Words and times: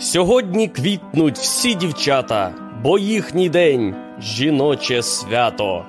Сьогодні 0.00 0.68
квітнуть 0.68 1.38
всі 1.38 1.74
дівчата, 1.74 2.54
бо 2.82 2.98
їхній 2.98 3.48
день 3.48 3.94
жіноче 4.20 5.02
свято. 5.02 5.84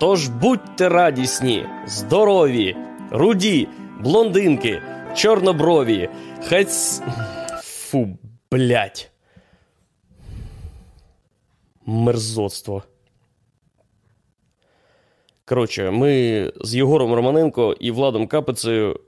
Тож 0.00 0.28
будьте 0.28 0.88
радісні, 0.88 1.66
здорові, 1.86 2.76
руді, 3.10 3.68
блондинки, 4.00 4.82
чорноброві, 5.14 6.08
хаць. 6.48 7.02
Фу, 7.62 8.18
блять. 8.50 9.10
Мерзоцтво. 11.86 12.82
Коротше, 15.44 15.90
ми 15.90 16.52
з 16.60 16.74
Єгором 16.74 17.14
Романенко 17.14 17.76
і 17.80 17.90
Владом 17.90 18.26
Капицею 18.26 19.00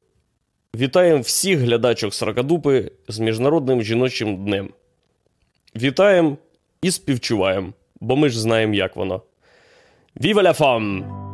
вітаємо 0.79 1.21
всіх 1.21 1.59
глядачок 1.59 2.15
Сракадупи 2.15 2.93
з 3.09 3.19
Міжнародним 3.19 3.83
жіночим 3.83 4.45
днем. 4.45 4.71
Вітаємо 5.77 6.37
і 6.83 6.91
співчуваємо, 6.91 7.73
бо 8.01 8.17
ми 8.17 8.29
ж 8.29 8.41
знаємо, 8.41 8.75
як 8.75 8.97
воно. 8.97 9.23
Viva 10.17 10.43
la 10.43 10.59
femme! 10.61 11.29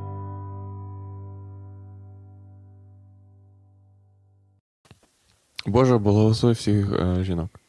Боже, 5.66 5.98
благослови 5.98 6.52
всіх 6.52 6.92
е, 6.92 7.24
жінок. 7.24 7.60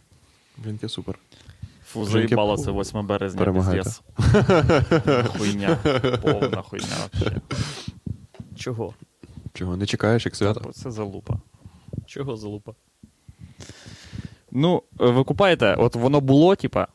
Жінки 0.66 0.89
супер. 0.89 1.19
Фу, 1.85 1.99
Жінки 2.05 2.11
заїбало 2.11 2.57
це 2.57 2.71
8 2.71 3.07
березня, 3.07 3.39
перемагайте. 3.39 3.89
Хуйня. 5.38 5.77
Повна 6.21 6.61
хуйня 6.61 6.95
вообще. 7.02 7.41
Чого? 8.55 8.94
Чого, 9.53 9.77
не 9.77 9.85
чекаєш, 9.85 10.25
як 10.25 10.35
свято? 10.35 10.71
Це 10.73 10.91
залупа. 10.91 11.39
Чого 12.05 12.35
залупа? 12.35 12.73
Ну, 14.52 14.84
е, 15.02 15.05
ви 15.05 15.23
купаєте, 15.23 15.76
от 15.76 15.95
воно 15.95 16.22
було, 16.22 16.55
типа, 16.55 16.88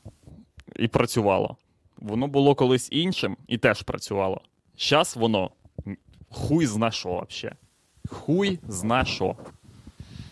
і 0.77 0.89
працювало. 0.89 1.57
Воно 1.97 2.29
було 2.29 2.55
колись 2.55 2.89
іншим 2.93 3.37
і 3.49 3.59
теж 3.59 3.83
працювало. 3.83 4.41
Щас 4.77 5.17
воно 5.17 5.51
хуй 6.31 6.67
зна 6.67 6.91
що 6.91 7.09
вообще. 7.09 7.53
Хуй 8.09 8.59
зна 8.69 9.05
що. 9.05 9.37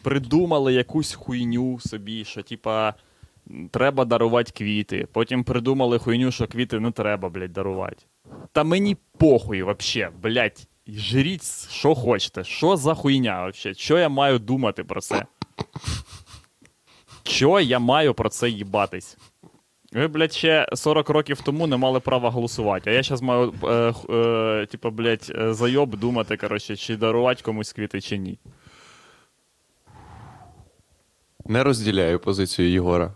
Придумали 0.02 0.72
якусь 0.72 1.14
хуйню 1.14 1.80
собі, 1.80 2.24
що, 2.24 2.42
типа, 2.42 2.94
треба 3.70 4.04
дарувати 4.04 4.52
квіти. 4.56 5.08
Потім 5.12 5.44
придумали 5.44 5.98
хуйню, 5.98 6.30
що 6.30 6.46
квіти 6.46 6.80
не 6.80 6.90
треба, 6.90 7.28
блядь, 7.28 7.52
дарувати. 7.52 8.04
Та 8.52 8.64
мені 8.64 8.96
похуй 9.18 9.62
вообще, 9.62 10.10
блядь. 10.22 10.67
Жріть, 10.88 11.70
що 11.70 11.94
хочете. 11.94 12.44
Що 12.44 12.76
за 12.76 12.94
хуйня 12.94 13.40
вообще? 13.40 13.74
Що 13.74 13.98
я 13.98 14.08
маю 14.08 14.38
думати 14.38 14.84
про 14.84 15.00
це? 15.00 15.26
Що 17.22 17.60
я 17.60 17.78
маю 17.78 18.14
про 18.14 18.28
це 18.28 18.48
їбатись? 18.50 19.16
Ви, 19.92 20.08
блядь, 20.08 20.32
ще 20.32 20.68
40 20.74 21.08
років 21.08 21.40
тому 21.42 21.66
не 21.66 21.76
мали 21.76 22.00
права 22.00 22.30
голосувати, 22.30 22.90
а 22.90 22.92
я 22.92 23.02
зараз 23.02 23.22
маю, 23.22 23.54
е, 23.64 23.94
е, 24.14 24.66
типу, 24.66 24.90
блядь, 24.90 25.32
е, 25.38 25.54
зайоб 25.54 25.96
думати, 25.96 26.36
коротше, 26.36 26.76
чи 26.76 26.96
дарувати 26.96 27.42
комусь 27.42 27.72
квіти, 27.72 28.00
чи 28.00 28.18
ні. 28.18 28.38
Не 31.46 31.64
розділяю 31.64 32.20
позицію 32.20 32.70
Єгора. 32.70 33.12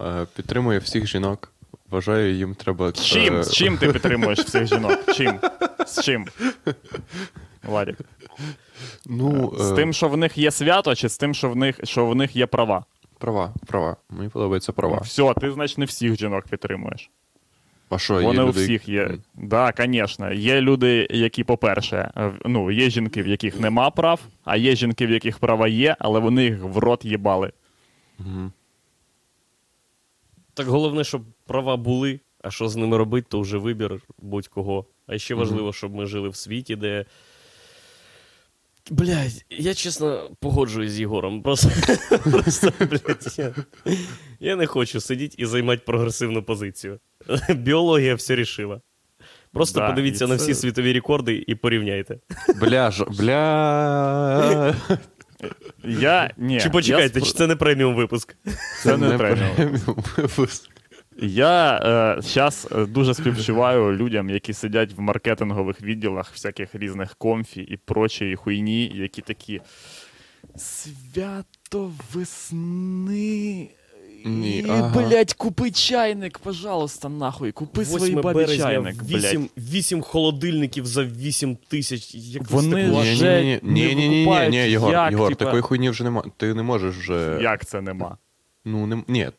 Е, 0.00 0.26
підтримую 0.36 0.80
всіх 0.80 1.06
жінок. 1.06 1.52
Вважаю, 1.90 2.34
їм 2.34 2.54
треба. 2.54 2.90
З 2.90 3.04
чим? 3.04 3.36
е, 3.36 3.42
З 3.44 3.52
чим 3.52 3.78
ти 3.78 3.92
підтримуєш 3.92 4.38
всіх 4.38 4.66
жінок? 4.66 4.98
Чим? 5.14 5.38
З 5.86 6.02
чим? 6.02 6.26
Владик. 7.62 7.98
Ну, 9.06 9.54
З 9.58 9.72
е, 9.72 9.74
тим, 9.74 9.92
що 9.92 10.08
в 10.08 10.16
них 10.16 10.38
є 10.38 10.50
свято, 10.50 10.94
чи 10.94 11.08
з 11.08 11.18
тим, 11.18 11.34
що 11.34 11.50
в 11.50 11.56
них, 11.56 11.80
що 11.84 12.06
в 12.06 12.14
них 12.16 12.36
є 12.36 12.46
права? 12.46 12.84
Права, 13.18 13.54
права. 13.66 13.96
Мені 14.10 14.28
подобаються 14.28 14.72
права. 14.72 14.96
Все, 14.98 15.34
ти, 15.34 15.52
значить, 15.52 15.78
не 15.78 15.84
всіх 15.84 16.16
жінок 16.16 16.44
підтримуєш. 16.50 17.10
А 17.90 17.98
що, 17.98 18.14
Вони 18.14 18.34
є 18.34 18.42
у 18.42 18.48
люди... 18.48 18.64
всіх 18.64 18.88
є. 18.88 19.06
Так, 19.08 19.18
да, 19.34 19.72
звісно. 19.78 20.32
Є 20.32 20.60
люди, 20.60 21.06
які, 21.10 21.44
по-перше, 21.44 22.10
е, 22.16 22.32
ну, 22.44 22.70
є 22.70 22.90
жінки, 22.90 23.22
в 23.22 23.26
яких 23.26 23.60
нема 23.60 23.90
прав, 23.90 24.20
а 24.44 24.56
є 24.56 24.76
жінки, 24.76 25.06
в 25.06 25.10
яких 25.10 25.38
права 25.38 25.68
є, 25.68 25.96
але 25.98 26.20
вони 26.20 26.44
їх 26.44 26.58
в 26.62 26.78
рот 26.78 27.04
їбали. 27.04 27.52
Мгм. 28.18 28.52
Так 30.54 30.66
головне, 30.66 31.04
щоб 31.04 31.22
права 31.46 31.76
були, 31.76 32.20
а 32.42 32.50
що 32.50 32.68
з 32.68 32.76
ними 32.76 32.96
робити, 32.96 33.26
то 33.30 33.40
вже 33.40 33.58
вибір 33.58 34.00
будь-кого. 34.18 34.86
А 35.06 35.18
ще 35.18 35.34
важливо, 35.34 35.72
щоб 35.72 35.94
ми 35.94 36.06
жили 36.06 36.28
в 36.28 36.36
світі, 36.36 36.76
де. 36.76 37.04
Блядь, 38.90 39.44
я 39.50 39.74
чесно 39.74 40.30
погоджуюсь 40.40 40.92
з 40.92 41.00
Єгором. 41.00 41.42
Просто, 41.42 41.68
просто 42.30 42.72
блядь, 42.80 43.34
я, 43.38 43.54
я 44.40 44.56
не 44.56 44.66
хочу 44.66 45.00
сидіти 45.00 45.34
і 45.38 45.46
займати 45.46 45.82
прогресивну 45.86 46.42
позицію. 46.42 46.98
Біологія 47.54 48.14
все 48.14 48.36
рішила. 48.36 48.80
Просто 49.52 49.80
Да, 49.80 49.88
подивіться 49.88 50.24
і 50.24 50.28
на 50.28 50.34
всі 50.34 50.54
світові 50.54 50.92
рекорди 50.92 51.44
і 51.46 51.54
порівняйте. 51.54 52.18
Бля, 52.60 52.90
ж, 52.90 53.04
бля. 53.18 54.74
Я 55.84 56.30
ні. 56.36 56.60
Чи 56.60 56.70
почекайте, 56.70 57.18
я, 57.18 57.24
чи 57.26 57.32
це 57.32 57.46
не 57.46 57.56
преміум 57.56 57.94
випуск? 57.94 58.36
це 58.82 58.96
не 58.96 59.10
преміум. 59.18 59.54
преміум 59.56 60.04
випуск. 60.16 60.70
Я 61.18 61.76
е, 62.18 62.22
зараз 62.22 62.68
дуже 62.88 63.14
співчуваю 63.14 63.96
людям, 63.96 64.30
які 64.30 64.52
сидять 64.52 64.92
в 64.92 65.00
маркетингових 65.00 65.82
відділах 65.82 66.32
всяких 66.32 66.74
різних 66.74 67.14
Comfy 67.14 67.60
і 67.60 67.76
прочої 67.76 68.36
хуйні, 68.36 68.92
які 68.94 69.22
такі. 69.22 69.60
Свято 70.56 71.92
весни. 72.12 73.68
Ні, 74.24 74.58
І, 74.58 74.66
ага. 74.68 75.00
блядь, 75.00 75.32
купи 75.32 75.70
чайник, 75.70 76.38
пожалуйста, 76.38 77.08
нахуй. 77.08 77.52
Купи 77.52 77.84
своїй 77.84 78.04
8 78.04 78.20
бабі 78.20 78.56
чайник, 78.58 79.02
блядь. 79.02 79.24
8, 79.24 79.48
8 79.56 80.02
холодильників 80.02 80.86
за 80.86 81.04
8 81.04 81.56
тисяч. 81.68 82.14
Як 82.14 82.50
Вони 82.50 83.00
вже 83.00 83.42
Ні, 83.42 83.60
не 83.62 83.70
ні, 83.72 83.94
ні, 83.94 84.08
ні, 84.08 84.26
ні, 84.26 84.48
ні, 84.48 84.56
Єгор, 84.56 84.92
як, 84.92 85.10
Єгор, 85.10 85.28
типа- 85.28 85.44
такої 85.44 85.62
хуйні 85.62 85.90
вже 85.90 86.04
нема. 86.04 86.22
Ти 86.36 86.54
не 86.54 86.62
можеш 86.62 86.96
вже. 86.96 87.38
Як 87.42 87.66
це 87.66 87.80
нема? 87.80 88.16
Ну, 88.64 88.86
не... 88.86 89.02
ні. 89.08 89.30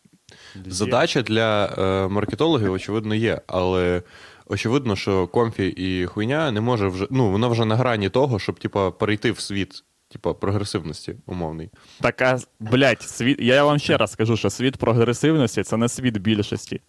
Задача 0.66 1.22
для 1.22 1.66
е, 1.66 2.08
маркетологів, 2.08 2.72
очевидно, 2.72 3.16
є, 3.16 3.42
але 3.48 4.02
очевидно, 4.46 4.96
що 4.96 5.28
Comfy 5.28 5.68
і 5.68 6.06
хуйня 6.06 6.52
не 6.52 6.62
може 6.62 6.88
вже. 6.88 7.08
Ну, 7.10 7.32
вона 7.32 7.48
вже 7.48 7.66
на 7.66 7.76
грані 7.76 8.10
того, 8.10 8.40
щоб, 8.40 8.60
типа, 8.60 8.92
перейти 8.92 9.32
в 9.32 9.40
світ, 9.40 9.84
типа, 10.12 10.34
прогресивності 10.34 11.16
умовний. 11.26 11.70
Така, 12.02 12.40
блядь, 12.60 13.02
світ. 13.02 13.38
Я 13.42 13.64
вам 13.64 13.80
ще 13.80 13.98
раз 13.98 14.12
скажу, 14.12 14.38
що 14.38 14.50
світ 14.50 14.78
прогресивності 14.78 15.64
це 15.64 15.78
не 15.78 15.90
світ 15.90 16.18
більшості. 16.18 16.82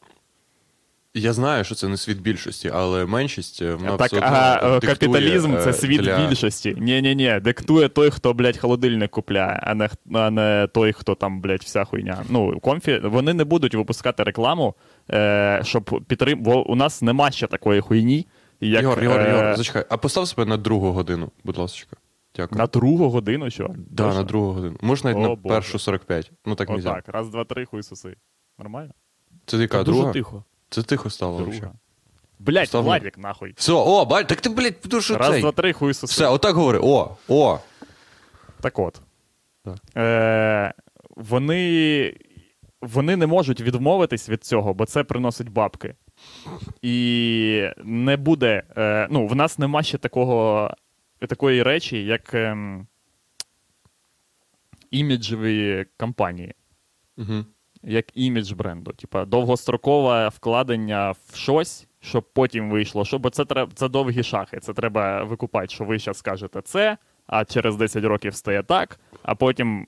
Я 1.15 1.33
знаю, 1.33 1.65
що 1.65 1.75
це 1.75 1.89
не 1.89 1.97
світ 1.97 2.21
більшості, 2.21 2.71
але 2.75 3.07
меншість 3.07 3.63
е, 3.63 3.75
вона 3.75 3.97
так, 3.97 4.13
ага, 4.13 4.77
е, 4.77 4.81
капіталізм 4.81 5.57
е, 5.57 5.61
це 5.65 5.73
світ 5.73 6.01
для... 6.01 6.29
більшості. 6.29 6.77
Ні, 6.79 7.03
ні, 7.03 7.15
ні, 7.15 7.41
диктує 7.41 7.89
той, 7.89 8.11
хто, 8.11 8.35
блядь, 8.35 8.57
холодильник 8.57 9.11
купляє, 9.11 9.61
а 9.63 9.75
не, 9.75 9.89
а 10.15 10.31
не 10.31 10.69
той, 10.75 10.93
хто 10.93 11.15
там, 11.15 11.41
блядь, 11.41 11.63
вся 11.63 11.85
хуйня. 11.85 12.25
Ну, 12.29 12.61
Comfy, 12.61 13.01
вони 13.05 13.35
не 13.35 13.45
будуть 13.45 13.75
випускати 13.75 14.23
рекламу, 14.23 14.75
е, 15.11 15.61
щоб 15.65 16.05
підтрим... 16.09 16.43
Бо 16.43 16.71
у 16.71 16.75
нас 16.75 17.03
нема 17.03 17.31
ще 17.31 17.47
такої 17.47 17.81
хуйні. 17.81 18.27
Як, 18.61 18.83
Єгор, 18.83 19.03
Єгор, 19.03 19.21
е, 19.21 19.55
зачекай. 19.57 19.85
А 19.89 19.97
постав 19.97 20.29
себе 20.29 20.45
на 20.45 20.57
другу 20.57 20.93
годину, 20.93 21.31
будь 21.45 21.59
ласка. 21.59 21.97
Дякую. 22.37 22.59
На 22.59 22.67
другу 22.67 23.09
годину, 23.09 23.51
що? 23.51 23.75
Да, 23.77 24.15
на 24.15 24.23
другу 24.23 24.53
годину. 24.53 24.77
Можна 24.81 25.13
навіть 25.13 25.27
О, 25.27 25.29
на 25.29 25.35
Боже. 25.35 25.55
першу 25.55 25.79
45. 25.79 26.33
Ну 26.47 26.55
так 26.55 26.71
нельзя. 26.71 26.91
Отак, 26.91 27.09
раз, 27.09 27.29
два, 27.29 27.45
три, 27.45 27.65
хуй 27.65 27.83
соси. 27.83 28.17
Нормально? 28.59 28.93
Це 29.47 29.57
яка 29.57 29.83
Дуже 29.83 29.99
друга? 29.99 30.13
тихо. 30.13 30.45
Це 30.71 30.83
тихо 30.83 31.11
стало 31.11 31.45
взагалі. 31.45 31.73
Блядь, 32.39 32.63
Постав 32.63 32.85
Владик, 32.85 33.19
нахуй. 33.19 33.55
Все, 33.57 33.73
о, 33.73 34.05
бать, 34.05 34.27
так 34.27 34.41
ти, 34.41 34.49
блядь, 34.49 34.81
тому 34.81 35.03
що 35.03 35.17
Раз, 35.19 35.31
цей. 35.31 35.41
два, 35.41 35.53
три, 35.53 35.73
хуй 35.73 35.95
суси. 35.95 36.13
Все, 36.13 36.29
отак 36.29 36.55
говори. 36.57 36.79
О, 36.83 37.17
о. 37.29 37.59
Так 38.61 38.79
от. 38.79 39.01
Так. 39.65 39.77
Е, 39.97 40.75
вони, 41.17 42.15
вони 42.81 43.17
не 43.17 43.27
можуть 43.27 43.61
відмовитись 43.61 44.29
від 44.29 44.45
цього, 44.45 44.75
бо 44.75 44.87
це 44.87 45.05
приносить 45.05 45.49
бабки. 45.49 45.95
І 46.83 47.69
не 47.85 48.17
буде. 48.17 48.63
Е, 48.77 49.09
ну, 49.11 49.27
в 49.27 49.37
нас 49.37 49.59
нема 49.59 49.83
ще 49.83 49.99
такого, 49.99 50.71
такої 51.29 51.63
речі, 51.63 52.05
як 52.05 52.35
ем, 52.35 52.87
іміджеві 54.91 55.87
кампанії. 55.97 56.55
Угу. 57.17 57.45
Як 57.83 58.05
імідж 58.15 58.53
бренду. 58.53 58.93
Типа 58.93 59.25
довгострокове 59.25 60.29
вкладення 60.29 61.11
в 61.11 61.37
щось, 61.37 61.87
щоб 62.01 62.25
потім 62.33 62.71
вийшло. 62.71 63.05
Що, 63.05 63.19
бо 63.19 63.31
це, 63.31 63.45
треб- 63.45 63.71
це 63.75 63.89
довгі 63.89 64.23
шахи. 64.23 64.59
Це 64.61 64.73
треба 64.73 65.25
викупати, 65.25 65.69
що 65.69 65.85
ви 65.85 65.99
зараз 65.99 66.19
скажете 66.19 66.61
це, 66.63 66.97
а 67.27 67.45
через 67.45 67.77
10 67.77 68.05
років 68.05 68.35
стає 68.35 68.63
так, 68.63 69.01
а 69.23 69.35
потім 69.35 69.87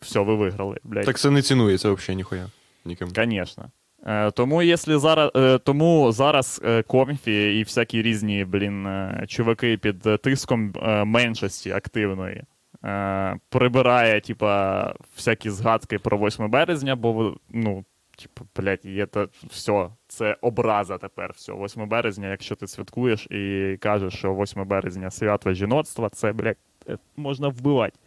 все, 0.00 0.20
ви 0.20 0.34
виграли. 0.34 0.76
Блядь. 0.84 1.04
Так 1.04 1.18
це 1.18 1.30
не 1.30 1.42
цінується 1.42 1.92
взагалі 1.92 2.16
ніхуя. 2.16 2.46
Ніким. 2.84 3.08
Звісно. 3.08 3.70
Е, 4.06 4.30
тому, 4.30 4.62
якщо 4.62 4.98
зараз, 4.98 5.30
е, 5.36 5.58
тому 5.58 6.12
зараз 6.12 6.60
е, 6.64 6.82
Comfy 6.82 7.58
і 7.58 7.62
всякі 7.62 8.02
різні, 8.02 8.44
блін, 8.44 8.88
чуваки 9.28 9.76
під 9.76 10.02
тиском 10.22 10.72
меншості 11.06 11.70
активної 11.70 12.42
е, 12.84 13.38
прибирає, 13.48 14.20
типа, 14.20 14.94
всякі 15.16 15.50
згадки 15.50 15.98
про 15.98 16.18
8 16.18 16.50
березня, 16.50 16.96
бо 16.96 17.36
ну, 17.48 17.84
типу, 18.16 18.46
блядь, 18.56 18.84
є 18.84 19.06
та 19.06 19.28
все, 19.42 19.88
це 20.08 20.36
образа 20.40 20.98
тепер. 20.98 21.32
Все, 21.36 21.52
8 21.52 21.88
березня, 21.88 22.30
якщо 22.30 22.54
ти 22.54 22.66
святкуєш 22.66 23.26
і 23.26 23.76
кажеш, 23.80 24.14
що 24.14 24.34
8 24.34 24.64
березня 24.68 25.10
свято 25.10 25.52
жіноцтва, 25.52 26.08
це, 26.08 26.32
блядь, 26.32 26.56
е, 26.88 26.98
можна 27.16 27.48
вбивати. 27.48 27.98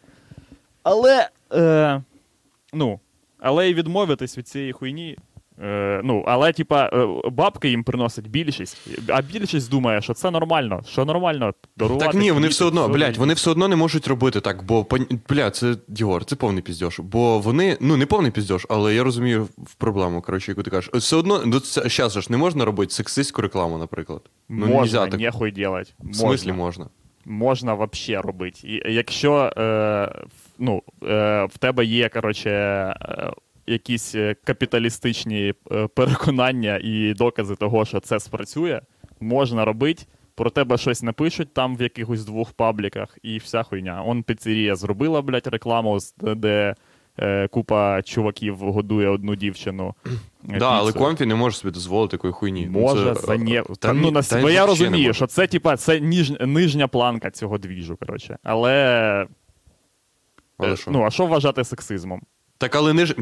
Але, 0.84 1.30
е, 1.54 2.02
ну, 2.74 3.00
але 3.40 3.70
і 3.70 3.74
відмовитись 3.74 4.38
від 4.38 4.48
цієї 4.48 4.72
хуйні. 4.72 5.18
Е, 5.64 6.02
ну, 6.04 6.24
але, 6.28 6.54
типа, 6.54 6.90
е, 6.94 7.08
бабки 7.32 7.70
їм 7.70 7.84
приносять 7.84 8.28
більшість, 8.28 8.78
а 9.08 9.22
більшість 9.22 9.72
думає, 9.72 10.02
що 10.02 10.14
це 10.14 10.32
нормально, 10.32 10.82
що 10.88 11.06
нормально 11.06 11.54
дарувати. 11.78 12.06
Так 12.06 12.16
ні, 12.16 12.32
вони 12.32 12.48
все 12.48 12.66
одно, 12.66 12.90
блядь, 12.90 13.18
вони 13.18 13.34
все 13.34 13.52
одно 13.52 13.68
не 13.68 13.76
можуть 13.76 14.08
робити 14.08 14.42
так, 14.42 14.64
бо 14.64 14.86
бля, 15.30 15.52
це 15.52 15.76
Діор, 15.88 16.26
це 16.26 16.36
повний 16.36 16.62
піздьош. 16.62 17.00
Бо 17.00 17.40
вони, 17.40 17.78
ну 17.82 17.98
не 17.98 18.06
повний 18.06 18.32
піздьош, 18.32 18.66
але 18.70 18.96
я 18.96 19.04
розумію 19.04 19.48
в 19.58 19.76
проблему, 19.76 20.22
коротше, 20.22 20.52
яку 20.52 20.64
ти 20.64 20.70
кажеш. 20.70 20.90
Все 20.94 21.16
одно, 21.16 21.42
ну 21.46 21.60
зараз 21.60 22.14
ж 22.14 22.28
не 22.30 22.38
можна 22.38 22.66
робити 22.66 22.94
сексистську 22.94 23.42
рекламу, 23.42 23.78
наприклад. 23.78 24.22
Ну, 24.50 24.66
можна, 24.66 25.08
так. 25.08 25.20
нехуй 25.20 25.52
делать. 25.52 25.94
В 26.00 26.16
смислі 26.16 26.52
можна. 26.52 26.86
можна 27.26 27.74
вообще 27.74 28.22
робити. 28.22 28.60
І 28.64 28.94
якщо 28.94 29.54
е, 29.58 30.26
ну, 30.60 30.82
е, 31.04 31.46
в 31.46 31.58
тебе 31.58 31.86
є, 31.86 32.10
коротше, 32.10 32.50
е, 32.50 33.32
якісь 33.68 34.16
е, 34.16 34.36
капіталістичні 34.44 35.54
е, 35.72 35.88
переконання 35.88 36.80
і 36.84 37.14
докази 37.14 37.56
того, 37.56 37.86
що 37.86 38.00
це 38.00 38.20
спрацює, 38.20 38.82
можна 39.20 39.66
робити. 39.66 40.04
Про 40.36 40.50
тебе 40.50 40.78
щось 40.78 41.04
напишуть 41.04 41.54
там 41.54 41.78
в 41.78 41.82
якихось 41.82 42.26
двох 42.26 42.52
пабліках, 42.52 43.18
і 43.24 43.38
вся 43.38 43.64
хуйня. 43.64 44.04
Он 44.06 44.24
піцерія 44.24 44.76
зробила, 44.76 45.22
блядь, 45.22 45.48
рекламу, 45.48 45.98
де 46.22 46.76
е, 47.20 47.48
купа 47.48 48.02
чуваків 48.02 48.58
годує 48.58 49.10
одну 49.10 49.36
дівчину. 49.36 49.96
е, 50.50 50.60
Да, 50.60 50.70
але 50.70 50.94
Comfy 50.94 51.26
не 51.26 51.36
може 51.36 51.56
собі 51.56 51.74
дозволити 51.74 52.12
такої 52.12 52.34
хуйні. 52.34 52.70
Ну, 52.72 52.80
Може, 52.80 53.16
це, 53.16 53.28
за 53.28 53.38
не... 53.38 53.62
та 53.62 53.76
Та, 53.76 53.94
ну, 53.94 54.12
на... 54.12 54.22
та 54.22 54.42
бо 54.42 54.50
я 54.50 54.66
розумію, 54.66 55.14
що 55.14 55.28
це, 55.28 55.48
типа, 55.48 55.78
це 55.78 56.00
ніж... 56.00 56.34
нижня 56.40 56.88
планка 56.88 57.32
цього 57.32 57.58
двіжу, 57.58 57.98
коротше. 57.98 58.38
Але. 58.44 59.28
Але 60.58 60.78
що? 60.78 60.92
Ну, 60.92 61.04
а 61.04 61.10
що 61.10 61.26
вважати 61.26 61.64
сексизмом? 61.64 62.22
Так, 62.58 62.76
але 62.76 62.94
ниж... 62.94 63.16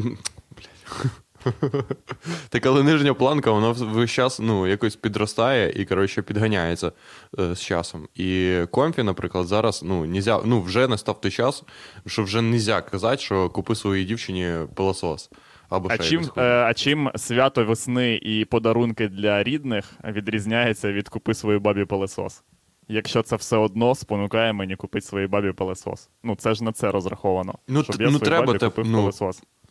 Так, 2.48 2.66
але 2.66 2.82
нижня 2.82 3.14
планка, 3.14 3.50
вона 3.50 3.70
весь 3.70 4.10
час 4.10 4.40
ну, 4.40 4.66
якось 4.66 4.96
підростає 4.96 5.72
і, 5.76 5.84
коротше, 5.84 6.22
підганяється 6.22 6.92
е, 7.38 7.54
з 7.54 7.60
часом. 7.60 8.08
І 8.14 8.58
Comfy, 8.70 9.02
наприклад, 9.02 9.46
зараз 9.46 9.82
ну, 9.82 10.06
нельзя, 10.06 10.40
ну, 10.44 10.60
вже 10.60 10.88
настав 10.88 11.20
той 11.20 11.30
час, 11.30 11.64
що 12.06 12.22
вже 12.22 12.42
не 12.42 12.56
можна 12.56 12.82
казати, 12.82 13.22
що 13.22 13.50
купи 13.50 13.74
своїй 13.74 14.04
дівчині 14.04 14.52
пилосос. 14.74 15.30
Або 15.68 15.88
А 15.90 15.98
чим, 15.98 16.30
е, 16.36 16.42
а 16.42 16.74
чим 16.74 17.10
свято 17.16 17.64
весни 17.64 18.20
і 18.22 18.44
подарунки 18.44 19.08
для 19.08 19.42
рідних 19.42 19.92
відрізняється 20.04 20.92
від 20.92 21.08
купи 21.08 21.34
своїй 21.34 21.58
бабі 21.58 21.84
пилесос? 21.84 22.42
Якщо 22.88 23.22
це 23.22 23.36
все 23.36 23.56
одно 23.56 23.94
спонукає 23.94 24.52
мені 24.52 24.76
купити 24.76 25.06
своїй 25.06 25.26
бабі 25.26 25.52
пилесос. 25.52 26.08
Ну, 26.22 26.36
це 26.36 26.54
ж 26.54 26.64
на 26.64 26.72
це 26.72 26.90
розраховано. 26.90 27.54
Ну, 27.68 27.82
щоб 27.82 28.00
я 28.00 28.06
ну, 28.06 28.18
своїй 28.18 28.30
треба 28.30 28.46
бабі 28.46 28.58
те- 28.58 28.66
купив 28.66 28.86
ну. 28.86 29.12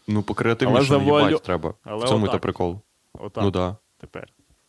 Ну, 0.08 0.24
покреативніше 0.24 0.78
Але 0.90 1.00
завуалю- 1.00 1.22
наїбать 1.22 1.44
треба. 1.44 1.74
Але 1.84 2.06
В 2.06 2.10
цьому 2.10 2.28
та 2.28 2.38
прикол. 2.38 2.82
Отак. 3.14 3.44
Ну 3.44 3.52
да. 3.52 3.76
Тепер. 3.98 4.28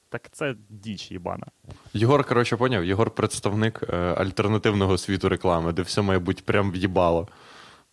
Так 0.08 0.28
це 0.32 0.54
діч 0.68 1.10
їбана. 1.10 1.46
Єгор, 1.92 2.24
коротше, 2.24 2.56
поняв, 2.56 2.84
Єгор 2.84 3.10
представник 3.10 3.82
е, 3.88 3.96
альтернативного 3.96 4.98
світу 4.98 5.28
реклами, 5.28 5.72
де 5.72 5.82
все 5.82 6.02
має 6.02 6.18
бути 6.18 6.42
прям 6.44 6.72
в'їбало. 6.72 7.28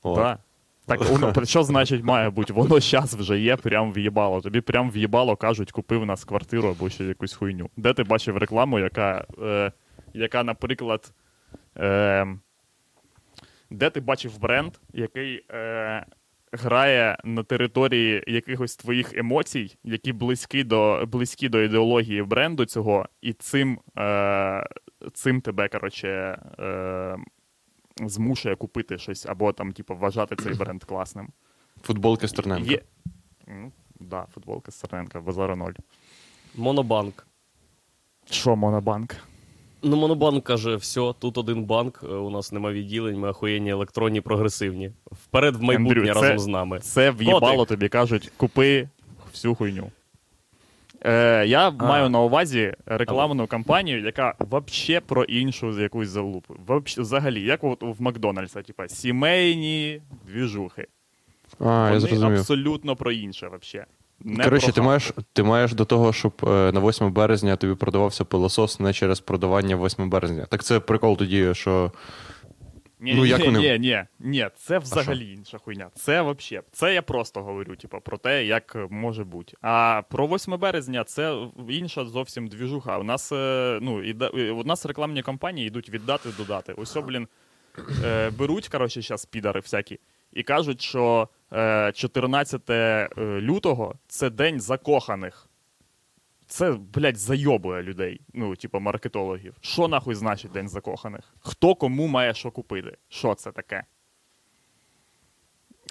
О. 0.04 0.16
Да. 0.16 0.38
Так, 0.86 1.02
воно, 1.10 1.46
що 1.46 1.64
значить 1.64 2.04
має 2.04 2.30
бути? 2.30 2.54
Воно 2.54 2.80
зараз 2.80 3.16
вже 3.16 3.40
є, 3.40 3.56
прям 3.56 3.94
в'їбало. 3.94 4.42
Тобі 4.42 4.62
прям 4.62 4.92
в'їбало 4.92 5.36
кажуть, 5.36 5.72
купив 5.72 6.02
у 6.02 6.06
нас 6.06 6.24
квартиру 6.24 6.70
або 6.70 6.90
ще 6.90 7.04
якусь 7.04 7.34
хуйню. 7.34 7.70
Де 7.78 7.94
ти 7.94 8.04
бачив 8.04 8.38
рекламу, 8.38 8.80
яка, 8.80 9.26
е, 9.42 9.72
яка 10.14 10.44
наприклад, 10.44 11.14
е, 11.78 12.28
де 13.70 13.90
ти 13.90 14.00
бачив 14.00 14.40
бренд, 14.40 14.74
який 14.94 15.46
е, 15.52 16.06
грає 16.54 17.18
на 17.24 17.44
території 17.44 18.24
якихось 18.28 18.76
твоїх 18.76 19.14
емоцій, 19.14 19.78
які 19.84 20.14
близькі 20.14 20.64
до, 20.64 21.06
близькі 21.08 21.50
до 21.50 21.62
ідеології 21.62 22.24
бренду 22.24 22.66
цього, 22.66 23.06
і 23.22 23.34
цим, 23.34 23.80
е, 23.98 24.68
цим 25.14 25.42
тебе, 25.42 25.68
коротше, 25.68 26.08
е, 26.60 27.18
змушує 28.02 28.56
купити 28.56 28.98
щось, 28.98 29.26
або 29.26 29.54
там, 29.54 29.72
типу, 29.72 29.96
вважати 29.96 30.36
цей 30.36 30.54
бренд 30.54 30.84
класним. 30.84 31.30
Футболки 31.82 32.28
Стерненка. 32.28 32.72
Є... 32.72 32.82
Ну, 33.48 33.72
да, 34.00 34.26
футболка 34.34 34.72
Стерненка, 34.72 35.22
базара 35.22 35.56
ноль. 35.56 35.74
Монобанк. 36.56 37.28
Що, 38.30 38.56
Монобанк? 38.56 39.16
Ну, 39.84 39.96
Монобанк 39.96 40.44
каже: 40.44 40.76
все, 40.76 41.14
тут 41.20 41.38
один 41.38 41.64
банк, 41.64 42.00
е, 42.04 42.08
у 42.08 42.30
нас 42.30 42.52
нема 42.52 42.72
відділень, 42.72 43.20
ми 43.20 43.30
охуєнні 43.30 43.70
електронні, 43.72 44.22
прогресивні. 44.22 44.92
Вперед 45.12 45.56
в 45.56 45.62
майбутнє 45.62 46.00
Андрю, 46.02 46.14
це- 46.14 46.22
разом 46.22 46.40
з 46.40 46.48
нами. 46.48 46.80
Це 46.80 47.12
в'їбало 47.12 47.66
тобі 47.66 47.90
кажуть, 47.90 48.32
купи 48.38 48.90
всю 49.32 49.56
хуйню. 49.56 49.92
Е, 51.06 51.46
я 51.48 51.70
маю 51.72 52.10
на 52.10 52.20
увазі 52.20 52.74
рекламну 52.86 53.48
кампанію, 53.48 54.06
яка 54.06 54.34
вообще 54.40 55.00
про 55.00 55.24
іншу 55.24 55.80
якусь 55.80 56.08
залупу. 56.10 56.56
Взагалі, 56.98 57.42
як 57.42 57.64
от 57.64 57.82
в 57.82 58.02
Макдональдса, 58.02 58.62
типа 58.62 58.88
сімейні 58.88 60.02
двіжухи. 60.28 60.88
А, 61.60 61.90
я 61.94 62.00
зрозумів. 62.00 62.40
абсолютно 62.40 62.96
про 62.96 63.12
інше 63.12 63.48
вообще. 63.48 63.86
Не 64.24 64.44
Коротше, 64.44 64.72
ти 64.72 64.82
маєш, 64.82 65.12
ти 65.34 65.44
маєш 65.44 65.74
до 65.74 65.86
того, 65.86 66.14
щоб 66.14 66.34
е, 66.44 66.72
на 66.72 66.80
8 66.80 67.12
березня 67.14 67.56
тобі 67.56 67.76
продавався 67.76 68.26
пилосос 68.26 68.80
не 68.80 68.94
через 68.94 69.20
продавання 69.20 69.76
8 69.76 70.10
березня. 70.10 70.46
Так 70.50 70.64
це 70.64 70.80
прикол 70.80 71.18
тоді, 71.18 71.54
що. 71.54 71.92
Ні, 73.00 73.14
Ну, 73.16 73.24
ні, 73.24 73.30
як 73.30 73.40
ні, 73.40 73.46
вони- 73.46 73.60
ні, 73.60 73.80
ні, 73.80 74.04
ні, 74.20 74.48
це 74.56 74.80
взагалі 74.80 75.32
інша 75.32 75.58
хуйня. 75.58 75.90
Це 75.96 76.22
вообще. 76.22 76.62
Це 76.72 76.94
я 76.94 77.02
просто 77.02 77.44
говорю, 77.44 77.76
типу, 77.76 78.00
про 78.00 78.18
те, 78.18 78.46
як 78.46 78.78
може 78.90 79.24
бути. 79.24 79.58
А 79.62 80.02
про 80.10 80.28
8 80.28 80.58
березня 80.58 81.04
це 81.04 81.38
інша 81.70 82.06
зовсім 82.06 82.48
двіжуха. 82.48 82.98
У 82.98 83.04
нас, 83.04 83.32
е, 83.32 83.80
ну, 83.82 84.04
іде, 84.04 84.32
е, 84.34 84.52
у 84.52 84.64
нас 84.64 84.86
рекламні 84.86 85.22
кампанії 85.22 85.68
йдуть 85.68 85.90
від 85.90 86.06
дати 86.06 86.30
до 86.38 86.44
дати. 86.44 86.74
Ось, 86.78 86.98
блін, 87.08 87.28
беруть, 88.38 88.68
коротше, 88.68 89.02
зараз 89.02 89.26
підари 89.26 89.60
всякі, 89.60 90.00
і 90.34 90.44
кажуть, 90.44 90.82
що 90.82 91.28
14 91.94 92.70
лютого 93.18 93.96
це 94.08 94.30
день 94.30 94.62
закоханих. 94.62 95.50
Це, 96.48 96.72
блядь, 96.72 97.18
зайобує 97.18 97.84
людей, 97.84 98.22
ну, 98.34 98.56
типу, 98.56 98.80
маркетологів. 98.80 99.56
Що 99.62 99.88
нахуй 99.88 100.16
значить 100.16 100.52
День 100.52 100.70
закоханих? 100.70 101.34
Хто 101.40 101.76
кому 101.76 102.08
має 102.08 102.34
що 102.34 102.52
купити? 102.52 102.98
Що 103.10 103.36
це 103.36 103.52
таке? 103.52 103.84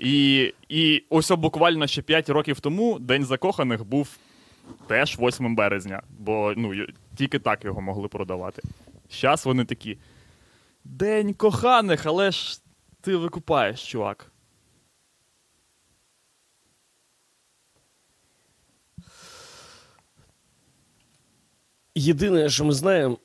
І, 0.01 0.55
і 0.69 1.05
ось 1.11 1.31
буквально 1.31 1.87
ще 1.87 2.03
5 2.03 2.29
років 2.29 2.61
тому 2.61 2.99
День 2.99 3.25
закоханих 3.25 3.85
був 3.85 4.17
теж 4.87 5.19
8 5.19 5.57
березня, 5.57 6.03
бо 6.19 6.55
ну, 6.57 6.87
тільки 7.17 7.39
так 7.39 7.65
його 7.65 7.81
могли 7.81 8.09
продавати. 8.09 8.63
Зараз 9.11 9.47
вони 9.47 9.65
такі. 9.65 9.99
День 10.85 11.35
коханих, 11.35 12.07
але 12.07 12.31
ж 12.31 12.61
ти 13.01 13.17
викупаєш, 13.17 13.91
чувак. 13.91 14.32
Єдине, 21.95 22.49
що 22.49 22.65
ми 22.65 22.73
знаємо, 22.73 23.19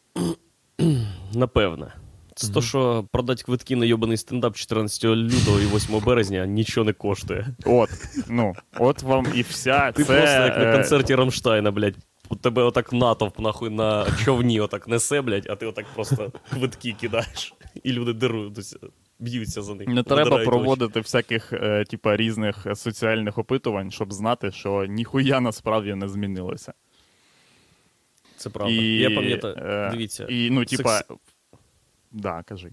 напевне, 1.33 1.93
це 2.35 2.53
то, 2.53 2.61
що 2.61 3.05
продати 3.11 3.43
квитки 3.43 3.75
на 3.75 3.85
йобаний 3.85 4.17
стендап 4.17 4.55
14 4.55 5.05
лютого 5.05 5.59
і 5.59 5.75
8 5.75 5.99
березня 5.99 6.45
нічого 6.45 6.85
не 6.85 6.93
коштує. 6.93 7.47
От, 7.65 7.89
ну, 8.27 8.53
от 8.79 9.03
вам 9.03 9.25
і 9.35 9.41
вся. 9.41 9.91
Ти 9.91 10.03
це, 10.03 10.17
просто 10.21 10.41
як 10.41 10.57
на 10.57 10.63
е, 10.63 10.73
концерті 10.73 11.15
Рамштайна, 11.15 11.71
блядь. 11.71 11.95
У 12.29 12.35
тебе 12.35 12.63
отак 12.63 12.93
натовп 12.93 13.39
нахуй 13.39 13.69
на 13.69 14.07
човні 14.23 14.59
отак 14.59 14.87
несе, 14.87 15.21
блядь, 15.21 15.47
а 15.49 15.55
ти 15.55 15.65
отак 15.65 15.85
просто 15.95 16.31
квитки 16.53 16.95
кидаєш. 17.01 17.53
І 17.83 17.91
люди 17.91 18.13
деруться, 18.13 18.77
б'ються 19.19 19.61
за 19.61 19.75
них. 19.75 19.87
Не 19.87 20.03
треба 20.03 20.35
очі. 20.35 20.45
проводити 20.45 20.99
всяких 20.99 21.53
е, 21.53 21.83
типа, 21.89 22.17
різних 22.17 22.65
е, 22.65 22.75
соціальних 22.75 23.37
опитувань, 23.37 23.91
щоб 23.91 24.13
знати, 24.13 24.51
що 24.51 24.85
ніхуя 24.85 25.39
насправді 25.39 25.93
не 25.95 26.07
змінилося. 26.07 26.73
Це 28.37 28.49
правда. 28.49 28.73
І, 28.73 28.85
Я 28.97 29.09
пам'ятаю, 29.15 29.55
е, 29.57 29.89
дивіться. 29.91 30.25
І, 30.29 30.49
ну, 30.49 30.65
типа. 30.65 30.97
секс- 30.99 31.17
Да, 32.11 32.43
кажи. 32.43 32.71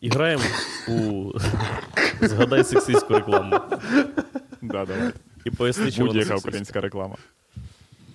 І 0.00 0.08
граємо 0.08 0.44
у 0.88 1.32
згадай 2.20 2.64
сексистську 2.64 3.14
рекламу. 3.14 3.60
Да, 4.62 4.84
давай. 4.84 5.10
І 5.44 5.50
поясни, 5.50 5.90
чому 5.92 6.06
Будь-яка 6.06 6.34
українська 6.36 6.80
реклама. 6.80 7.16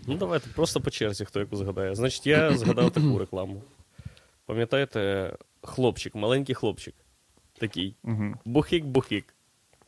Ну, 0.07 0.15
давайте 0.17 0.49
просто 0.55 0.81
по 0.81 0.89
черзі, 0.91 1.25
хто 1.25 1.39
яку 1.39 1.55
згадає. 1.55 1.95
Значить, 1.95 2.27
я 2.27 2.57
згадав 2.57 2.91
таку 2.91 3.19
рекламу. 3.19 3.61
Пам'ятаєте, 4.45 5.31
хлопчик, 5.61 6.15
маленький 6.15 6.55
хлопчик. 6.55 6.93
такий. 7.59 7.95
Бухик-бухик. 8.45 9.23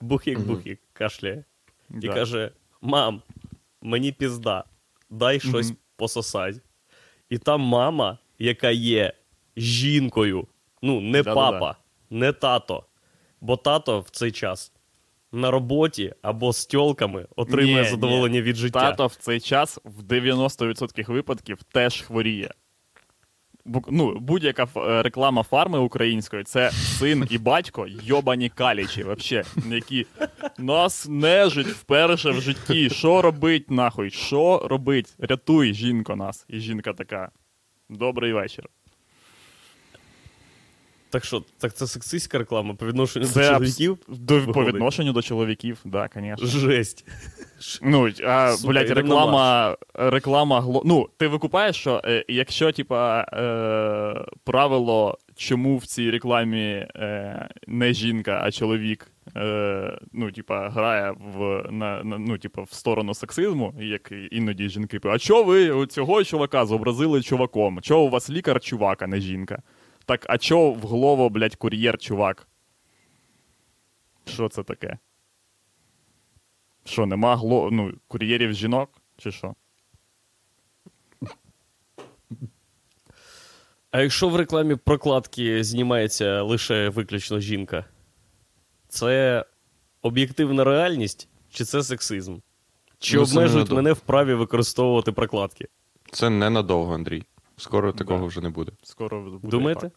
Бухик-бухик. 0.01 0.77
Кашляє. 0.94 1.44
І 2.01 2.08
каже: 2.08 2.51
Мам, 2.82 3.22
мені 3.82 4.12
пізда, 4.12 4.63
дай 5.10 5.39
щось 5.39 5.74
пососать. 5.96 6.56
І 7.29 7.38
там 7.38 7.62
мама, 7.62 8.17
яка 8.39 8.69
є 8.69 9.13
жінкою, 9.57 10.48
ну, 10.81 11.01
не 11.01 11.24
Да-да-да. 11.24 11.51
папа, 11.51 11.75
не 12.10 12.31
тато. 12.31 12.84
Бо 13.41 13.57
тато 13.57 14.00
в 14.00 14.10
цей 14.10 14.31
час 14.31 14.72
на 15.31 15.51
роботі 15.51 16.13
або 16.22 16.53
з 16.53 16.65
тьолками 16.65 17.27
отримує 17.36 17.84
Ні, 17.84 17.89
задоволення 17.89 18.41
від 18.41 18.55
життя. 18.55 18.79
Тато 18.79 19.07
в 19.07 19.15
цей 19.15 19.39
час 19.39 19.79
в 19.84 20.03
90% 20.03 21.12
випадків 21.12 21.63
теж 21.63 22.01
хворіє. 22.01 22.51
Ну, 23.89 24.17
будь-яка 24.19 24.67
е, 24.77 25.03
реклама 25.03 25.43
фарми 25.43 25.79
української 25.79 26.43
це 26.43 26.72
син 26.72 27.27
і 27.29 27.38
батько 27.38 27.88
йобані 28.03 28.50
калічі, 28.50 29.03
вообще, 29.03 29.43
які 29.69 30.05
нас 30.58 31.08
нежить 31.10 31.68
вперше 31.68 32.32
в 32.32 32.42
житті. 32.42 32.90
Що 32.90 33.22
робить 33.22 33.72
нахуй? 33.72 34.10
Що 34.10 34.68
робить? 34.70 35.16
Рятуй, 35.20 35.74
жінко, 35.74 36.16
нас. 36.16 36.46
І 36.50 36.60
жінка 36.60 36.94
така. 36.94 37.32
Добрий 37.90 38.34
вечір. 38.34 38.70
Так 41.10 41.26
що, 41.26 41.44
так 41.58 41.74
це 41.74 41.88
сексистська 41.88 42.38
реклама 42.38 42.74
по 42.74 42.86
відношенню 42.86 43.26
до 43.26 43.32
Це 43.32 43.40
абс- 43.42 43.54
чоловіків? 43.54 43.98
До, 44.08 44.42
по 44.42 44.66
відношенню 44.66 45.14
до 45.14 45.22
чоловіків, 45.22 45.78
да, 45.86 46.10
звісно. 46.16 46.48
Жесть. 46.48 47.06
Ну, 47.82 48.10
а, 48.26 48.52
Сука, 48.52 48.74
блядь, 48.74 48.90
реклама, 48.90 49.78
реклама 49.94 50.62
гло... 50.62 50.82
Ну, 50.86 51.10
ти 51.18 51.28
викупаєш, 51.28 51.76
що 51.76 52.02
е, 52.06 52.26
якщо, 52.28 52.72
типа, 52.72 53.22
е, 53.22 54.26
правило, 54.44 55.18
чому 55.36 55.78
в 55.78 55.86
цій 55.86 56.12
рекламі 56.12 56.88
е, 56.96 57.50
не 57.68 57.94
жінка, 57.94 58.42
а 58.44 58.52
чоловік, 58.52 59.12
е, 59.36 60.00
ну, 60.14 60.32
типа, 60.32 60.70
грає 60.70 61.16
в, 61.36 61.68
на, 61.72 62.04
на, 62.04 62.18
ну, 62.18 62.38
типа, 62.38 62.62
в 62.62 62.74
сторону 62.74 63.14
сексизму, 63.14 63.74
як 63.80 64.12
іноді 64.32 64.70
жінки 64.70 65.00
а 65.04 65.20
чого 65.20 65.44
ви 65.44 65.88
цього 65.88 66.24
чувака 66.24 66.66
зобразили 66.66 67.22
чуваком? 67.22 67.82
Чого 67.82 68.02
у 68.02 68.10
вас 68.10 68.30
лікар 68.30 68.60
чувак, 68.62 69.02
а 69.02 69.08
не 69.08 69.20
жінка? 69.20 69.62
Так, 70.08 70.26
а 70.30 70.38
чого 70.38 70.72
в 70.72 70.82
голову, 70.82 71.30
блядь, 71.30 71.56
кур'єр 71.56 71.98
чувак? 71.98 72.48
Що 74.26 74.50
це 74.50 74.64
таке? 74.64 74.98
Що, 76.86 77.06
нема 77.06 77.36
гло... 77.36 77.70
ну, 77.72 77.94
кур'єрів 78.08 78.54
жінок? 78.54 78.90
Чи 79.18 79.32
що? 79.32 79.56
А 83.92 84.02
якщо 84.02 84.30
в 84.30 84.36
рекламі 84.36 84.76
прокладки 84.76 85.64
знімається 85.64 86.42
лише 86.42 86.90
виключно 86.90 87.40
жінка, 87.40 87.86
це 88.88 89.46
об'єктивна 90.02 90.64
реальність 90.64 91.30
чи 91.50 91.66
це 91.66 91.84
сексизм? 91.84 92.38
Чи 93.00 93.16
Ну, 93.18 93.24
обмежують 93.24 93.72
мене 93.72 93.94
в 93.94 94.00
праві 94.00 94.34
використовувати 94.34 95.12
прокладки? 95.12 95.68
Це 96.12 96.30
ненадовго, 96.30 96.94
Андрій. 96.94 97.24
Скоро 97.58 97.92
Да. 97.92 97.98
такого 97.98 98.26
вже 98.28 98.42
не 98.42 98.50
буде. 98.50 98.72
Скоро 98.84 99.22
буде. 99.24 99.48
Думаєте? 99.48 99.82
так. 99.82 99.92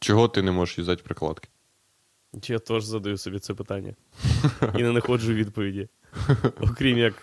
Чого 0.00 0.28
ти 0.28 0.42
не 0.42 0.50
можеш 0.52 0.78
юзати 0.78 1.02
прикладки? 1.02 1.48
Я 2.48 2.58
теж 2.58 2.84
задаю 2.84 3.16
собі 3.16 3.38
це 3.38 3.54
питання. 3.54 3.94
І 4.78 4.82
не 4.82 4.90
знаходжу 4.90 5.32
відповіді. 5.32 5.88
Окрім 6.60 6.98
як 6.98 7.14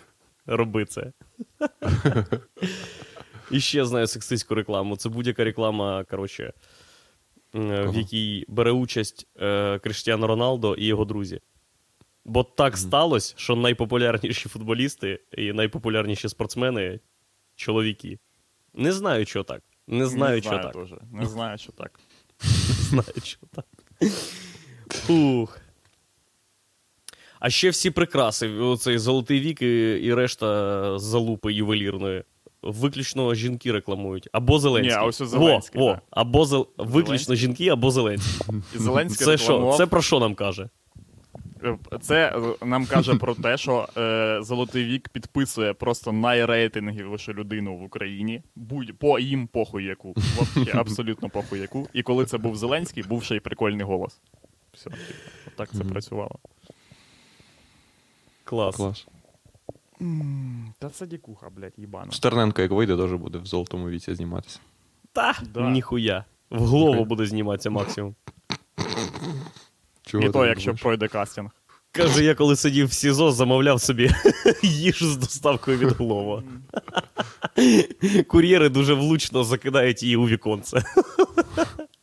роби 0.45 0.85
це. 0.85 1.11
І 3.51 3.59
ще 3.59 3.85
знаю 3.85 4.07
сексистську 4.07 4.55
рекламу. 4.55 4.97
Це 4.97 5.09
будь-яка 5.09 5.43
реклама, 5.43 6.03
коротше, 6.03 6.53
е, 7.55 7.83
в 7.85 7.95
якій 7.95 8.45
бере 8.47 8.71
участь 8.71 9.27
е, 9.41 9.79
Криштіано 9.79 10.27
Роналдо 10.27 10.75
і 10.75 10.85
його 10.85 11.05
друзі. 11.05 11.41
Бо 12.25 12.43
так 12.43 12.77
сталося, 12.77 13.33
що 13.37 13.55
найпопулярніші 13.55 14.49
футболісти 14.49 15.19
і 15.37 15.53
найпопулярніші 15.53 16.29
спортсмени 16.29 16.99
чоловіки. 17.57 18.19
Не 18.73 18.91
знаю, 18.91 19.25
що 19.25 19.43
так. 19.43 19.61
Не 19.87 20.05
знаю, 20.05 20.35
не 20.35 20.41
що 20.41 20.49
знаю 20.49 20.63
так. 20.63 20.75
Не 21.11 21.25
знаю, 21.25 21.57
що 21.57 21.71
так. 21.71 21.99
знаю, 22.89 23.13
що 23.23 23.39
так. 23.55 23.65
Ух. 25.09 25.59
А 27.39 27.49
ще 27.49 27.69
всі 27.69 27.91
прикраси, 27.91 28.49
оцей 28.49 28.97
золотий 28.97 29.39
вік 29.39 29.61
і, 29.61 29.91
і 29.91 30.13
решта 30.13 30.99
залупи 30.99 31.53
ювелірної. 31.53 32.23
Виключно 32.61 33.35
жінки 33.35 33.71
рекламують. 33.71 34.29
Або 34.31 34.59
Зеленський. 34.59 34.97
Ні, 34.97 35.03
а 35.03 35.05
ось 35.05 35.21
Зеленський, 35.21 35.81
Во, 35.81 35.87
во. 35.87 35.99
Або 36.09 36.45
Зел... 36.45 36.67
Виключно 36.77 37.35
жінки, 37.35 37.69
або 37.69 37.91
Зеленський. 37.91 38.55
І 38.75 38.77
Зеленський 38.77 39.25
Це 39.25 39.37
що? 39.37 39.75
Це 39.77 39.85
про 39.85 40.01
що 40.01 40.19
нам 40.19 40.35
каже? 40.35 40.69
Е, 41.63 41.77
Це 42.01 42.35
е, 42.61 42.65
нам 42.65 42.85
каже 42.85 43.15
про 43.15 43.35
те, 43.35 43.57
що 43.57 43.89
е, 43.97 44.39
Золотий 44.41 44.85
вік 44.85 45.09
підписує 45.09 45.73
просто 45.73 46.11
найрейтинговішу 46.11 47.33
людину 47.33 47.77
в 47.77 47.83
Україні. 47.83 48.41
Будь 48.55 48.99
по 48.99 49.19
їм 49.19 49.47
похуй 49.47 49.83
яку. 49.83 50.13
Вообще, 50.35 50.77
абсолютно 50.77 51.29
похуй 51.29 51.59
яку. 51.59 51.87
І 51.93 52.03
коли 52.03 52.25
це 52.25 52.37
був 52.37 52.55
Зеленський, 52.57 53.03
був 53.03 53.23
ще 53.23 53.35
й 53.35 53.39
прикольний 53.39 53.85
голос. 53.85 54.19
Все, 54.73 54.89
так 55.55 55.69
це 55.71 55.83
працювало. 55.83 56.39
Клас. 58.43 58.75
Клас. 58.75 59.07
Та 60.79 60.89
це 60.89 61.07
дікуха, 61.07 61.49
блядь, 61.49 61.73
їбана. 61.77 62.11
Стерненко, 62.11 62.61
як 62.61 62.71
вийде, 62.71 62.97
теж 62.97 63.13
буде 63.13 63.37
в 63.37 63.45
золотому 63.45 63.89
віці 63.89 64.15
зніматися. 64.15 64.59
Та, 65.13 65.35
Да. 65.53 65.69
ніхуя. 65.69 66.25
В 66.49 66.59
голову 66.59 67.05
буде 67.05 67.25
зніматися 67.25 67.69
максимум. 67.69 68.15
Чого 70.07 70.23
І 70.23 70.29
то, 70.29 70.45
якщо 70.45 70.65
думаєш? 70.65 70.81
пройде 70.81 71.07
кастинг. 71.07 71.49
Каже, 71.91 72.23
я 72.23 72.35
коли 72.35 72.55
сидів 72.55 72.87
в 72.87 72.93
СІЗО, 72.93 73.31
замовляв 73.31 73.81
собі 73.81 74.09
їжу 74.63 75.05
з 75.07 75.17
доставкою 75.17 75.77
від 75.77 75.89
Глова. 75.89 76.43
Кур'єри 78.27 78.69
дуже 78.69 78.93
влучно 78.93 79.43
закидають 79.43 80.03
її 80.03 80.15
у 80.15 80.27
віконце. 80.27 80.83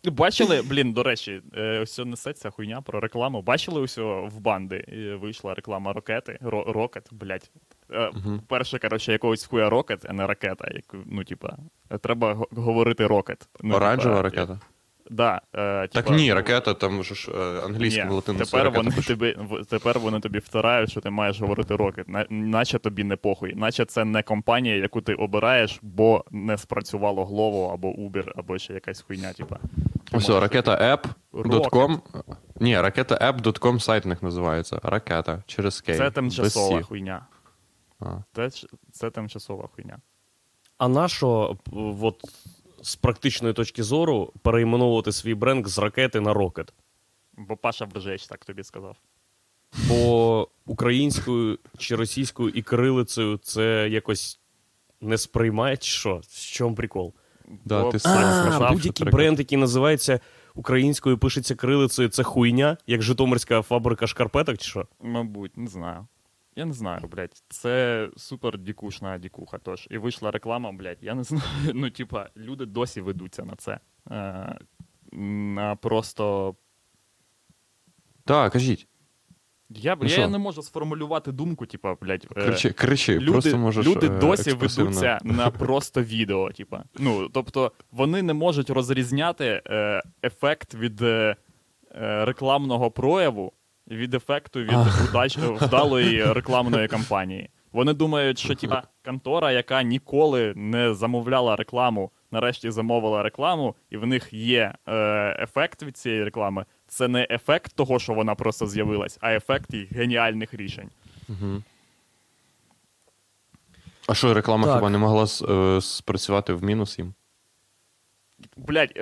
Бачили, 0.05 0.63
блін, 0.63 0.93
до 0.93 1.03
речі, 1.03 1.41
е, 1.57 1.79
ось 1.81 1.99
несеться 2.05 2.51
хуйня 2.51 2.81
про 2.83 3.01
рекламу. 3.01 3.43
Бачили 3.43 3.81
ось 3.81 3.99
в 3.99 4.39
банди 4.41 4.85
вийшла 5.23 5.55
реклама 5.55 5.93
ракети. 5.93 6.39
Ро- 6.43 6.73
Rocket, 6.73 7.09
блядь. 7.13 7.51
Мгм. 8.15 8.43
Перше, 8.49 8.79
коротше, 8.79 9.13
якогось 9.13 9.45
хуя 9.45 9.71
Rocket, 9.71 10.05
а 10.09 10.13
не 10.13 10.27
ракета. 10.27 10.69
Як, 10.75 10.85
ну, 11.07 11.25
типа, 11.25 11.57
треба 12.03 12.33
го- 12.35 12.49
говорити 12.51 13.07
Rocket. 13.07 13.49
Ну, 13.63 13.75
Оранжева 13.75 14.15
типа, 14.17 14.23
ракета? 14.23 14.61
Да, 15.11 15.41
е, 15.55 15.89
Так 15.89 16.05
типа, 16.05 16.17
ні, 16.17 16.29
ну, 16.29 16.35
ракета 16.35 16.75
там 16.75 17.05
ж 17.05 17.31
е, 17.35 17.61
англійською 17.65 18.15
латиною. 18.15 18.45
тепер 18.45 18.71
вони, 18.71 18.91
тобі, 18.91 19.37
тепер 19.69 19.99
вони 19.99 20.21
тобі 20.21 20.39
втирають, 20.39 20.91
що 20.91 21.01
ти 21.01 21.11
маєш 21.11 21.41
говорити 21.41 21.77
Rocket. 21.77 22.09
На, 22.09 22.27
наче 22.31 22.79
тобі 22.79 23.05
не 23.05 23.17
похуй. 23.17 23.55
Наче 23.55 23.85
це 23.85 24.05
не 24.05 24.23
компанія, 24.23 24.77
яку 24.77 25.01
ти 25.01 25.15
обираєш, 25.15 25.79
бо 25.83 26.25
не 26.31 26.59
спрацювало 26.59 27.25
Glovo 27.25 27.75
або 27.75 27.89
Uber, 27.89 28.33
або 28.37 28.59
ще 28.59 28.75
якась 28.75 29.03
хуйня, 29.03 29.33
типа. 29.33 29.59
Можеш 30.13 30.29
ракета 30.29 30.99
app.com. 31.33 31.99
Ні, 32.61 32.81
ракета 32.81 33.15
app.com 33.33 33.81
сайт 33.81 34.05
них 34.05 34.23
називається. 34.23 34.81
Ракета 34.83 35.43
через 35.47 35.81
Кей. 35.81 35.97
Це 35.97 36.11
тимчасова 36.11 36.83
хуйня. 36.83 37.27
А. 38.01 38.07
Це, 38.33 38.51
це 38.93 39.11
тимчасова 39.11 39.69
хуйня. 39.77 39.99
А 40.79 40.89
на 40.89 41.09
що, 41.09 41.57
от, 42.01 42.25
з 42.85 42.97
практичної 42.97 43.55
точки 43.55 43.83
зору, 43.83 44.33
перейменовувати 44.43 45.13
свій 45.13 45.35
бренд 45.35 45.67
з 45.67 45.79
ракети 45.79 46.21
на 46.21 46.35
рокет? 46.35 46.73
Бо 47.37 47.57
Паша 47.57 47.87
Бржеч 47.87 48.27
так 48.27 48.45
тобі 48.45 48.63
сказав. 48.63 48.97
Бо 49.89 50.49
українською 50.67 51.59
чи 51.79 51.97
російською 51.97 52.49
і 52.49 52.63
кирилицею 52.63 53.37
це 53.37 53.89
якось 53.91 54.41
не 55.01 55.19
сприймає, 55.19 55.77
чи 55.77 55.91
що? 55.91 56.21
В 56.29 56.53
чому 56.53 56.75
прикол? 56.75 57.15
Да, 57.65 57.83
Бо 57.83 57.91
ти 57.93 57.99
А, 58.05 58.73
будь-який 58.73 59.07
бренд, 59.11 59.39
який 59.39 59.59
називається 59.59 60.21
українською, 60.55 61.19
пишеться 61.19 61.55
кирилицею, 61.55 62.09
це 62.09 62.23
хуйня, 62.23 62.77
як 62.87 63.03
Житомирська 63.03 63.63
фабрика 63.63 64.07
шкарпеток, 64.07 64.59
чи 64.59 64.71
що? 64.71 64.87
Мабуть, 65.03 65.57
не 65.57 65.67
знаю. 65.67 66.07
Я 66.57 66.65
не 66.65 66.73
знаю, 66.73 67.01
блядь. 67.11 67.43
Це 67.49 68.09
супер 68.17 68.59
дікушна 68.59 69.19
дікуха. 69.19 69.59
Тож. 69.59 69.87
І 69.91 69.99
вийшла 69.99 70.31
реклама, 70.31 70.73
блядь. 70.73 70.99
Я 71.03 71.15
не 71.15 71.23
знаю. 71.25 71.43
Ну, 71.75 71.91
типа, 71.91 72.29
люди 72.37 72.67
досі 72.67 73.01
ведуться 73.01 73.45
на 73.45 73.57
це. 73.57 73.79
Е, 74.11 74.59
на 75.13 75.77
просто. 75.77 76.55
Так, 78.25 78.53
кажіть. 78.53 78.89
Я, 79.71 79.97
Ну 79.97 80.03
я 80.05 80.09
що? 80.09 80.29
не 80.29 80.39
можу 80.39 80.63
сформулювати 80.63 81.33
думку, 81.33 81.67
типа, 81.67 81.95
блядь. 82.01 82.27
е, 82.37 82.45
Кричи, 82.47 82.71
кричи. 82.73 83.19
люди, 83.19 83.33
просто 83.33 83.59
можеш, 83.59 83.87
люди 83.87 84.07
е, 84.07 84.19
досі 84.19 84.51
експресивно. 84.51 84.91
ведуться 84.91 85.19
на 85.25 85.51
просто 85.51 86.03
відео. 86.03 86.53
Типа. 86.53 86.85
Ну, 86.99 87.29
тобто, 87.29 87.73
вони 87.91 88.23
не 88.23 88.35
можуть 88.35 88.71
розрізняти 88.71 89.63
е, 89.67 90.03
ефект 90.25 90.75
від 90.75 91.03
е, 91.03 91.37
е, 91.95 92.25
рекламного 92.25 92.91
прояву 92.91 93.53
від 93.89 94.15
ефекту 94.15 94.61
від 94.61 95.09
удач, 95.09 95.39
вдалої 95.39 96.25
рекламної 96.33 96.89
кампанії. 96.89 97.51
Вони 97.73 97.93
думають, 97.93 98.39
що 98.39 98.55
типа 98.55 98.83
контора, 99.05 99.53
яка 99.53 99.83
ніколи 99.83 100.53
не 100.57 100.95
замовляла 100.95 101.57
рекламу, 101.57 102.11
нарешті 102.31 102.71
замовила 102.71 103.23
рекламу, 103.23 103.75
і 103.91 103.97
в 103.97 104.07
них 104.07 104.33
є 104.33 104.75
е, 104.87 104.95
ефект 105.43 105.83
від 105.83 105.97
цієї 105.97 106.25
реклами. 106.25 106.65
Це 106.87 107.09
не 107.09 107.27
ефект 107.31 107.77
того, 107.77 107.99
що 107.99 108.15
вона 108.15 108.35
просто 108.35 108.67
з'явилась, 108.67 109.19
а 109.21 109.33
ефект 109.33 109.75
їх 109.75 109.93
геніальних 109.93 110.55
рішень. 110.55 110.91
А 114.09 114.15
що, 114.15 114.35
реклама 114.35 114.65
Так. 114.65 114.77
хіба 114.77 114.91
не 114.91 114.99
могла 114.99 115.25
е, 115.25 115.81
спрацювати 115.81 116.53
в 116.53 116.65
мінус 116.65 116.99
їм? 116.99 117.15
Блять, 118.57 119.01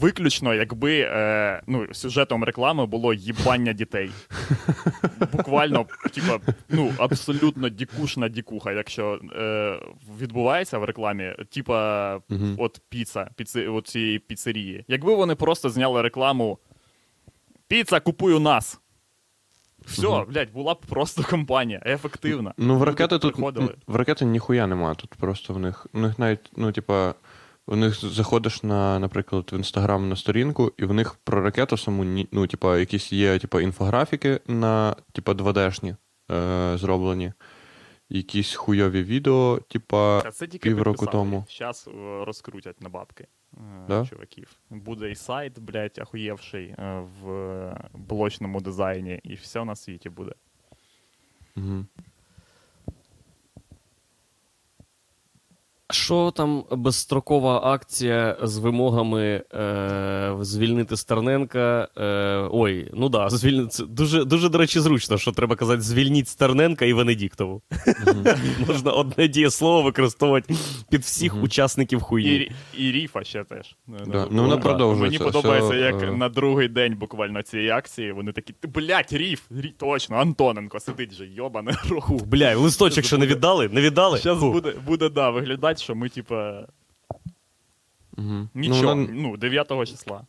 виключно, 0.00 0.54
якби 0.54 1.00
е, 1.00 1.62
ну, 1.66 1.86
сюжетом 1.94 2.44
реклами 2.44 2.86
було 2.86 3.14
їбання 3.14 3.72
дітей. 3.72 4.10
Буквально, 5.32 5.86
типа, 6.12 6.38
ну, 6.68 6.92
абсолютно 6.98 7.68
дікушна 7.68 8.28
дікуха, 8.28 8.72
якщо 8.72 9.20
е, 9.36 9.78
відбувається 10.20 10.78
в 10.78 10.84
рекламі, 10.84 11.34
типа, 11.50 12.14
Мгм. 12.28 12.54
от 12.58 12.80
піца, 12.88 13.30
піци, 13.36 13.68
от 13.68 13.86
цієї 13.86 14.18
піцерії. 14.18 14.84
Якби 14.88 15.14
вони 15.14 15.34
просто 15.34 15.70
зняли 15.70 16.02
рекламу 16.02 16.58
Піца, 17.68 18.00
купую 18.00 18.40
нас. 18.40 18.80
Все, 19.86 20.08
Мгм. 20.08 20.24
блядь, 20.28 20.52
була 20.52 20.74
б 20.74 20.78
просто 20.88 21.22
компанія, 21.22 21.82
ефективна. 21.86 22.54
Ну, 22.58 22.78
в 22.78 22.82
ракети 22.82 23.18
тут 23.18 23.34
приходили. 23.34 23.74
в 23.86 23.96
ракети 23.96 24.24
ніхуя 24.24 24.66
нема. 24.66 24.94
Тут 24.94 25.10
просто 25.14 25.54
в 25.54 25.58
них. 25.58 25.86
У 25.92 25.98
них 26.00 26.18
навіть, 26.18 26.50
ну, 26.56 26.72
типа, 26.72 27.14
у 27.68 27.76
них 27.76 27.94
заходиш 27.94 28.62
на, 28.62 28.98
наприклад, 28.98 29.50
в 29.52 29.56
інстаграм 29.56 30.08
на 30.08 30.16
сторінку, 30.16 30.72
і 30.76 30.84
в 30.84 30.94
них 30.94 31.14
про 31.14 31.42
ракету 31.42 31.76
саму 31.76 32.26
ну, 32.32 32.46
типа, 32.46 32.78
якісь 32.78 33.12
є 33.12 33.38
типа, 33.38 33.60
інфографіки 33.60 34.40
на 34.46 34.96
типа 35.12 35.32
2D-шні 35.32 35.96
е, 36.30 36.78
зроблені. 36.78 37.32
Якісь 38.10 38.54
хуйові 38.54 39.02
відео, 39.02 39.60
типа. 39.68 40.22
Півроку 40.60 41.06
тому. 41.06 41.46
Зараз 41.58 41.88
розкрутять 42.20 42.80
на 42.80 42.88
бабки 42.88 43.26
е, 43.54 43.58
Да? 43.88 44.06
чуваків. 44.06 44.58
Буде 44.70 45.10
і 45.10 45.14
сайт, 45.14 45.58
блядь, 45.58 45.98
ахуєвший 45.98 46.64
е, 46.66 47.06
в 47.22 47.30
е, 47.30 47.88
блочному 47.94 48.60
дизайні, 48.60 49.20
і 49.22 49.34
все 49.34 49.64
на 49.64 49.76
світі 49.76 50.10
буде. 50.10 50.32
Угу. 51.56 51.84
Що 55.92 56.32
там 56.36 56.64
безстрокова 56.70 57.60
акція 57.64 58.36
з 58.42 58.58
вимогами 58.58 59.42
е, 59.54 60.36
звільнити 60.40 60.96
Стерненка? 60.96 61.88
Е, 61.96 62.48
ой, 62.50 62.90
ну 62.94 63.08
да, 63.08 63.28
звільнити. 63.28 63.68
це 63.68 63.84
Дуже, 63.84 64.24
дуже, 64.24 64.48
до 64.48 64.58
речі, 64.58 64.80
зручно, 64.80 65.18
що 65.18 65.32
треба 65.32 65.56
казати 65.56 65.80
звільніть 65.80 66.28
Стерненка 66.28 66.84
і 66.84 66.92
Венедіктову. 66.92 67.62
Можна 68.68 68.90
одне 68.90 69.28
дієслово 69.28 69.82
використовувати 69.82 70.54
під 70.90 71.00
всіх 71.00 71.42
учасників. 71.42 72.00
Рі- 72.00 72.50
і 72.78 72.92
Ріфа 72.92 73.24
ще 73.24 73.44
теж. 73.44 73.76
Забув. 73.98 74.28
Ну, 74.30 74.42
вона 74.42 74.56
продовжується. 74.56 75.18
Мені 75.24 75.32
подобається, 75.32 75.74
як 75.74 76.02
е, 76.02 76.10
на 76.12 76.28
другий 76.28 76.68
день 76.68 76.94
буквально 76.94 77.42
цієї 77.42 77.70
акції 77.70 78.12
вони 78.12 78.32
такі, 78.32 78.52
«Ти, 78.52 78.68
блядь, 78.68 79.12
Ріф, 79.12 79.42
точно, 79.78 80.16
Антоненко 80.16 80.80
сидить 80.80 81.14
же, 81.14 81.26
йобане 81.26 81.72
руху. 81.88 82.18
Фух, 82.18 82.28
бля, 82.28 82.56
листочок 82.56 83.04
ще 83.04 83.18
не 83.18 83.26
віддали? 83.26 83.68
Не 83.72 83.80
віддали? 83.80 84.18
Зараз 84.18 84.40
буде, 84.40 84.72
буде, 84.86 85.08
да, 85.08 85.30
виглядати, 85.30 85.77
що 85.80 85.94
ми, 85.94 86.08
типа, 86.08 86.66
Угу. 88.16 88.48
нічого, 88.54 88.94
Ну, 88.94 89.08
ну, 89.12 89.36
9 89.36 89.86
числа. 89.86 90.26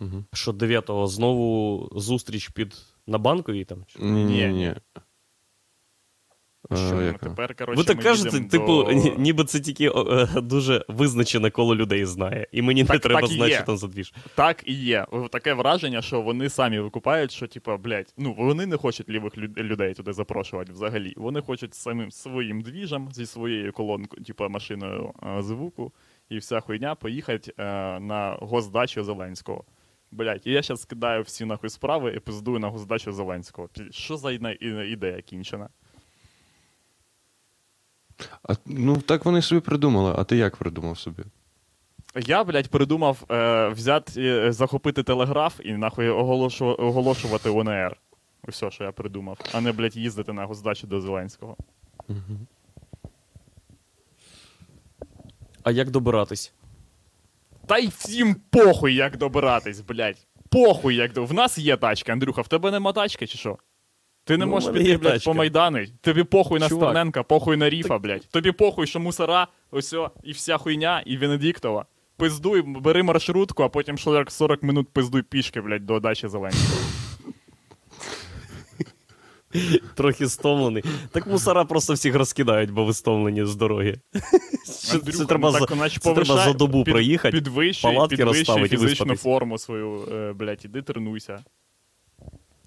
Угу. 0.00 0.24
Що 0.32 0.52
9-го 0.52 1.06
знову 1.06 1.88
зустріч 2.00 2.48
під 2.48 2.76
на 3.06 3.18
банковій 3.18 3.64
там? 3.64 3.84
Ні, 3.98 4.24
ні, 4.24 4.46
ні. 4.46 4.74
Що 6.74 6.96
Е, 7.06 7.12
ну, 7.12 7.28
тепер, 7.28 7.54
коротше, 7.54 7.78
Ви 7.78 7.84
так 7.84 7.96
ми 7.96 8.02
кажете, 8.02 8.40
типу, 8.40 8.66
до... 8.66 8.92
ніби 9.18 9.44
це 9.44 9.60
тільки 9.60 9.86
е, 9.88 10.40
дуже 10.40 10.84
визначене 10.88 11.50
коло 11.50 11.76
людей 11.76 12.04
знає. 12.04 12.46
І 12.52 12.62
мені 12.62 12.84
не 12.84 12.98
треба 12.98 13.20
так 13.20 13.30
знати, 13.30 13.52
що 13.52 13.64
там 13.64 13.76
за 13.76 13.86
двіж. 13.86 14.14
Так 14.34 14.62
і 14.66 14.74
є. 14.74 15.06
Таке 15.30 15.54
враження, 15.54 16.02
що 16.02 16.20
вони 16.20 16.48
самі 16.48 16.78
викупають, 16.78 17.32
що, 17.32 17.46
типа, 17.46 17.76
блядь, 17.76 18.14
ну 18.18 18.34
вони 18.38 18.66
не 18.66 18.76
хочуть 18.76 19.08
лівих 19.08 19.38
людей 19.38 19.94
туди 19.94 20.12
запрошувати 20.12 20.72
взагалі. 20.72 21.14
Вони 21.16 21.40
хочуть 21.40 21.74
самим 21.74 22.10
своїм 22.10 22.60
двіжем 22.60 23.08
зі 23.12 23.26
своєю 23.26 23.72
колонкою, 23.72 24.24
типа 24.24 24.48
машиною 24.48 25.12
е, 25.38 25.42
звуку, 25.42 25.92
і 26.28 26.38
вся 26.38 26.60
хуйня 26.60 26.94
поїхати 26.94 27.52
е, 27.58 27.64
на 28.00 28.38
госдачу 28.40 29.04
Зеленського. 29.04 29.64
Блядь, 30.10 30.42
і 30.44 30.52
я 30.52 30.62
зараз 30.62 30.80
скидаю 30.80 31.22
всі 31.22 31.44
нахуй 31.44 31.70
справи 31.70 32.14
і 32.16 32.20
пиздую 32.20 32.58
на 32.58 32.68
госдачу 32.68 33.12
Зеленського. 33.12 33.68
Що 33.90 34.16
за 34.16 34.32
ідея 34.32 35.20
кінчена? 35.22 35.68
А, 38.48 38.54
ну, 38.66 38.96
так 38.96 39.24
вони 39.24 39.42
собі 39.42 39.60
придумали, 39.60 40.14
а 40.18 40.24
ти 40.24 40.36
як 40.36 40.56
придумав 40.56 40.98
собі? 40.98 41.22
Я, 42.16 42.44
блядь, 42.44 42.68
придумав 42.68 43.24
е, 43.30 43.68
взяти, 43.68 44.22
е, 44.22 44.52
захопити 44.52 45.02
телеграф 45.02 45.60
і 45.64 45.72
нахуй 45.72 46.08
оголошу, 46.08 46.66
оголошувати 46.66 47.50
ОНР. 47.50 47.96
Усе, 48.48 48.70
що 48.70 48.84
я 48.84 48.92
придумав, 48.92 49.38
а 49.52 49.60
не, 49.60 49.72
блядь, 49.72 49.96
їздити 49.96 50.32
на 50.32 50.44
госдачу 50.46 50.86
до 50.86 51.00
Зеленського. 51.00 51.56
А 55.62 55.70
як 55.70 55.90
добиратись? 55.90 56.52
Та 57.66 57.78
й 57.78 57.88
всім 57.88 58.36
похуй, 58.50 58.94
як 58.94 59.16
добиратись, 59.16 59.80
блядь. 59.80 60.26
Похуй, 60.48 60.94
як 60.94 61.12
до. 61.12 61.24
В 61.24 61.32
нас 61.32 61.58
є 61.58 61.76
тачка, 61.76 62.12
Андрюха, 62.12 62.42
в 62.42 62.48
тебе 62.48 62.70
нема 62.70 62.92
тачки, 62.92 63.26
чи 63.26 63.38
що? 63.38 63.58
Ти 64.26 64.36
не 64.36 64.44
Ну, 64.46 64.50
можеш 64.50 64.72
піти, 64.72 64.96
блядь, 64.96 65.24
по 65.24 65.34
Майдани. 65.34 65.88
Тобі 66.00 66.24
похуй 66.24 66.60
на. 66.60 66.68
Стерненка, 66.68 67.22
похуй 67.22 67.56
на 67.56 67.70
Ріфа, 67.70 67.98
блядь. 67.98 68.28
Тобі 68.30 68.52
похуй, 68.52 68.86
що 68.86 69.00
мусора, 69.00 69.46
ось 69.70 69.94
і 70.24 70.32
вся 70.32 70.58
хуйня, 70.58 71.02
і 71.06 71.16
Венедіктова. 71.16 71.86
Пиздуй, 72.16 72.62
бери 72.62 73.02
маршрутку, 73.02 73.62
а 73.62 73.68
потім 73.68 73.98
40, 73.98 74.30
40 74.30 74.62
минут 74.62 74.88
пиздуй 74.88 75.22
пішки, 75.22 75.60
блядь, 75.60 75.86
до 75.86 76.00
дачі 76.00 76.28
Зеленського. 76.28 76.80
Трохи 79.94 80.28
стомлений. 80.28 80.84
Так 81.12 81.26
мусора 81.26 81.64
просто 81.64 81.92
всіх 81.92 82.14
розкидають, 82.14 82.70
бо 82.70 82.84
ви 82.84 82.92
стомлені 82.92 83.44
з 83.44 83.56
дороги. 83.56 84.00
Андрюха, 84.92 85.18
Це 85.18 85.24
треба 85.24 85.50
ну, 85.52 85.66
так, 85.66 85.90
це 85.92 86.12
треба 86.14 86.44
за 86.44 86.52
добу 86.52 86.84
під- 86.84 86.94
проїхати, 86.94 87.36
Підвищуй, 87.36 87.92
палатки 87.92 88.16
підвищуй 88.16 88.38
розставити 88.40 88.74
і 88.74 88.78
фізичну 88.78 88.88
виспатись. 89.04 89.22
форму 89.22 89.58
свою, 89.58 90.08
е, 90.12 90.32
блядь, 90.32 90.64
іди 90.64 90.82
тренуйся. 90.82 91.44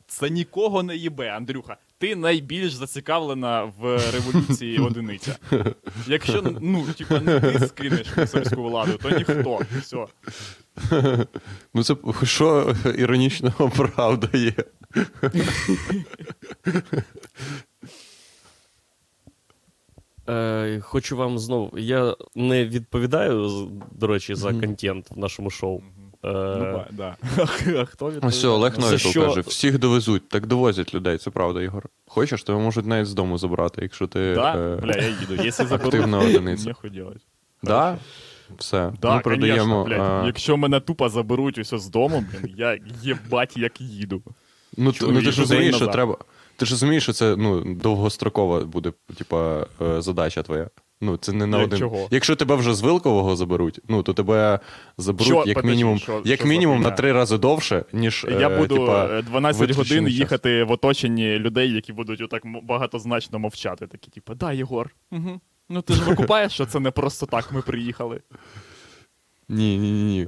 Це 0.10 0.30
нікого 0.30 0.84
не 0.84 0.96
їбе, 0.96 1.30
Андрюха. 1.30 1.78
Ти 1.98 2.16
найбільш 2.16 2.74
зацікавлена 2.74 3.64
в 3.64 4.00
революції 4.12 4.80
одиниця. 4.88 5.36
Якщо 6.08 6.42
ну, 6.62 6.86
типа, 6.98 7.20
не 7.20 7.40
ти 7.40 7.68
скинеш 7.68 8.18
мусорську 8.18 8.64
владу, 8.64 8.92
то 9.02 9.10
ніхто. 9.10 9.62
Все. 9.82 10.06
Ну, 11.74 11.84
це 11.84 11.96
що 12.24 12.76
іронічного 12.98 13.70
правда 13.70 14.38
є. 14.38 14.54
Е, 20.30 20.80
хочу 20.82 21.18
вам 21.18 21.40
знову. 21.40 21.80
Я 21.80 22.16
не 22.36 22.66
відповідаю, 22.66 23.50
до 23.92 24.08
речі, 24.08 24.36
за 24.36 24.54
контент 24.54 25.12
в 25.12 25.18
нашому 25.18 25.50
шоу. 25.50 25.82
Е, 26.26 26.30
Ну, 26.60 26.84
да. 26.92 27.16
А 27.78 27.86
хто 27.86 28.14
Ось? 28.22 28.44
Олег 28.46 28.80
Новіков 28.80 29.00
що- 29.00 29.22
каже: 29.28 29.42
всіх 29.42 29.80
довезуть, 29.80 30.30
так 30.30 30.46
довозять 30.48 30.94
людей. 30.94 31.18
Це 31.18 31.30
правда, 31.30 31.62
Ігор. 31.62 31.90
Хочеш, 32.08 32.44
тебе 32.44 32.60
можуть 32.60 32.86
навіть 32.86 33.08
з 33.08 33.14
дому 33.14 33.38
забрати, 33.38 33.82
якщо 33.82 34.08
ти 34.08 34.36
Да? 34.36 34.56
е, 34.58 34.76
Бля, 34.76 34.94
я 34.96 35.08
їду. 35.08 35.44
Якщо 35.44 35.64
активна 35.76 36.20
одиниця. 36.20 36.74
Да? 37.64 37.98
Все. 38.58 38.94
Да, 39.02 39.16
Ми 39.16 39.22
продаємо. 39.22 39.84
конечно, 39.84 39.84
блядь. 39.86 40.24
а, 40.24 40.26
Якщо 40.26 40.58
мене 40.58 40.80
тупо 40.80 41.10
заберуть 41.10 41.58
усе 41.58 41.78
з 41.78 41.88
дому, 41.90 42.24
блін, 42.32 42.54
я 42.58 42.78
єбать 43.02 43.58
як 43.58 43.82
їду. 43.82 44.22
Ну, 44.78 44.92
ти, 44.92 45.00
Чого, 45.00 45.12
ну 45.12 45.22
ти 45.22 45.32
ж 45.32 45.42
розумієш, 45.42 45.76
що 45.76 45.88
треба. 45.88 46.18
Ти 46.56 46.66
ж 46.66 46.72
розумієш, 46.72 47.04
що 47.04 47.14
це 47.14 47.36
ну, 47.36 47.74
довгострокова 47.76 48.60
буде, 48.60 48.92
типа, 49.18 49.66
е, 49.82 50.02
задача 50.02 50.44
твоя. 50.44 50.70
Ну, 51.02 51.18
це 51.18 51.34
не 51.34 51.46
на 51.46 51.58
Як 51.58 51.68
один. 51.68 51.80
чого? 51.80 52.08
Якщо 52.12 52.36
тебе 52.36 52.56
вже 52.56 52.74
з 52.74 52.82
Вилкового 52.82 53.36
заберуть, 53.36 53.80
ну 53.88 54.04
то 54.04 54.14
тебе 54.14 54.60
заберуть 54.98 55.28
Що? 55.28 55.36
як 55.36 55.56
Подожди, 55.56 55.70
мінімум, 55.70 56.00
що- 56.00 56.22
як 56.26 56.40
що 56.40 56.48
мінімум 56.50 56.82
на 56.82 56.92
три 56.92 57.12
рази 57.12 57.38
довше, 57.38 57.86
ніж 57.94 58.26
Я 58.40 58.50
е, 58.50 58.58
буду 58.58 58.76
типа, 58.76 59.06
е, 59.12 59.22
12 59.22 59.72
годин 59.76 60.06
час. 60.06 60.14
їхати 60.14 60.64
в 60.64 60.72
оточенні 60.72 61.40
людей, 61.40 61.74
які 61.74 61.94
будуть 61.94 62.22
отак 62.22 62.44
багатозначно 62.64 63.40
мовчати. 63.40 63.88
Такі, 63.88 64.12
типу, 64.12 64.34
да, 64.36 64.54
Єгор. 64.54 64.96
Угу. 65.12 65.40
Ну 65.70 65.82
ти 65.82 65.94
ж 65.94 66.04
викупаєш, 66.04 66.52
що 66.54 66.66
це 66.66 66.80
не 66.80 66.92
просто 66.92 67.26
так 67.26 67.52
ми 67.52 67.62
приїхали. 67.62 68.22
Ні, 69.50 69.78
ні, 69.78 69.92
ні, 69.92 70.04
ні. 70.04 70.28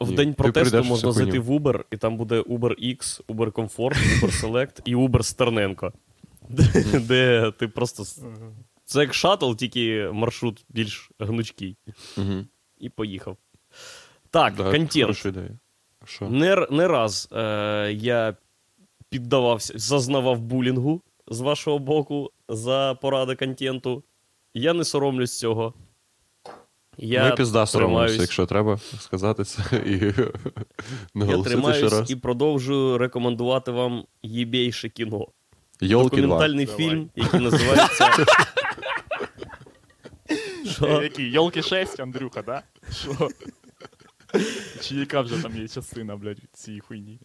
В 0.00 0.10
Ні, 0.10 0.16
день 0.16 0.34
протесту 0.34 0.70
прийдеш 0.70 0.88
можна 0.90 1.12
зайти 1.12 1.38
в 1.38 1.50
Uber, 1.50 1.80
і 1.90 1.96
там 1.96 2.16
буде 2.16 2.40
Uber 2.40 2.96
X, 2.96 3.20
Uber 3.28 3.52
Comfort, 3.52 3.96
Uber 4.20 4.40
Select 4.42 4.80
і 4.84 4.96
Uber 4.96 5.22
Стерненко. 5.22 5.92
Де, 6.48 6.84
де 7.00 7.52
ти 7.58 7.68
просто. 7.68 8.04
Це 8.90 9.00
як 9.00 9.14
шаттл, 9.14 9.52
тільки 9.52 10.10
маршрут 10.12 10.64
більш 10.68 11.10
гнучкий. 11.18 11.76
Угу. 12.18 12.44
І 12.78 12.88
поїхав. 12.88 13.36
Так, 14.30 14.54
Да, 14.56 14.70
контент. 14.70 15.26
Ідея. 15.26 15.58
Що? 16.04 16.28
Не, 16.28 16.66
не 16.70 16.88
раз 16.88 17.28
е, 17.32 17.92
я 17.92 18.36
піддавався, 19.08 19.72
зазнавав 19.76 20.40
булінгу 20.40 21.02
з 21.28 21.40
вашого 21.40 21.78
боку 21.78 22.30
за 22.48 22.98
поради 23.02 23.36
контенту. 23.36 24.02
Я 24.54 24.72
не 24.72 24.84
соромлюсь 24.84 25.38
цього. 25.38 25.74
Я 26.98 27.28
Ми 27.28 27.36
пізда 27.36 27.66
соромимося, 27.66 28.20
якщо 28.22 28.46
треба 28.46 28.78
сказати 28.98 29.44
це 29.44 29.62
і 29.86 30.14
я 31.14 31.42
тримаюсь 31.42 31.92
раз. 31.92 32.10
і 32.10 32.16
продовжую 32.16 32.98
рекомендувати 32.98 33.70
вам 33.70 34.04
єбейше 34.22 34.88
кіно. 34.88 35.26
Йолки 35.80 36.16
2. 36.16 36.20
Документальний 36.20 36.66
Давай. 36.66 36.88
фільм, 36.88 37.10
який 37.16 37.40
називається. 37.40 38.10
Е? 40.82 41.02
Які? 41.02 41.22
Йолки 41.22 41.62
6, 41.62 42.00
Андрюха, 42.00 42.42
да? 42.42 42.62
Що? 42.92 43.28
Чи 44.80 44.94
яка 44.94 45.20
вже 45.20 45.42
там 45.42 45.56
є 45.56 45.68
частина, 45.68 46.16
блядь, 46.16 46.38
цієї 46.52 46.80
хуйні? 46.80 47.18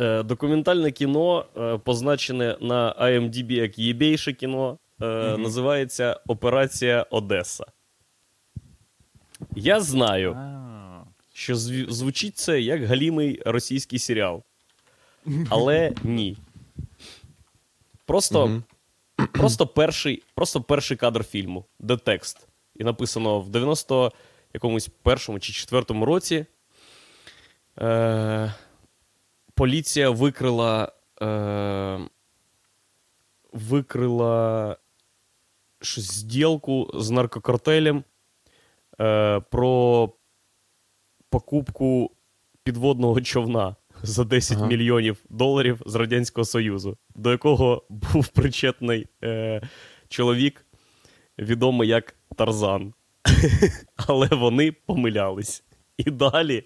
Е, 0.00 0.22
Документальне 0.22 0.90
кіно, 0.90 1.44
е, 1.56 1.78
позначене 1.78 2.56
на 2.60 2.94
IMDb 3.00 3.52
як 3.52 3.78
єбейше 3.78 4.32
кіно, 4.32 4.78
називається 5.38 6.20
Операція 6.26 7.06
Одеса. 7.10 7.64
Я 9.56 9.80
знаю, 9.80 10.36
що 11.32 11.56
звучить 11.88 12.36
це 12.36 12.60
як 12.60 12.84
галімий 12.84 13.42
російський 13.46 13.98
серіал. 13.98 14.42
Але 15.50 15.92
ні. 16.02 16.36
Просто. 18.06 18.62
Просто, 19.32 19.66
перший, 19.66 20.22
просто 20.34 20.60
перший 20.60 20.96
кадр 20.96 21.24
фільму, 21.24 21.64
де 21.78 21.96
текст. 21.96 22.48
І 22.76 22.84
написано 22.84 23.40
в 23.40 23.48
90 23.48 24.12
якомусь 24.54 24.88
першому 25.02 25.40
чи 25.40 25.52
четвертому 25.52 26.04
році. 26.04 26.46
Е, 27.80 28.54
поліція 29.54 30.10
викрила. 30.10 30.92
Е, 31.22 32.08
викрила 33.52 34.76
зділку 35.82 36.90
з 36.94 37.10
наркокартелем 37.10 38.04
е, 39.00 39.40
про 39.40 40.08
покупку 41.30 42.10
підводного 42.62 43.20
човна 43.20 43.76
за 44.02 44.24
10 44.24 44.58
Ага. 44.58 44.66
мільйонів 44.66 45.16
доларів 45.30 45.82
з 45.86 45.94
Радянського 45.94 46.44
Союзу, 46.44 46.96
до 47.14 47.30
якого 47.30 47.86
був 47.88 48.28
причетний 48.28 49.06
е, 49.24 49.62
чоловік, 50.08 50.66
відомий 51.38 51.88
як 51.88 52.14
Тарзан. 52.36 52.94
Але 54.08 54.26
вони 54.28 54.72
помилялись. 54.72 55.64
І 55.98 56.10
далі 56.10 56.64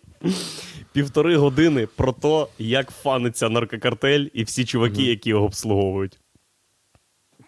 півтори 0.93 1.37
години 1.37 1.87
про 1.87 2.13
те, 2.13 2.47
як 2.59 2.91
фаниться 2.91 3.49
наркокартель 3.49 4.27
і 4.33 4.45
всі 4.45 4.65
чуваки, 4.65 5.03
які 5.03 5.31
його 5.31 5.45
обслуговують. 5.45 6.21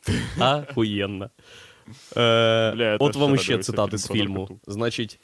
Ахуєнно. 0.39 1.31
Е, 2.17 2.73
Бля, 2.75 2.97
от 3.01 3.17
вам 3.17 3.39
ще 3.39 3.59
цитати 3.59 3.99
з 3.99 4.09
фільму. 4.09 4.61
Значить, 4.67 5.21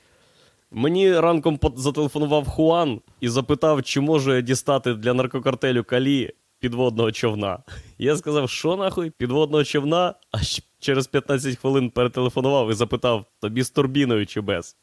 мені 0.70 1.20
ранком 1.20 1.58
зателефонував 1.76 2.48
Хуан 2.48 3.00
і 3.20 3.28
запитав, 3.28 3.82
чи 3.82 4.00
можу 4.00 4.34
я 4.34 4.40
дістати 4.40 4.94
для 4.94 5.14
наркокартелю 5.14 5.84
Калі 5.84 6.32
підводного 6.58 7.12
човна. 7.12 7.58
Я 7.98 8.16
сказав, 8.16 8.50
що 8.50 8.76
нахуй, 8.76 9.10
підводного 9.10 9.64
човна, 9.64 10.14
а 10.32 10.38
через 10.78 11.06
15 11.06 11.58
хвилин 11.58 11.90
перетелефонував 11.90 12.70
і 12.70 12.74
запитав, 12.74 13.24
тобі 13.40 13.62
з 13.62 13.70
турбіною 13.70 14.26
чи 14.26 14.40
без. 14.40 14.76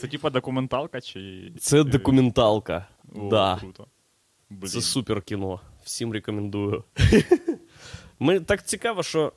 Це, 0.00 0.08
типа, 0.08 0.30
документалка 0.30 1.00
чи. 1.00 1.52
Це 1.58 1.84
документалка. 1.84 2.86
Да. 3.30 3.60
Це 4.66 4.80
супер 4.80 5.22
кіно. 5.22 5.60
Всім 5.84 6.12
рекомендую. 6.12 6.84
Ми 8.18 8.40
так 8.40 8.66
цікаво, 8.66 9.02
що 9.02 9.32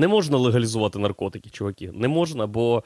не 0.00 0.08
можна 0.08 0.38
легалізувати 0.38 0.98
наркотики, 0.98 1.50
чуваки. 1.50 1.90
Не 1.94 2.08
можна, 2.08 2.46
бо 2.46 2.84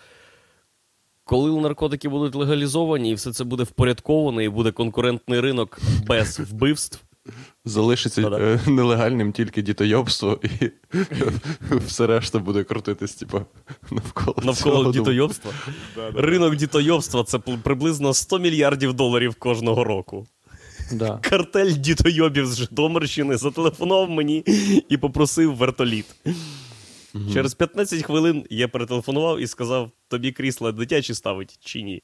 коли 1.24 1.61
наркотики 1.61 2.09
будуть 2.09 2.35
легалізовані, 2.35 3.11
і 3.11 3.14
все 3.14 3.33
це 3.33 3.44
буде 3.44 3.62
впорядковано, 3.62 4.42
і 4.42 4.48
буде 4.48 4.72
конкурентний 4.72 5.40
ринок 5.40 5.81
без 6.07 6.40
вбивств. 6.50 7.00
Залишиться 7.64 8.20
е, 8.22 8.61
нелегальним 8.66 9.33
тільки 9.33 9.62
дітойобство, 9.62 10.40
і 10.42 10.70
все 11.87 12.07
решта 12.07 12.38
буде 12.38 12.64
крутитись, 12.64 13.14
типа, 13.14 13.44
навколо. 13.90 14.37
Навколо 14.42 14.77
цього. 14.77 14.92
дітойобства. 14.92 15.53
Ринок 16.14 16.57
дітойобства 16.57 17.24
це 17.24 17.38
приблизно 17.38 18.14
100 18.14 18.38
мільярдів 18.38 18.94
доларів 18.94 19.35
кожного 19.35 19.85
року. 19.85 20.27
Да. 20.92 21.18
Картель 21.22 21.72
дітойобів 21.72 22.46
з 22.46 22.57
Житомирщини 22.57 23.37
зателефонував 23.37 24.11
мені 24.11 24.44
і 24.88 24.96
попросив 24.96 25.57
вертоліт. 25.57 26.07
Через 27.33 27.55
15 27.55 28.03
хвилин 28.03 28.46
я 28.50 28.68
перетелефонував 28.68 29.40
і 29.40 29.46
сказав: 29.46 29.90
тобі 30.09 30.33
крісло 30.33 30.72
дитячі 30.72 31.14
ставить 31.14 31.59
чи 31.61 31.83
ні. 31.83 32.03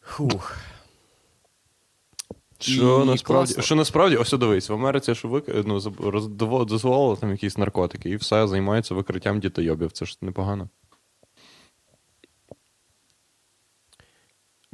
Хух. 0.00 0.56
Що 2.58 3.02
І 3.02 3.06
насправді, 3.06 3.22
класно. 3.22 3.62
що 3.62 3.74
насправді, 3.74 4.16
ось 4.16 4.32
дивись, 4.32 4.68
в 4.68 4.72
Америці 4.74 5.14
що 5.14 5.28
вик... 5.28 5.44
ну, 5.66 5.80
дозволили 6.64 7.16
там 7.16 7.30
якісь 7.30 7.58
наркотики, 7.58 8.10
і 8.10 8.16
все 8.16 8.46
займається 8.46 8.94
викриттям 8.94 9.40
дітойобів. 9.40 9.92
Це 9.92 10.04
ж 10.04 10.18
непогано. 10.20 10.68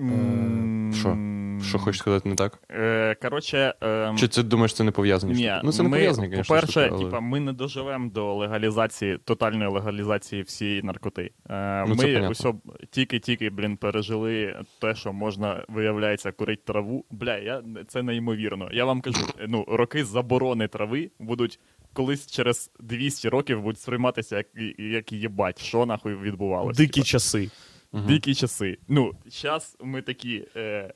М, 0.00 0.92
що? 0.94 1.37
Що 1.62 1.78
хочеш 1.78 1.98
сказати 1.98 2.28
не 2.28 2.34
так? 2.34 2.58
Е, 2.70 3.16
коротше, 3.22 3.74
ем, 3.80 4.16
Чи 4.16 4.28
це 4.28 4.42
думаєш, 4.42 4.74
це 4.74 4.84
не 4.84 4.90
пов'язані 4.90 5.32
Ні? 5.32 5.52
Ну, 5.64 5.72
це 5.72 5.82
не 5.82 5.88
ми, 5.88 5.96
пов'язані, 5.96 6.28
звісно. 6.28 6.54
По-перше, 6.54 6.88
але... 6.92 7.04
типа, 7.04 7.20
ми 7.20 7.40
не 7.40 7.52
доживемо 7.52 8.10
до 8.10 8.34
легалізації, 8.34 9.18
тотальної 9.24 9.70
легалізації 9.70 10.42
всієї 10.42 10.82
наркоти. 10.82 11.30
Е, 11.50 11.84
Ну, 11.88 11.94
ми 11.94 12.28
усьо 12.28 12.54
тільки-тільки, 12.90 13.50
блін, 13.50 13.76
пережили 13.76 14.56
те, 14.80 14.94
що 14.94 15.12
можна, 15.12 15.64
виявляється, 15.68 16.32
курити 16.32 16.62
траву. 16.64 17.04
Бля, 17.10 17.36
я, 17.36 17.62
це 17.88 18.02
неймовірно. 18.02 18.68
Я 18.72 18.84
вам 18.84 19.00
кажу, 19.00 19.26
е, 19.40 19.46
ну, 19.48 19.64
роки 19.68 20.04
заборони 20.04 20.68
трави 20.68 21.10
будуть 21.18 21.60
колись 21.92 22.26
через 22.26 22.70
200 22.80 23.28
років 23.28 23.62
будуть 23.62 23.80
сприйматися 23.80 24.36
як, 24.36 24.46
як 24.78 25.12
їбать, 25.12 25.62
що 25.62 25.86
нахуй 25.86 26.14
відбувалося. 26.14 26.82
Дикі 26.82 27.02
часи. 27.02 27.50
Дикі 27.92 28.34
часи. 28.34 28.78
Ну, 28.88 29.12
зараз 29.26 29.76
ми 29.80 30.02
такі 30.02 30.44
е, 30.56 30.94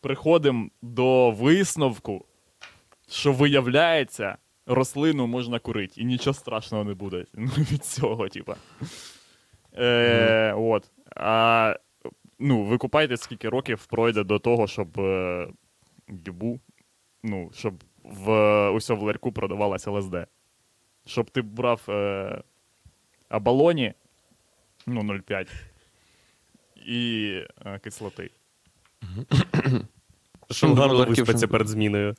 приходимо 0.00 0.68
до 0.82 1.30
висновку, 1.30 2.24
що 3.08 3.32
виявляється, 3.32 4.36
рослину 4.66 5.26
можна 5.26 5.58
курити, 5.58 6.00
і 6.00 6.04
нічого 6.04 6.34
страшного 6.34 6.84
не 6.84 6.94
буде 6.94 7.24
ну, 7.34 7.46
від 7.56 7.84
цього, 7.84 8.28
типа. 8.28 8.56
Е, 9.76 10.52
От. 10.52 10.90
А 11.16 11.76
ну, 12.38 12.64
ви 12.64 12.78
купаєте, 12.78 13.16
скільки 13.16 13.48
років 13.48 13.86
пройде 13.86 14.24
до 14.24 14.38
того, 14.38 14.66
щоб 14.66 15.00
е, 15.00 15.48
дюбу, 16.08 16.60
ну, 17.22 17.50
щоб 17.54 17.74
в 18.02 18.70
усьо 18.70 18.96
в 18.96 19.02
ларьку 19.02 19.32
продавалась 19.32 19.86
ЛСД. 19.86 20.16
Щоб 21.06 21.30
ти 21.30 21.42
брав 21.42 21.82
е, 21.88 22.42
абалоні, 23.28 23.94
ну, 24.86 25.00
0,5 25.00 25.48
і 26.86 27.32
е, 27.66 27.78
кислоти. 27.78 28.30
Ну, 30.62 30.74
гарно 30.74 30.94
Ларків, 30.94 31.16
виспаться 31.16 31.48
перед 31.48 31.68
зміною. 31.68 32.14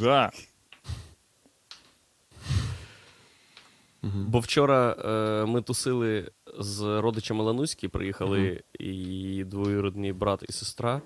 Да. 0.00 0.30
Бо 4.02 4.38
вчора 4.38 4.96
е, 5.04 5.46
ми 5.46 5.62
тусили 5.62 6.30
з 6.58 7.00
родичами 7.00 7.44
Лануськи, 7.44 7.88
приїхали 7.88 8.62
її 8.80 9.44
двоюрідний 9.44 10.12
брат 10.12 10.44
і 10.48 10.52
сестра, 10.52 11.02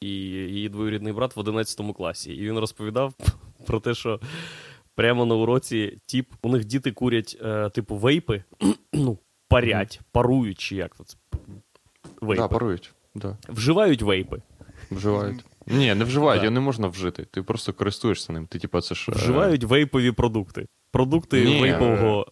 і 0.00 0.08
її 0.08 0.68
двоюрідний 0.68 1.12
брат 1.12 1.36
в 1.36 1.40
11 1.40 1.96
класі. 1.96 2.32
І 2.32 2.48
він 2.48 2.58
розповідав 2.58 3.14
про 3.66 3.80
те, 3.80 3.94
що 3.94 4.20
прямо 4.94 5.26
на 5.26 5.34
уроці 5.34 5.98
тіп, 6.06 6.32
у 6.42 6.48
них 6.48 6.64
діти 6.64 6.92
курять, 6.92 7.38
е, 7.42 7.70
типу, 7.70 7.96
вейпи, 7.96 8.44
ну, 8.92 9.18
парять, 9.48 10.00
парують, 10.12 10.58
чи 10.58 10.76
як 10.76 10.94
тут. 10.94 11.16
Вейпи. 12.20 12.42
Да, 12.42 12.48
парують. 12.48 12.94
Да. 13.18 13.36
Вживають 13.48 14.02
вейпи. 14.02 14.42
Вживають. 14.90 15.44
Ні, 15.66 15.94
не 15.94 16.04
вживають, 16.04 16.40
Да. 16.40 16.44
його 16.44 16.54
не 16.54 16.60
можна 16.60 16.88
вжити. 16.88 17.24
Ти 17.30 17.42
просто 17.42 17.72
користуєшся 17.72 18.32
ним. 18.32 18.46
Ти, 18.46 18.58
типа, 18.58 18.80
це 18.80 18.94
ж. 18.94 19.06
е, 19.12 19.14
Вживають 19.14 19.64
вейпові 19.64 20.12
продукти. 20.12 20.66
Продукти 20.90 21.44
Ні. 21.44 21.60
вейпового. 21.60 22.26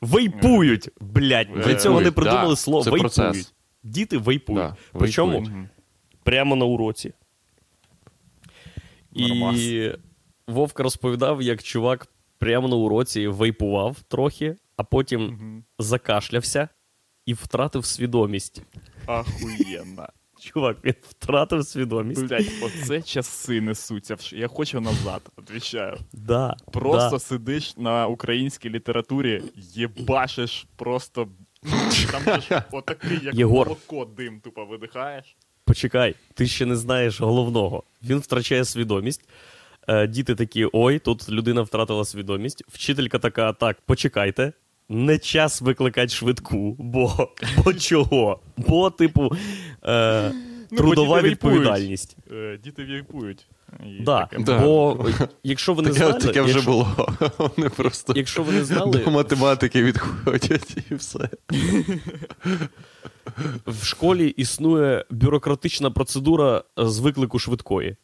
Вейпують! 0.00 0.88
Блять, 1.00 1.48
для 1.64 1.74
цього 1.74 2.00
не 2.00 2.10
придумали 2.10 2.52
да, 2.52 2.56
слово. 2.56 2.84
це 2.84 2.90
Вейпують. 2.90 3.14
процес. 3.14 3.54
Діти 3.82 4.18
вейпують. 4.18 4.62
Да, 4.62 4.76
Причому 4.92 5.32
вейпують. 5.40 5.68
Прямо 6.22 6.56
на 6.56 6.64
уроці. 6.64 7.12
Нормас. 9.12 9.56
І 9.58 9.94
Вовка 10.46 10.82
розповідав, 10.82 11.42
як 11.42 11.62
чувак 11.62 12.08
прямо 12.38 12.68
на 12.68 12.76
уроці 12.76 13.26
вейпував 13.28 13.96
трохи, 14.08 14.56
а 14.76 14.84
потім 14.84 15.20
Мгм. 15.22 15.64
закашлявся 15.78 16.68
і 17.26 17.34
втратив 17.34 17.84
свідомість. 17.84 18.62
Ахуєнно. 19.06 20.06
Чувак, 20.40 20.76
він 20.84 20.94
втратив 21.02 21.66
свідомість. 21.66 22.26
Блять, 22.26 22.50
оце 22.62 23.02
часи 23.02 23.60
несуться. 23.60 24.16
Я 24.32 24.48
хочу 24.48 24.80
назад, 24.80 25.22
отвічаю. 25.36 25.96
Да, 26.12 26.56
Просто 26.72 27.10
да. 27.10 27.18
сидиш 27.18 27.76
на 27.76 28.06
українській 28.06 28.70
літературі, 28.70 29.42
єбашиш 29.56 30.66
просто. 30.76 31.28
Там 32.12 32.40
ж 32.40 32.62
отакий, 32.72 33.18
як 33.22 33.34
Єгор. 33.34 33.66
молоко 33.68 34.04
дим, 34.16 34.40
тупо 34.40 34.64
видихаєш. 34.64 35.36
Почекай, 35.64 36.14
ти 36.34 36.46
ще 36.46 36.66
не 36.66 36.76
знаєш 36.76 37.20
головного. 37.20 37.82
Він 38.02 38.18
втрачає 38.18 38.64
свідомість. 38.64 39.28
Е, 39.88 40.06
Діти 40.06 40.34
такі: 40.34 40.66
ой, 40.72 40.98
тут 40.98 41.28
людина 41.28 41.62
втратила 41.62 42.04
свідомість. 42.04 42.64
Вчителька 42.68 43.18
така: 43.18 43.52
так, 43.52 43.80
почекайте. 43.86 44.52
Не 44.92 45.18
час 45.18 45.60
викликати 45.60 46.08
швидку, 46.08 46.76
бо, 46.78 47.28
бо 47.64 47.74
чого? 47.74 48.40
Бо, 48.56 48.90
типу, 48.90 49.30
е, 49.84 50.32
Ну, 50.70 50.78
трудова 50.78 51.22
бо 51.22 51.28
відповідальність. 51.28 52.16
Е, 52.32 52.58
Діти 52.64 52.84
війпують. 52.84 53.46
Да. 54.00 54.28
Да. 54.38 54.58
Бо 54.58 55.06
якщо 55.44 55.74
ви 55.74 55.82
не 55.82 55.88
Таке, 55.88 55.98
знали, 55.98 56.20
таке 56.20 56.40
вже 56.42 56.52
якщо, 56.52 56.70
було. 56.70 57.08
Вони 57.56 57.68
просто 57.68 58.12
якщо 58.16 58.42
ви 58.42 58.52
не 58.52 58.64
знали, 58.64 58.98
до 59.04 59.10
математики 59.10 59.82
відходять 59.82 60.76
і 60.90 60.94
все. 60.94 61.28
в 63.66 63.84
школі 63.84 64.28
існує 64.28 65.04
бюрократична 65.10 65.90
процедура 65.90 66.64
з 66.76 66.98
виклику 66.98 67.38
швидкої. 67.38 67.96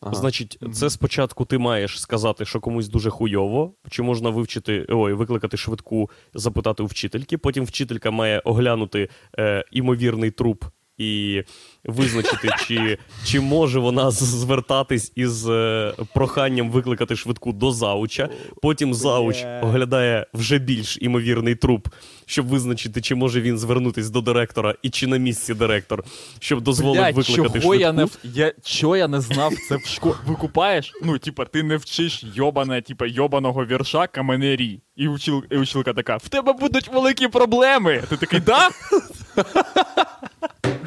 Ага. 0.00 0.14
Значить, 0.14 0.58
це 0.72 0.90
спочатку 0.90 1.44
ти 1.44 1.58
маєш 1.58 2.00
сказати, 2.00 2.44
що 2.44 2.60
комусь 2.60 2.88
дуже 2.88 3.10
хуйово, 3.10 3.74
чи 3.90 4.02
можна 4.02 4.30
вивчити, 4.30 4.86
ой, 4.88 5.12
викликати 5.12 5.56
швидку, 5.56 6.10
запитати 6.34 6.82
у 6.82 6.86
вчительки. 6.86 7.38
Потім 7.38 7.64
вчителька 7.64 8.10
має 8.10 8.38
оглянути 8.38 9.08
е, 9.38 9.64
імовірний 9.72 10.30
труп 10.30 10.64
і 11.00 11.42
визначити, 11.84 12.48
чи, 12.66 12.98
чи 13.24 13.40
може 13.40 13.78
вона 13.78 14.10
звертатись 14.10 15.12
із 15.14 15.48
е, 15.48 15.92
проханням 16.14 16.70
викликати 16.70 17.16
швидку 17.16 17.52
до 17.52 17.72
зауча. 17.72 18.28
Потім 18.62 18.94
зауч 18.94 19.44
оглядає 19.62 20.26
вже 20.34 20.58
більш 20.58 20.98
імовірний 21.00 21.54
труп, 21.54 21.88
щоб 22.26 22.46
визначити, 22.46 23.00
чи 23.00 23.14
може 23.14 23.40
він 23.40 23.58
звернутись 23.58 24.10
до 24.10 24.20
директора 24.20 24.74
і 24.82 24.90
чи 24.90 25.06
на 25.06 25.16
місці 25.16 25.54
директор, 25.54 26.04
щоб 26.38 26.60
дозволив 26.60 27.02
Блядь, 27.02 27.14
викликати 27.16 27.60
чого 27.60 27.74
швидку. 27.74 27.74
я 27.74 27.92
не 27.92 28.06
я, 28.24 28.52
чого 28.64 28.96
я 28.96 29.08
не 29.08 29.20
знав 29.20 29.52
це 29.68 29.76
в 29.76 29.86
школі? 29.86 30.14
Викупаєш? 30.26 30.92
Ну, 31.02 31.18
типа, 31.18 31.44
ти 31.44 31.62
не 31.62 31.76
вчиш 31.76 32.24
йобане, 32.34 32.82
типа, 32.82 33.06
йобаного 33.06 33.66
вірша 33.66 34.06
каменері. 34.06 34.80
І, 34.96 35.08
учил, 35.08 35.44
і 35.50 35.56
училка 35.56 35.92
така: 35.92 36.16
в 36.16 36.28
тебе 36.28 36.52
будуть 36.52 36.88
великі 36.88 37.28
проблеми. 37.28 38.02
Ти 38.08 38.16
такий, 38.16 38.40
да? 38.40 38.68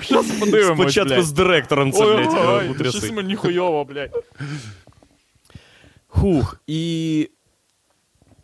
Щас 0.04 0.32
подивимось, 0.40 0.80
Спочатку 0.82 1.10
блядь. 1.16 1.26
з 1.26 1.32
директором 1.32 1.92
це, 1.92 2.06
Ой, 2.06 2.18
блядь, 2.18 2.34
ой, 2.48 2.66
е, 2.68 2.70
утряси. 2.70 2.98
щось 2.98 3.12
мені 3.12 3.36
хуйово, 3.36 3.86
блядь. 3.86 4.24
Хух, 6.08 6.58
і... 6.68 7.20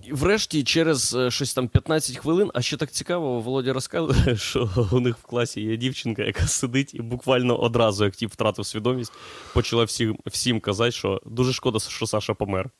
і 0.03 0.13
врешті, 0.13 0.63
через 0.63 1.13
е, 1.15 1.31
щось 1.31 1.53
там 1.53 1.67
15 1.67 2.17
хвилин, 2.17 2.51
а 2.53 2.61
ще 2.61 2.77
так 2.77 2.91
цікаво, 2.91 3.39
Володя 3.39 3.73
розказує, 3.73 4.37
що 4.37 4.69
у 4.91 4.99
них 4.99 5.17
в 5.17 5.21
класі 5.23 5.61
є 5.61 5.77
дівчинка, 5.77 6.23
яка 6.23 6.47
сидить 6.47 6.93
і 6.93 7.01
буквально 7.01 7.57
одразу, 7.61 8.05
як 8.05 8.15
тіп 8.15 8.31
втратив 8.31 8.65
свідомість, 8.65 9.13
почала 9.53 9.83
всім, 9.83 10.17
всім 10.25 10.59
казати, 10.59 10.91
що 10.91 11.21
дуже 11.25 11.53
шкода, 11.53 11.79
що 11.79 12.07
Саша 12.07 12.33
помер. 12.33 12.69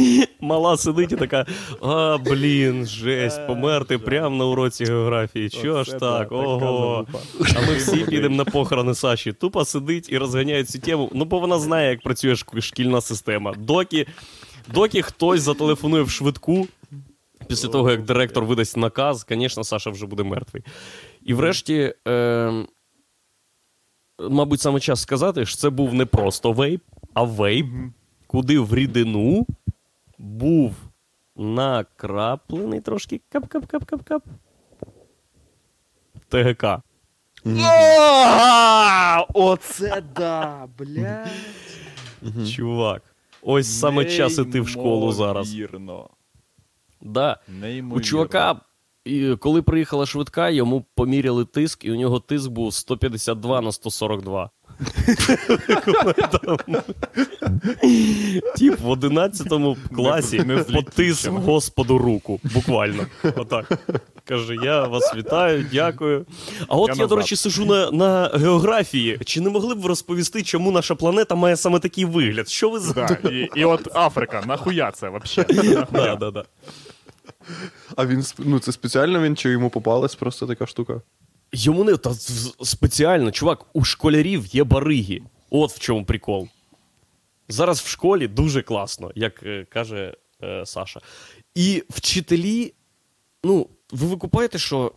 Мала 0.40 0.76
сидить 0.76 1.12
і 1.12 1.16
така: 1.16 1.46
а, 1.82 2.18
блін, 2.18 2.86
жесть, 2.86 3.46
померти 3.46 3.98
прямо 3.98 4.36
на 4.36 4.44
уроці 4.44 4.84
географії. 4.84 5.50
Чого 5.50 5.84
ж 5.84 5.92
так? 5.92 6.32
Ого. 6.32 7.06
А 7.56 7.60
ми 7.60 7.74
всі 7.74 7.96
підемо 7.96 8.36
на 8.36 8.44
похорони 8.44 8.94
Саші. 8.94 9.32
Тупо 9.32 9.64
сидить 9.64 10.12
і 10.12 10.18
розганяє 10.18 10.64
цю 10.64 10.78
тему. 10.78 11.10
Ну, 11.14 11.24
бо 11.24 11.38
вона 11.38 11.58
знає, 11.58 11.90
як 11.90 12.02
працює 12.02 12.36
шкільна 12.60 13.00
система. 13.00 13.54
Доки, 13.58 14.06
доки 14.74 15.02
хтось 15.02 15.42
зателефонує 15.42 16.02
в 16.02 16.10
швидку, 16.10 16.66
після 17.46 17.68
того, 17.68 17.90
як 17.90 18.04
директор 18.04 18.44
видасть 18.44 18.76
наказ, 18.76 19.26
звісно, 19.28 19.64
Саша 19.64 19.90
вже 19.90 20.06
буде 20.06 20.22
мертвий. 20.22 20.62
І 21.22 21.34
врешті, 21.34 21.94
е, 22.08 22.52
мабуть, 24.30 24.60
саме 24.60 24.80
час 24.80 25.02
сказати, 25.02 25.46
що 25.46 25.56
це 25.56 25.70
був 25.70 25.94
не 25.94 26.06
просто 26.06 26.52
вейп, 26.52 26.82
а 27.14 27.22
вейп, 27.22 27.66
куди 28.26 28.58
в 28.58 28.74
рідину 28.74 29.46
був 30.20 30.74
накраплений 31.36 32.80
трошки 32.80 33.20
кап-кап-кап-кап-кап. 33.32 34.22
ТГК. 36.28 36.82
Оце 39.34 40.02
да, 40.14 40.68
блядь. 40.78 41.28
Чувак. 42.54 43.02
Ось 43.42 43.78
саме 43.80 44.04
час 44.04 44.38
іти 44.38 44.60
в 44.60 44.68
школу 44.68 45.12
зараз. 45.12 45.52
Неймовірно. 45.52 46.10
Да. 47.00 47.40
У 47.92 48.00
чувака, 48.00 48.60
коли 49.38 49.62
приїхала 49.62 50.06
швидка, 50.06 50.50
йому 50.50 50.84
поміряли 50.94 51.44
тиск, 51.44 51.84
і 51.84 51.92
у 51.92 51.96
нього 51.96 52.20
тиск 52.20 52.50
був 52.50 52.74
152 52.74 53.60
на 53.60 53.72
142. 53.72 54.50
Тіп 58.56 58.80
в 58.80 58.88
11 58.88 59.76
класі 59.96 60.42
Не- 60.46 60.56
потис 60.56 61.26
господу 61.26 61.98
руку. 61.98 62.40
Буквально. 62.54 63.06
Отак. 63.36 63.78
Каже: 64.24 64.56
я 64.62 64.84
вас 64.84 65.14
вітаю, 65.16 65.66
дякую. 65.72 66.26
А 66.68 66.76
от 66.76 66.98
Я 66.98 67.06
до 67.06 67.16
речі, 67.16 67.36
сижу 67.36 67.64
на, 67.66 67.90
на 67.90 68.28
географії. 68.28 69.18
Чи 69.24 69.40
не 69.40 69.50
могли 69.50 69.74
б 69.74 69.78
ви 69.80 69.88
розповісти, 69.88 70.42
чому 70.42 70.70
наша 70.72 70.94
планета 70.94 71.34
має 71.34 71.56
саме 71.56 71.78
такий 71.78 72.04
вигляд? 72.04 72.48
Що 72.48 72.70
ви 72.70 72.78
за. 72.78 73.18
І, 73.32 73.48
і 73.60 73.64
от 73.64 73.96
Африка, 73.96 74.42
нахуя 74.46 74.90
це 74.90 75.08
вообще? 75.08 75.44
Да, 75.92 76.16
да, 76.16 76.30
да. 76.30 76.44
А 77.96 78.06
він 78.06 78.24
ну 78.38 78.58
це 78.58 78.72
спеціально 78.72 79.22
він 79.22 79.36
чи 79.36 79.50
йому 79.50 79.70
попалась 79.70 80.14
просто 80.14 80.46
така 80.46 80.66
штука? 80.66 81.00
Йому 81.52 81.84
не 81.84 81.96
та 81.96 82.14
спеціально, 82.64 83.30
чувак, 83.30 83.66
у 83.72 83.84
школярів 83.84 84.46
є 84.46 84.64
бариги. 84.64 85.22
От 85.50 85.72
в 85.72 85.78
чому 85.78 86.04
прикол. 86.04 86.48
Зараз 87.48 87.80
в 87.80 87.86
школі 87.86 88.28
дуже 88.28 88.62
класно, 88.62 89.10
як 89.14 89.42
е, 89.42 89.66
каже 89.70 90.14
е, 90.42 90.66
Саша. 90.66 91.00
І 91.54 91.84
вчителі, 91.90 92.74
ну, 93.44 93.68
ви 93.90 94.06
викупаєте, 94.06 94.58
що 94.58 94.92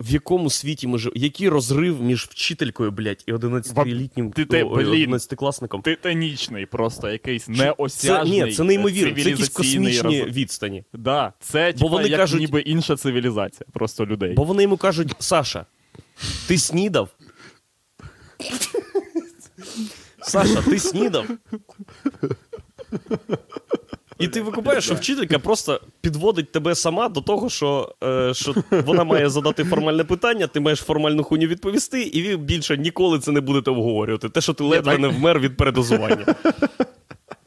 в 0.00 0.10
якому 0.10 0.50
світі 0.50 0.86
ми 0.86 0.98
живемо? 0.98 1.20
Який 1.24 1.48
розрив 1.48 2.02
між 2.02 2.24
вчителькою, 2.24 2.90
блядь, 2.90 3.24
і 3.26 3.32
11-літнім 3.32 4.32
Ти 4.32 4.44
те, 4.44 4.64
о, 4.64 4.72
ой, 4.72 4.84
блін. 4.84 5.14
11-класником? 5.14 5.82
Титанічний, 5.82 6.66
просто 6.66 7.10
якийсь 7.10 7.48
Це, 7.88 8.24
ні, 8.24 8.52
це 8.52 8.64
неймовірно. 8.64 9.22
Це 9.22 9.30
якісь 9.30 9.48
космічні 9.48 10.22
роз- 10.22 10.32
відстані. 10.32 10.84
Да, 10.92 11.32
це 11.40 11.72
типа, 11.72 11.86
вони 11.86 12.08
як 12.08 12.20
кажуть- 12.20 12.40
ніби 12.40 12.60
інша 12.60 12.96
цивілізація, 12.96 13.66
просто 13.72 14.06
людей. 14.06 14.34
Бо 14.34 14.44
вони 14.44 14.62
йому 14.62 14.76
кажуть: 14.76 15.14
Саша, 15.18 15.66
ти 16.48 16.58
снідав? 16.58 17.08
Саша, 20.22 20.62
ти 20.62 20.78
снідав? 20.78 21.26
І 24.20 24.28
ти 24.28 24.42
викупаєш, 24.42 24.84
що 24.84 24.94
вчителька 24.94 25.38
просто 25.38 25.80
підводить 26.00 26.52
тебе 26.52 26.74
сама 26.74 27.08
до 27.08 27.20
того, 27.20 27.48
що, 27.50 27.94
е, 28.04 28.34
що 28.34 28.54
вона 28.70 29.04
має 29.04 29.30
задати 29.30 29.64
формальне 29.64 30.04
питання, 30.04 30.46
ти 30.46 30.60
маєш 30.60 30.78
формальну 30.78 31.22
хуйню 31.24 31.46
відповісти, 31.46 32.02
і 32.02 32.28
ви 32.28 32.36
більше 32.36 32.76
ніколи 32.76 33.18
це 33.18 33.32
не 33.32 33.40
будете 33.40 33.70
обговорювати. 33.70 34.28
Те, 34.28 34.40
що 34.40 34.52
ти 34.52 34.64
ледве 34.64 34.98
не 34.98 35.08
вмер 35.08 35.40
від 35.40 35.56
передозування. 35.56 36.26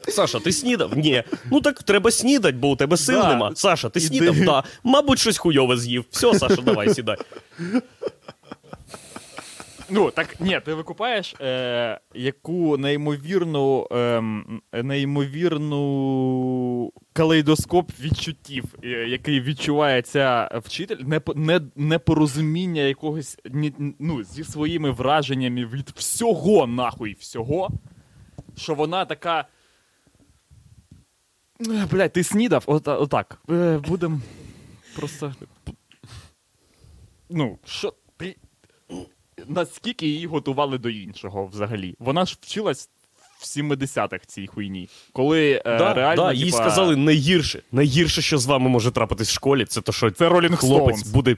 Саша, 0.08 0.40
ти 0.40 0.52
снідав? 0.52 0.96
Ні. 0.96 1.22
Ну 1.50 1.60
так 1.60 1.82
треба 1.82 2.10
снідати, 2.10 2.56
бо 2.58 2.70
у 2.70 2.76
тебе 2.76 2.96
сил 2.96 3.20
Да. 3.20 3.28
нема. 3.28 3.52
Саша, 3.54 3.88
ти 3.88 4.00
Іди. 4.00 4.06
снідав? 4.08 4.36
Да. 4.44 4.62
Мабуть, 4.84 5.18
щось 5.18 5.38
хуйове 5.38 5.76
з'їв. 5.76 6.04
Все, 6.10 6.34
Саша, 6.38 6.62
давай, 6.62 6.94
сідай. 6.94 7.16
Ну, 9.94 10.10
так 10.10 10.40
ні, 10.40 10.60
ти 10.64 10.74
викупаєш, 10.74 11.34
е, 11.40 12.00
яку 12.14 12.76
неймовірну, 12.76 13.88
ем, 13.90 14.60
неймовірну 14.72 15.82
калейдоскоп 17.12 17.90
відчуттів, 18.00 18.64
е, 18.84 18.88
який 18.88 19.40
відчуває 19.40 20.02
ця 20.02 20.50
вчитель, 20.64 20.96
непо- 20.96 21.36
не, 21.36 21.60
непорозуміння 21.76 22.82
якогось 22.82 23.38
ні, 23.50 23.72
ну, 23.98 24.24
зі 24.24 24.44
своїми 24.44 24.90
враженнями 24.90 25.66
від 25.66 25.90
всього, 25.90 26.66
нахуй, 26.66 27.16
всього, 27.20 27.70
що 28.56 28.74
вона 28.74 29.04
така. 29.04 29.44
«Е, 31.70 31.86
Блядь, 31.90 32.12
ти 32.12 32.24
снідав? 32.24 32.62
От, 32.66 32.88
отак. 32.88 33.38
Е, 33.50 33.78
будем 33.88 34.22
просто. 34.96 35.34
Ну, 37.30 37.58
що 37.64 37.94
наскільки 39.48 40.06
її 40.06 40.26
готували 40.26 40.78
до 40.78 40.88
іншого 40.88 41.46
взагалі. 41.46 41.94
Вона 41.98 42.24
ж 42.24 42.38
вчилась 42.40 42.88
в 43.38 43.44
70-х 43.44 44.18
цій 44.26 44.46
хуйні. 44.46 44.88
Коли 45.12 45.62
е, 45.66 45.94
реально. 45.94 46.22
да, 46.22 46.32
їй 46.32 46.44
типа, 46.44 46.56
сказали 46.56 46.96
найгірше. 46.96 47.62
Найгірше, 47.72 48.22
що 48.22 48.38
з 48.38 48.46
вами 48.46 48.68
може 48.68 48.90
трапитись 48.90 49.28
в 49.28 49.32
школі, 49.32 49.64
це 49.64 49.80
то, 49.80 49.92
що 49.92 50.10
Це 50.10 50.28
Rolling 50.28 50.56
хлопець 50.56 51.04
Stones. 51.04 51.12
буде. 51.12 51.36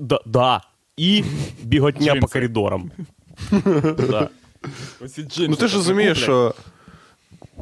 Да, 0.00 0.20
да. 0.26 0.60
І 0.96 1.24
біготня 1.62 2.14
по 2.14 2.26
коридорам. 2.26 2.90
Да. 4.10 4.28
Джинси 5.02 5.48
Ну 5.48 5.56
ти 5.56 5.68
ж 5.68 5.76
розумієш, 5.76 6.18
куплять. 6.18 6.24
що 6.24 6.54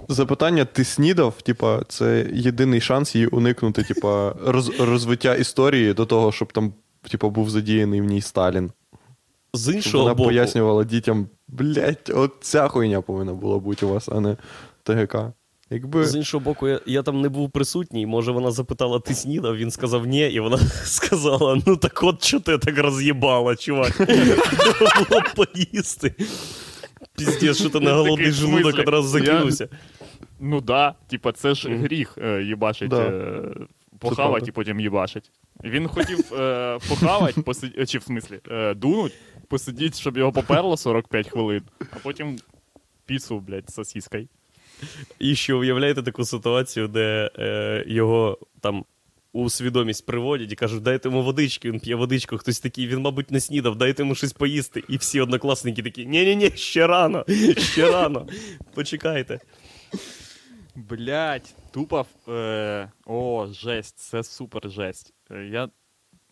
запитання 0.09 0.65
ти 0.65 0.85
снідав, 0.85 1.43
типа, 1.43 1.83
це 1.89 2.27
єдиний 2.33 2.81
шанс 2.81 3.15
її 3.15 3.27
уникнути, 3.27 3.83
типа, 3.83 4.35
роз, 4.47 4.81
розвиття 4.81 5.35
історії 5.35 5.95
до 5.95 6.07
того, 6.07 6.33
щоб 6.33 6.53
там, 6.53 6.73
типа, 7.11 7.29
був 7.29 7.51
задіяний 7.51 8.01
в 8.01 8.05
ній 8.05 8.21
Сталін. 8.21 8.71
З 9.55 9.75
іншого 9.75 10.05
вона 10.05 10.15
боку, 10.15 10.29
пояснювала 10.29 10.85
дітям, 10.85 11.29
блять, 11.49 12.11
от 12.15 12.33
ця 12.41 12.69
хуйня 12.69 13.01
повинна 13.01 13.35
була 13.35 13.59
бути 13.59 13.87
у 13.87 13.89
вас, 13.89 14.09
а 14.09 14.21
не 14.21 14.37
ТГК. 14.83 15.17
Якби. 15.73 16.07
з 16.07 16.17
іншого 16.17 16.45
боку, 16.45 16.69
я, 16.69 16.81
я 16.87 17.03
там 17.03 17.21
не 17.21 17.29
був 17.29 17.51
присутній. 17.51 18.07
Може, 18.07 18.33
вона 18.33 18.51
запитала, 18.51 19.01
ти 19.01 19.15
снідав? 19.15 19.57
Він 19.57 19.71
сказав 19.71 20.07
ні, 20.07 20.29
і 20.29 20.41
вона 20.41 20.59
сказала: 20.85 21.61
ну 21.67 21.77
так 21.77 22.03
от 22.03 22.25
що 22.25 22.41
ти 22.41 22.59
так 22.59 22.79
роз'їбала, 22.79 23.57
чувак. 23.57 23.99
Було 25.09 25.23
поїсти. 25.37 26.15
Піздець, 27.17 27.59
що 27.59 27.71
ти 27.71 27.81
на 27.81 27.93
голодний 27.93 28.31
желудок 28.31 28.79
одразу 28.79 29.09
закинувся. 29.09 29.69
Ну 30.41 30.61
да, 30.61 30.95
типа, 31.09 31.33
це 31.33 31.55
ж 31.55 31.69
гріх 31.69 32.19
е, 32.23 32.43
їбашить, 32.43 32.93
е, 32.93 33.43
похавать 33.99 34.49
і 34.49 34.53
потім 34.53 34.81
їбашить. 34.81 35.31
Він 35.65 35.89
хотів 35.89 36.35
е, 36.35 36.79
похавать, 36.89 37.35
посид... 37.45 37.91
чи 37.91 37.99
в 37.99 38.03
смислі, 38.03 38.41
е, 38.51 38.75
дунуть, 38.75 39.13
посидіть, 39.51 39.99
щоб 39.99 40.17
його 40.17 40.33
поперло 40.33 40.77
45 40.77 41.29
хвилин, 41.29 41.63
а 41.81 41.97
потім 42.03 42.39
піцу, 43.07 43.41
блядь, 43.41 43.71
з 43.71 43.75
сосіскою. 43.75 44.29
І 45.19 45.35
ще 45.35 45.55
уявляєте 45.55 46.03
таку 46.03 46.25
ситуацію, 46.25 46.89
де 46.89 47.31
е, 47.39 47.85
його 47.87 48.39
там 48.61 48.85
у 49.33 49.51
свідомість 49.51 50.07
приводять 50.07 50.53
і 50.53 50.57
кажуть, 50.57 50.83
дайте 50.83 51.09
йому 51.09 51.23
водички, 51.23 51.71
він 51.71 51.81
п'є 51.81 51.95
водичку, 51.95 52.39
хтось 52.39 52.61
такий, 52.61 52.87
він, 52.87 52.99
мабуть, 52.99 53.31
не 53.31 53.41
снідав, 53.41 53.77
дайте 53.77 54.03
йому 54.03 54.15
щось 54.15 54.33
поїсти. 54.33 54.85
І 54.89 54.97
всі 54.97 55.21
однокласники 55.21 55.83
такі: 55.83 56.07
ні-ні-ні, 56.07 56.51
ще 56.55 56.87
рано, 56.87 57.25
ще 57.59 57.91
рано. 57.91 58.27
Почекайте. 58.75 59.41
Блять, 60.75 61.55
тупо. 61.71 62.07
Е... 62.29 62.91
О, 63.07 63.47
жесть, 63.53 63.99
це 63.99 64.23
супер 64.23 64.71
жесть. 64.71 65.15
Е, 65.31 65.45
Я 65.45 65.69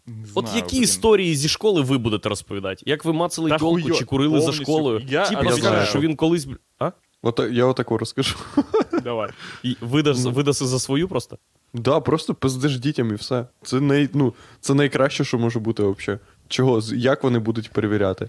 не 0.09 0.15
От 0.35 0.45
знаю, 0.45 0.57
які 0.63 0.75
блін. 0.77 0.85
історії 0.85 1.37
зі 1.37 1.49
школи 1.49 1.81
ви 1.83 1.99
будете 1.99 2.29
розповідати? 2.29 2.83
Як 2.87 3.05
ви 3.05 3.13
мацали 3.13 3.51
Та 3.51 3.59
хуйо, 3.59 3.95
чи 3.95 4.05
курили 4.05 4.41
за 4.41 4.47
повністю. 4.47 4.65
школою? 4.65 5.03
Я 5.09 5.29
Тіп 5.29 5.39
розкажу. 5.39 5.51
розкаже, 5.57 5.87
що 5.91 6.01
він 6.01 6.17
колись. 6.17 6.47
бл- 6.47 6.57
А? 6.79 6.91
От, 7.23 7.41
я 7.53 7.65
отаку 7.65 7.99
розкажу. 7.99 8.37
Давай. 9.05 9.31
І 9.63 9.77
видас, 9.81 10.25
Ну. 10.25 10.31
видаси 10.31 10.67
за 10.67 10.79
свою 10.79 11.09
просто? 11.09 11.39
Да, 11.75 12.01
просто 12.01 12.35
пиздиш 12.35 12.79
дітям 12.79 13.11
і 13.11 13.15
все. 13.15 13.47
Це 13.63 13.81
най, 13.81 14.09
ну, 14.15 14.35
це 14.61 14.75
найкраще, 14.75 15.25
що 15.25 15.39
може 15.39 15.59
бути 15.59 15.83
взагалі. 15.83 16.21
Чого? 16.49 16.81
З- 16.81 16.93
Як 16.93 17.25
вони 17.25 17.39
будуть 17.39 17.71
перевіряти? 17.71 18.29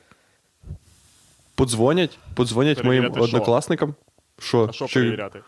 Подзвонять? 1.55 2.17
Подзвонять 2.35 2.83
моїм 2.83 3.03
Перевіряти 3.03 3.27
що? 3.27 3.37
однокласникам? 3.37 3.95
Що? 4.39 4.65
А 4.69 4.71
що 4.71 4.87
Чи- 4.87 4.93
перевіряти? 4.99 5.39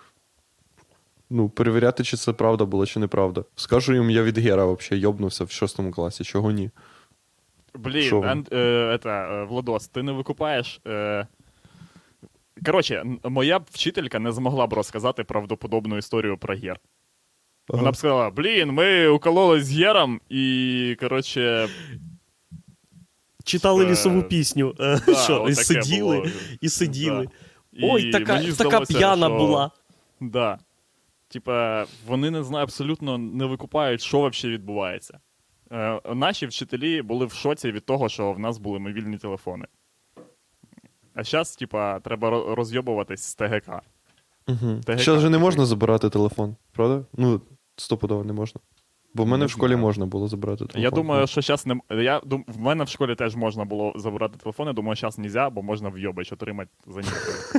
Ну, 1.33 1.49
перевіряти, 1.49 2.03
чи 2.03 2.17
це 2.17 2.33
правда 2.33 2.65
було, 2.65 2.85
чи 2.85 2.99
неправда. 2.99 3.43
Скажу 3.55 3.93
їм, 3.93 4.09
я 4.09 4.23
від 4.23 4.37
Гера 4.37 4.65
взагалі 4.65 5.01
йобнувся 5.01 5.43
в 5.43 5.51
шостому 5.51 5.91
класі, 5.91 6.23
чого 6.23 6.51
ні. 6.51 6.69
Блін? 7.75 8.23
Ан, 8.23 8.45
е, 8.51 8.57
это, 8.97 9.09
е, 9.09 9.43
Владос, 9.45 9.87
ти 9.87 10.03
не 10.03 10.11
викупаєш. 10.11 10.81
Е... 10.87 11.27
Коротше, 12.65 13.03
моя 13.23 13.57
вчителька 13.71 14.19
не 14.19 14.31
змогла 14.31 14.67
б 14.67 14.73
розказати 14.73 15.23
правдоподобну 15.23 15.97
історію 15.97 16.37
про 16.37 16.55
гер. 16.55 16.79
Вона 17.67 17.81
Ага. 17.83 17.91
б 17.91 17.95
сказала: 17.95 18.29
блін, 18.29 18.71
ми 18.71 19.07
укололись 19.07 19.65
з 19.65 19.77
гером, 19.79 20.21
і, 20.29 20.97
коротше, 20.99 21.67
Читали 23.43 23.85
лісову 23.85 24.23
пісню. 24.23 24.75
е, 24.79 24.99
да, 25.07 25.15
Що, 25.23 25.45
і 25.49 25.55
сиділи, 25.55 26.15
було. 26.17 26.27
і 26.61 26.69
сиділи. 26.69 27.25
Да. 27.73 27.87
Ой, 27.87 28.03
І 28.03 28.11
така, 28.11 28.25
така 28.39 28.51
здалося, 28.51 28.93
п'яна 28.97 29.27
що- 29.27 29.37
була. 29.37 29.71
Да. 30.19 30.59
Типа, 31.31 31.85
вони 32.07 32.31
не 32.31 32.43
знаю, 32.43 32.63
абсолютно 32.63 33.17
не 33.17 33.45
викупають, 33.45 34.01
що 34.01 34.29
взагалі 34.29 34.53
відбувається. 34.57 35.19
Е, 35.71 36.01
наші 36.15 36.45
вчителі 36.45 37.01
були 37.01 37.25
в 37.25 37.31
шоці 37.31 37.71
від 37.71 37.85
того, 37.85 38.09
що 38.09 38.33
в 38.33 38.39
нас 38.39 38.57
були 38.57 38.79
мобільні 38.79 39.17
телефони. 39.17 39.65
А 41.13 41.23
зараз, 41.23 41.55
типа, 41.55 41.99
треба 41.99 42.55
розйобуватись 42.55 43.23
з 43.23 43.35
ТГК. 43.35 43.81
Угу. 44.47 44.81
ТГК. 44.85 44.99
Зараз 44.99 45.21
же 45.21 45.29
не 45.29 45.37
можна 45.37 45.65
забирати 45.65 46.09
телефон, 46.09 46.55
правда? 46.71 47.05
Ну, 47.13 47.41
стопудово 47.75 48.23
не 48.23 48.33
можна. 48.33 48.61
Бо 49.13 49.23
в 49.23 49.27
мене 49.27 49.37
Не 49.37 49.45
в 49.45 49.49
школі 49.49 49.71
знаю. 49.71 49.85
можна 49.85 50.05
було 50.05 50.27
забрати 50.27 50.57
телефон. 50.57 50.81
Я 50.81 50.91
думаю, 50.91 51.27
що 51.27 51.41
зараз 51.41 51.65
не. 51.65 51.79
Я 51.89 52.21
дум... 52.25 52.45
В 52.47 52.59
мене 52.61 52.83
в 52.83 52.87
школі 52.87 53.15
теж 53.15 53.35
можна 53.35 53.65
було 53.65 53.93
забирати 53.95 54.37
телефони, 54.37 54.73
думаю, 54.73 54.95
зараз 54.95 55.17
не 55.17 55.27
можна, 55.27 55.49
бо 55.49 55.61
можна 55.61 55.89
вйобач 55.89 56.31
отримати 56.31 56.71
за 56.87 56.97
них. 56.97 57.53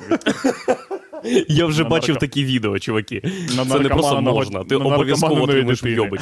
Я 1.49 1.67
вже 1.67 1.83
На 1.83 1.89
бачив 1.89 2.15
нарко- 2.17 2.21
такі 2.21 2.45
відео, 2.45 2.79
чуваки. 2.79 3.23
На 3.57 3.67
Це 3.67 3.79
не 3.81 3.89
просто 3.89 4.21
можна. 4.21 4.65
Ти 4.65 4.77
обов'язково 4.77 5.43
отримаєш 5.43 5.83
вйобич. 5.83 6.21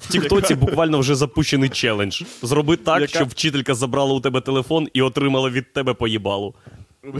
В 0.00 0.08
Тіктоці 0.12 0.54
буквально 0.54 0.98
вже 0.98 1.14
запущений 1.14 1.68
челендж. 1.68 2.22
Зроби 2.42 2.76
так, 2.76 3.00
Яка- 3.00 3.18
щоб 3.18 3.28
вчителька 3.28 3.74
забрала 3.74 4.14
у 4.14 4.20
тебе 4.20 4.40
телефон 4.40 4.88
і 4.92 5.02
отримала 5.02 5.50
від 5.50 5.72
тебе 5.72 5.94
поїбалу. 5.94 6.54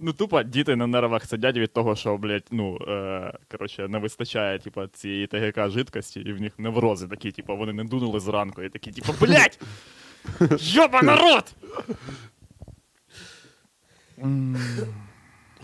Ну, 0.00 0.12
тупо 0.12 0.42
діти 0.42 0.76
на 0.76 0.86
нервах 0.86 1.24
сидять 1.24 1.56
від 1.56 1.72
того, 1.72 1.96
що, 1.96 2.16
блядь, 2.16 2.46
ну, 2.50 2.78
е, 2.88 3.32
коротше, 3.50 3.88
не 3.88 3.98
вистачає, 3.98 4.58
типа, 4.58 4.86
цієї 4.92 5.26
ТГК 5.26 5.70
жидкості, 5.70 6.20
і 6.20 6.32
в 6.32 6.40
них 6.40 6.52
неврози 6.58 7.06
такі, 7.08 7.30
типа, 7.32 7.54
вони 7.54 7.72
не 7.72 7.84
дунули 7.84 8.20
зранку, 8.20 8.62
і 8.62 8.68
такі, 8.68 8.90
типа, 8.90 9.12
блядь! 9.20 9.58
Йоба 10.60 11.02
народ! 11.02 11.44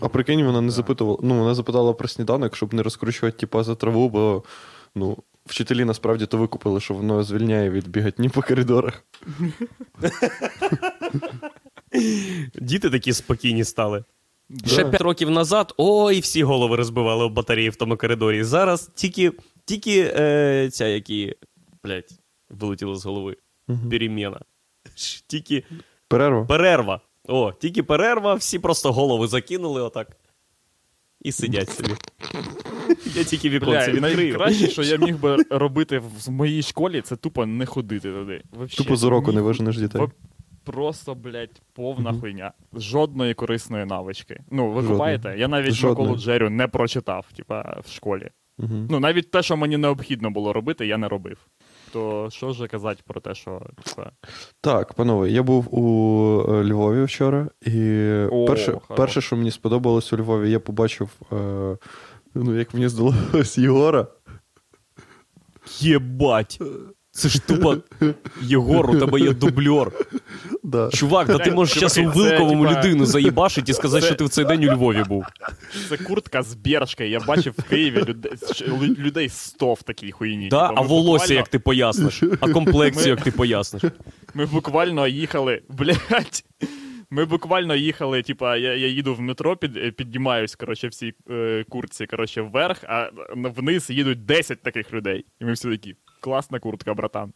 А 0.03 0.09
прикинь, 0.09 0.43
вона 0.43 0.61
не 0.61 0.71
запитувала. 0.71 1.17
Ну, 1.21 1.39
вона 1.39 1.55
запитала 1.55 1.93
про 1.93 2.07
сніданок, 2.07 2.55
щоб 2.55 2.73
не 2.73 2.83
розкручувати 2.83 3.37
типа 3.37 3.63
за 3.63 3.75
траву, 3.75 4.09
бо 4.09 4.43
ну, 4.95 5.17
вчителі 5.45 5.85
насправді 5.85 6.25
то 6.25 6.37
викупили, 6.37 6.79
що 6.79 6.93
воно 6.93 7.23
звільняє 7.23 7.69
від 7.69 7.87
бігатні 7.87 8.29
по 8.29 8.41
коридорах. 8.41 9.03
Діти 12.55 12.89
такі 12.89 13.13
спокійні 13.13 13.63
стали. 13.63 14.03
Да. 14.49 14.69
Ще 14.69 14.85
5 14.85 15.01
років 15.01 15.29
назад, 15.29 15.73
ой, 15.77 16.19
всі 16.19 16.43
голови 16.43 16.75
розбивали 16.75 17.23
об 17.23 17.33
батареї 17.33 17.69
в 17.69 17.75
тому 17.75 17.97
коридорі. 17.97 18.43
Зараз 18.43 18.91
тільки, 18.95 19.31
тільки 19.65 20.13
е, 20.15 20.69
ця, 20.71 20.87
які, 20.87 21.35
блядь, 21.83 22.19
вилетіли 22.49 22.95
з 22.95 23.05
голови. 23.05 23.37
Переміна. 23.89 24.39
Тільки 25.27 25.63
Перерва. 26.07 26.45
перерва. 26.45 27.01
О, 27.27 27.51
тільки 27.51 27.83
перерва, 27.83 28.33
всі 28.33 28.59
просто 28.59 28.91
голови 28.91 29.27
закинули 29.27 29.81
отак. 29.81 30.17
І 31.21 31.31
сидять 31.31 31.69
собі. 31.69 31.89
Я 33.15 33.23
тільки 33.23 33.49
віконце 33.49 33.91
відкрию. 33.91 34.01
найкраще, 34.37 34.67
що 34.67 34.83
я 34.83 34.97
міг 34.97 35.19
би 35.19 35.37
робити 35.49 35.99
в 35.99 36.29
моїй 36.31 36.61
школі, 36.61 37.01
це 37.01 37.15
тупо 37.15 37.45
не 37.45 37.65
ходити 37.65 38.11
туди. 38.11 38.41
Вообще, 38.51 38.77
Тупо 38.77 38.95
з 38.95 39.03
уроку 39.03 39.29
ні- 39.31 39.35
не 39.35 39.41
виженеш 39.41 39.77
дітей. 39.77 40.01
Во- 40.01 40.11
Просто, 40.63 41.15
блядь, 41.15 41.61
повна 41.73 42.11
Мгм. 42.11 42.21
хуйня. 42.21 42.51
Жодної 42.73 43.33
корисної 43.33 43.85
навички. 43.85 44.39
Ну, 44.51 44.71
ви 44.71 44.83
купаєте? 44.83 45.35
Я 45.37 45.47
навіть 45.47 45.73
Жодної. 45.73 46.07
Миколу 46.09 46.21
Джерю 46.23 46.49
не 46.49 46.67
прочитав, 46.67 47.25
типа, 47.35 47.81
в 47.85 47.91
школі. 47.91 48.29
Угу. 48.59 48.87
Ну, 48.89 48.99
навіть 48.99 49.31
те, 49.31 49.43
що 49.43 49.57
мені 49.57 49.77
необхідно 49.77 50.29
було 50.31 50.53
робити, 50.53 50.87
я 50.87 50.97
не 50.97 51.07
робив. 51.07 51.37
То 51.93 52.27
що 52.31 52.53
ж 52.53 52.67
казати 52.67 53.01
про 53.07 53.21
те, 53.21 53.35
що 53.35 53.61
це. 53.83 54.03
Так, 54.61 54.93
панове, 54.93 55.29
я 55.29 55.43
був 55.43 55.75
у 55.75 56.45
е, 56.49 56.63
Львові 56.63 57.03
вчора, 57.03 57.49
і 57.61 58.03
О, 58.31 58.45
перше, 58.45 58.79
перше, 58.97 59.21
що 59.21 59.35
мені 59.35 59.51
сподобалось 59.51 60.13
у 60.13 60.17
Львові, 60.17 60.51
я 60.51 60.59
побачив, 60.59 61.09
е, 61.31 61.77
ну, 62.35 62.59
як 62.59 62.73
мені 62.73 62.87
здалося, 62.87 63.61
Єгора. 63.61 64.07
Єбать. 65.79 66.59
Це 67.11 67.29
ж 67.29 67.47
тупо 67.47 67.77
Єгор, 68.41 68.89
у 68.89 68.99
тебе 68.99 69.19
є 69.19 69.33
дубльор. 69.33 69.91
Да. 70.63 70.89
Чувак, 70.89 71.27
та 71.27 71.37
ти 71.37 71.51
можеш 71.51 71.79
зараз 71.79 71.97
у 71.97 72.03
Вилковому 72.03 72.65
людину 72.65 73.05
заїбашить 73.05 73.69
і 73.69 73.73
сказати, 73.73 74.05
що 74.05 74.15
ти 74.15 74.23
в 74.23 74.29
цей 74.29 74.45
день 74.45 74.65
у 74.65 74.71
Львові 74.73 75.03
був. 75.07 75.25
це 75.89 75.97
куртка 75.97 76.43
з 76.43 76.53
бершки. 76.53 77.07
Я 77.07 77.19
бачив 77.19 77.53
в 77.57 77.63
Києві 77.63 77.99
людей, 78.97 79.27
лю- 79.27 79.29
100 79.29 79.73
в 79.73 79.83
такій 79.83 80.11
хуйні. 80.11 80.47
Да? 80.47 80.71
А 80.75 80.81
волосся, 80.81 81.33
як 81.33 81.47
ти 81.47 81.59
поясниш, 81.59 82.23
а 82.39 82.49
комплекцію, 82.49 83.07
як 83.07 83.21
ти 83.21 83.31
поясниш. 83.31 83.83
Ми 84.33 84.45
буквально 84.45 85.07
їхали, 85.07 85.61
блядь. 85.69 86.43
Ми 87.09 87.25
буквально 87.25 87.75
їхали, 87.75 88.21
типа, 88.21 88.57
я, 88.57 88.75
я 88.75 88.87
їду 88.87 89.15
в 89.15 89.21
метро, 89.21 89.57
під, 89.57 89.95
піднімаюсь, 89.95 90.55
коротше, 90.55 90.87
в 90.87 90.93
цій 90.93 91.13
е, 91.31 91.65
куртці, 91.69 92.05
коротше, 92.05 92.41
вверх, 92.41 92.83
а 92.83 93.09
вниз 93.35 93.89
їдуть 93.89 94.25
10 94.25 94.61
таких 94.63 94.93
людей. 94.93 95.25
І 95.41 95.45
ми 95.45 95.53
всі 95.53 95.69
такі, 95.69 95.95
класна 96.21 96.59
куртка, 96.59 96.93
братан. 96.93 97.33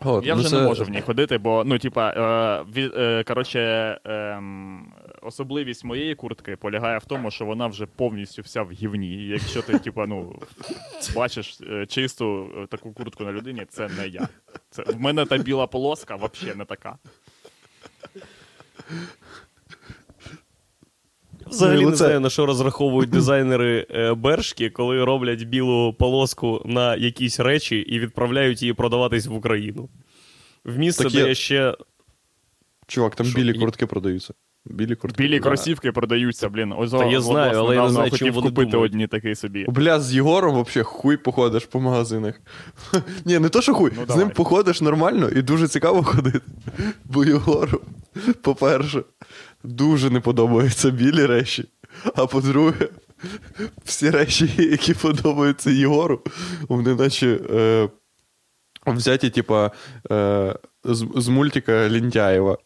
От, 0.00 0.26
я 0.26 0.34
ну 0.34 0.40
вже 0.40 0.50
це- 0.50 0.56
не 0.56 0.68
можу 0.68 0.84
в 0.84 0.90
ній 0.90 1.00
ходити, 1.00 1.38
бо, 1.38 1.64
ну, 1.66 1.78
типа, 1.78 2.10
е, 2.76 2.80
е, 2.96 3.24
коротше, 3.24 3.60
е, 4.06 4.42
особливість 5.22 5.84
моєї 5.84 6.14
куртки 6.14 6.56
полягає 6.56 6.98
в 6.98 7.04
тому, 7.04 7.30
що 7.30 7.44
вона 7.44 7.66
вже 7.66 7.86
повністю 7.86 8.42
вся 8.42 8.62
в 8.62 8.70
гівні. 8.72 9.14
І 9.14 9.28
якщо 9.28 9.62
ти, 9.62 9.78
типа, 9.78 10.06
ну, 10.06 10.42
бачиш 11.16 11.58
е, 11.70 11.86
чисту 11.86 12.50
е, 12.62 12.66
таку 12.66 12.92
куртку 12.92 13.24
на 13.24 13.32
людині, 13.32 13.66
це 13.68 13.88
не 13.88 14.08
я. 14.08 14.28
Це, 14.70 14.82
в 14.82 15.00
мене 15.00 15.26
та 15.26 15.38
біла 15.38 15.66
полоска 15.66 16.16
взагалі 16.16 16.58
не 16.58 16.64
така. 16.64 16.98
Взагалі 21.46 21.82
Ну, 21.82 21.90
не 21.90 21.96
знаю, 21.96 22.20
на 22.20 22.30
що 22.30 22.46
розраховують 22.46 23.10
дизайнери 23.10 23.86
е, 23.90 24.14
Бершки, 24.14 24.70
коли 24.70 25.04
роблять 25.04 25.42
білу 25.44 25.92
полоску 25.98 26.62
на 26.64 26.96
якісь 26.96 27.40
речі 27.40 27.76
і 27.78 27.98
відправляють 27.98 28.62
її 28.62 28.72
продаватись 28.74 29.26
в 29.26 29.34
Україну. 29.34 29.88
В 30.64 30.78
місце, 30.78 31.02
Так 31.02 31.12
де 31.12 31.18
я- 31.18 31.26
я 31.26 31.34
ще. 31.34 31.76
Чувак, 32.86 33.16
там 33.16 33.26
Що, 33.26 33.36
білі 33.38 33.58
куртки 33.58 33.86
продаються. 33.86 34.34
Білі 34.66 34.94
куртки. 34.94 35.22
Білі 35.22 35.38
Да. 35.38 35.42
кросівки 35.48 35.92
продаються, 35.92 36.48
блін. 36.48 36.74
Ось 36.78 36.90
Та 36.90 37.04
я 37.04 37.20
знаю, 37.20 37.52
але 37.58 37.76
я 37.76 37.82
не 37.82 37.88
знаю, 37.90 38.10
хотів 38.10 38.26
чим 38.26 38.34
вони 38.34 38.48
купити 38.48 38.70
думають. 38.70 38.92
одні 38.92 39.06
такий 39.06 39.34
собі. 39.34 39.66
Бля, 39.68 40.00
з 40.00 40.14
Єгором 40.14 40.54
вообще 40.54 40.82
хуй 40.82 41.16
походиш 41.16 41.64
по 41.64 41.80
магазинах. 41.80 42.40
Ні, 43.24 43.38
не 43.38 43.48
то, 43.48 43.62
що 43.62 43.74
хуй. 43.74 43.92
Ну, 43.96 44.14
з 44.14 44.16
ним 44.16 44.30
походиш 44.30 44.80
нормально 44.80 45.28
і 45.28 45.42
дуже 45.42 45.68
цікаво 45.68 46.02
ходити. 46.02 46.40
Бо 47.04 47.24
Єгору, 47.24 47.80
по-перше, 48.42 49.02
дуже 49.64 50.10
не 50.10 50.20
подобаються 50.20 50.90
білі 50.90 51.26
речі. 51.26 51.64
А 52.14 52.26
по-друге, 52.26 52.88
всі 53.84 54.10
речі, 54.10 54.50
які 54.58 54.94
подобаються 54.94 55.70
Єгору, 55.70 56.20
вони 56.68 56.94
наче 56.94 57.38
е, 57.50 57.88
взяті, 58.86 59.30
типа, 59.30 59.70
е, 60.10 60.54
з, 60.84 61.06
з 61.16 61.28
мультика 61.28 61.88
Лінтяєва. 61.88 62.58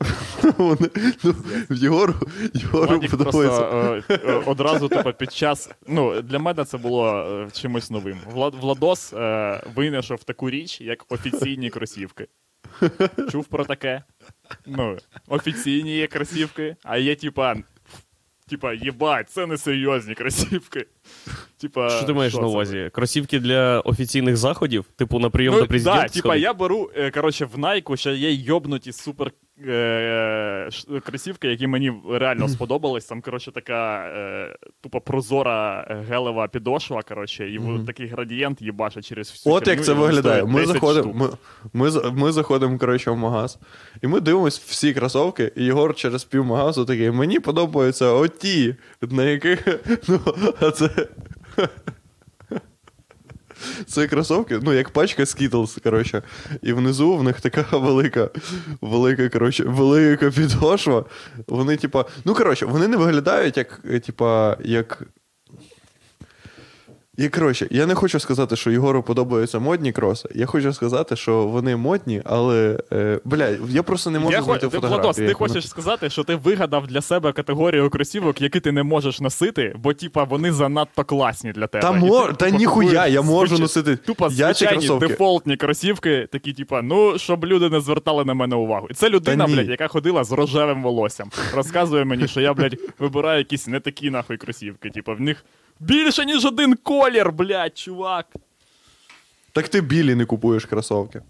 Вони, 0.59 0.91
ну, 1.25 1.35
Єгору, 1.71 2.15
Єгору 2.55 3.01
подобається. 3.01 3.63
просто 3.63 4.03
е, 4.11 4.21
е, 4.27 4.43
одразу 4.47 4.89
типу, 4.89 5.13
під 5.13 5.33
час. 5.33 5.71
Ну, 5.89 6.23
для 6.23 6.39
мене 6.39 6.65
це 6.65 6.79
було 6.79 7.19
е, 7.19 7.49
чимось 7.53 7.91
новим. 7.91 8.19
Влад, 8.33 8.55
Владос 8.55 9.13
е, 9.13 9.63
винайшов 9.77 10.25
таку 10.25 10.51
річ, 10.51 10.81
як 10.81 11.05
офіційні 11.09 11.71
кросівки. 11.71 12.27
Чув 13.31 13.47
про 13.47 13.65
таке? 13.65 14.03
Ну, 14.67 14.97
офіційні 15.29 15.97
є 15.97 16.07
кросівки, 16.07 16.77
а 16.83 16.97
є, 16.97 17.15
типа. 17.17 17.57
Типа, 18.49 18.73
єбать, 18.73 19.31
це 19.31 19.47
не 19.47 19.57
серйозні 19.59 20.15
кросівки. 20.15 20.87
Типа, 21.59 21.91
Що 21.91 22.07
ти 22.07 22.13
маєш 22.13 22.35
на 22.35 22.47
увазі? 22.47 22.91
Кросівки 22.93 23.39
для 23.41 23.81
офіційних 23.81 24.37
заходів? 24.37 24.85
Типу 24.97 25.19
на 25.19 25.31
прийом 25.31 25.55
Ну, 25.55 25.61
до 25.61 25.67
президента? 25.67 26.03
да, 26.03 26.09
типа, 26.09 26.37
я 26.37 26.55
беру, 26.55 26.91
е, 26.97 27.11
коротше, 27.11 27.45
в 27.45 27.59
Найку 27.59 27.97
ще 27.97 28.15
є 28.15 28.33
йобнуті 28.33 28.93
супер 28.93 29.33
е, 29.67 30.69
кросівки, 31.05 31.49
які 31.49 31.67
мені 31.67 31.93
реально 32.11 32.49
сподобались. 32.49 33.05
Там, 33.05 33.21
коротше, 33.21 33.53
така 33.53 34.05
е, 34.07 34.57
тупо 34.81 35.01
прозора 35.01 35.87
е, 35.91 36.05
гелева 36.09 36.49
підошва, 36.49 37.03
коротше, 37.03 37.51
і 37.53 37.59
Мгм. 37.59 37.77
mm 37.77 37.87
такий 37.87 38.07
градієнт 38.07 38.63
їбаше 38.63 39.03
через 39.03 39.31
всю 39.31 39.55
От 39.55 39.67
як 39.67 39.85
це 39.85 39.93
виглядає. 39.93 40.45
Ми 40.45 40.67
заходимо, 40.67 41.13
ми, 41.15 41.29
ми, 41.73 42.11
ми 42.11 42.33
заходимо, 42.33 42.79
коротше, 42.79 43.11
в 43.11 43.17
магаз, 43.17 43.59
і 44.03 44.07
ми 44.07 44.21
дивимося 44.21 44.61
всі 44.67 44.93
кросовки, 44.95 45.53
і 45.57 45.65
Єгор 45.65 45.95
через 45.95 46.25
пів 46.25 46.45
магазу 46.45 46.85
такий, 46.85 47.11
мені 47.11 47.41
подобаються 47.41 48.07
оті, 48.07 48.75
на 49.03 49.25
яких. 49.25 49.69
Ну, 50.09 50.21
а 50.61 50.71
це. 50.71 50.91
Це 53.87 54.07
кросовки, 54.07 54.61
ну, 54.63 54.73
як 54.73 54.91
пачка 54.91 55.23
Skittles, 55.23 55.83
коротше. 55.83 56.23
І 56.63 56.73
внизу 56.73 57.17
в 57.17 57.23
них 57.23 57.41
така 57.41 57.77
велика, 57.77 58.31
велика, 58.81 59.29
коротше, 59.29 59.65
велика 59.65 60.31
підошва. 60.31 61.05
Вони, 61.47 61.77
типа, 61.77 62.05
ну, 62.25 62.35
коротше, 62.35 62.67
вони 62.67 62.89
не 62.89 62.97
виглядають 62.97 63.57
як, 63.57 63.81
типа, 64.07 64.57
як 64.61 65.03
і 67.19 67.29
коротше, 67.29 67.67
я 67.71 67.87
не 67.87 67.95
хочу 67.95 68.21
сказати, 68.21 68.57
що 68.57 68.71
Єгору 68.71 69.03
подобаються 69.03 69.59
модні 69.59 69.93
кроси. 69.93 70.29
Я 70.35 70.47
хочу 70.47 70.73
сказати, 70.73 71.17
що 71.17 71.47
вони 71.47 71.77
модні, 71.77 72.23
але 72.25 72.81
е, 72.93 73.21
бля, 73.25 73.49
я 73.69 73.83
просто 73.83 74.11
не 74.11 74.19
можу 74.19 74.33
Я 74.33 74.43
знайти 74.43 74.69
ти, 74.69 74.77
фотографії. 74.77 75.01
Владос, 75.03 75.17
ти 75.17 75.33
хочеш 75.33 75.69
сказати, 75.69 76.11
що 76.11 76.25
ти 76.25 76.35
вигадав 76.35 76.87
для 76.87 77.01
себе 77.01 77.33
категорію 77.33 77.91
кросівок, 77.91 78.41
які 78.41 78.61
ти 78.61 78.73
не 78.73 78.83
можеш 78.83 79.21
носити, 79.21 79.75
бо 79.79 79.95
типа 79.95 80.25
вони 80.25 80.53
занадто 80.53 81.05
класні 81.05 81.53
для 81.53 81.67
тебе. 81.67 81.83
Та, 81.83 82.27
ти. 82.27 82.33
Та 82.33 82.51
ніхуя, 82.51 83.07
я 83.07 83.23
можу 83.23 83.57
звичай- 83.57 83.61
носити. 83.61 83.97
Тупо 83.97 84.31
звичайні 84.31 84.79
кросовки. 84.79 85.07
дефолтні 85.07 85.57
кросівки, 85.57 86.29
такі, 86.33 86.53
типа, 86.53 86.83
ну, 86.83 87.19
щоб 87.19 87.45
люди 87.45 87.69
не 87.69 87.81
звертали 87.81 88.25
на 88.25 88.35
мене 88.35 88.57
увагу. 88.57 88.87
І 88.91 88.95
це 88.95 89.11
людина, 89.11 89.47
ні. 89.47 89.55
блядь, 89.55 89.69
яка 89.69 89.89
ходила 89.89 90.25
з 90.25 90.33
рожевим 90.33 90.83
волоссям. 90.83 91.31
Розказує 91.55 92.05
мені, 92.05 92.29
що 92.29 92.41
я, 92.41 92.55
блядь, 92.55 92.77
вибираю 92.99 93.39
якісь 93.39 93.67
не 93.67 93.81
такі 93.81 94.11
нахуй 94.11 94.37
кросівки. 94.37 94.91
Типа, 94.91 95.15
в 95.15 95.21
них 95.21 95.45
більше, 95.81 96.25
ніж 96.25 96.45
один 96.45 96.75
колір, 97.09 97.33
блядь, 97.33 97.79
чувак. 97.79 98.27
Так 99.53 99.69
ти 99.69 99.81
білі 99.81 100.15
не 100.15 100.25
купуєш 100.25 100.65
кросовки. 100.65 101.23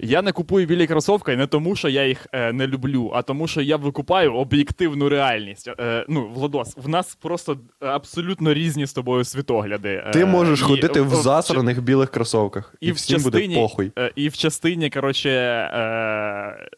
Я 0.00 0.22
не 0.22 0.32
купую 0.32 0.66
білі 0.66 0.86
кросовки 0.86 1.36
не 1.36 1.46
тому, 1.46 1.76
що 1.76 1.88
я 1.88 2.06
їх 2.06 2.26
е, 2.32 2.52
не 2.52 2.66
люблю, 2.66 3.10
а 3.14 3.22
тому, 3.22 3.48
що 3.48 3.60
я 3.60 3.76
викупаю 3.76 4.34
об'єктивну 4.34 5.08
реальність. 5.08 5.70
Е, 5.80 6.04
ну, 6.08 6.28
Владос, 6.34 6.76
в 6.76 6.88
нас 6.88 7.14
просто 7.14 7.58
абсолютно 7.80 8.54
різні 8.54 8.86
з 8.86 8.92
тобою 8.92 9.24
світогляди. 9.24 10.02
Е, 10.06 10.10
Ти 10.10 10.24
можеш 10.24 10.60
і 10.60 10.62
ходити 10.62 11.00
в 11.00 11.08
в- 11.08 11.14
засраних 11.14 11.82
білих 11.82 12.10
кросовках. 12.10 12.74
І, 12.80 12.86
і 12.86 12.92
в 12.92 12.94
всім 12.94 13.16
частині, 13.16 13.46
буде 13.48 13.60
похуй. 13.60 13.92
е, 13.98 14.12
і 14.16 14.28
в 14.28 14.36
частині, 14.36 14.90
коротше, 14.90 15.30
е, 15.30 16.68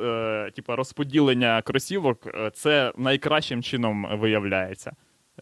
е, 0.00 0.50
типа 0.56 0.76
розподілення 0.76 1.62
кросівок, 1.62 2.26
е, 2.26 2.50
це 2.54 2.92
найкращим 2.98 3.62
чином 3.62 4.18
виявляється. 4.20 4.92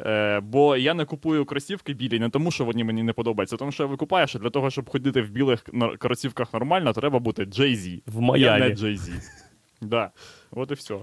Е, 0.00 0.40
бо 0.40 0.76
я 0.76 0.94
не 0.94 1.04
купую 1.04 1.44
кросівки 1.44 1.92
білі 1.92 2.18
не 2.18 2.30
тому, 2.30 2.50
що 2.50 2.64
вони 2.64 2.84
мені 2.84 3.02
не 3.02 3.12
подобаються, 3.12 3.56
а 3.56 3.58
тому 3.58 3.72
що 3.72 3.82
я 3.82 3.88
викупаю, 3.88 4.26
що 4.26 4.38
для 4.38 4.50
того, 4.50 4.70
щоб 4.70 4.90
ходити 4.90 5.22
в 5.22 5.30
білих 5.30 5.64
кросівках 5.98 6.54
нормально, 6.54 6.92
треба 6.92 7.18
бути 7.18 7.44
Jay-Z. 7.44 8.02
В 8.06 8.38
Я 8.38 8.58
не 8.58 8.68
Jay-Z. 8.68 9.20
Да. 9.80 10.10
От 10.50 10.70
і 10.70 10.74
все. 10.74 10.98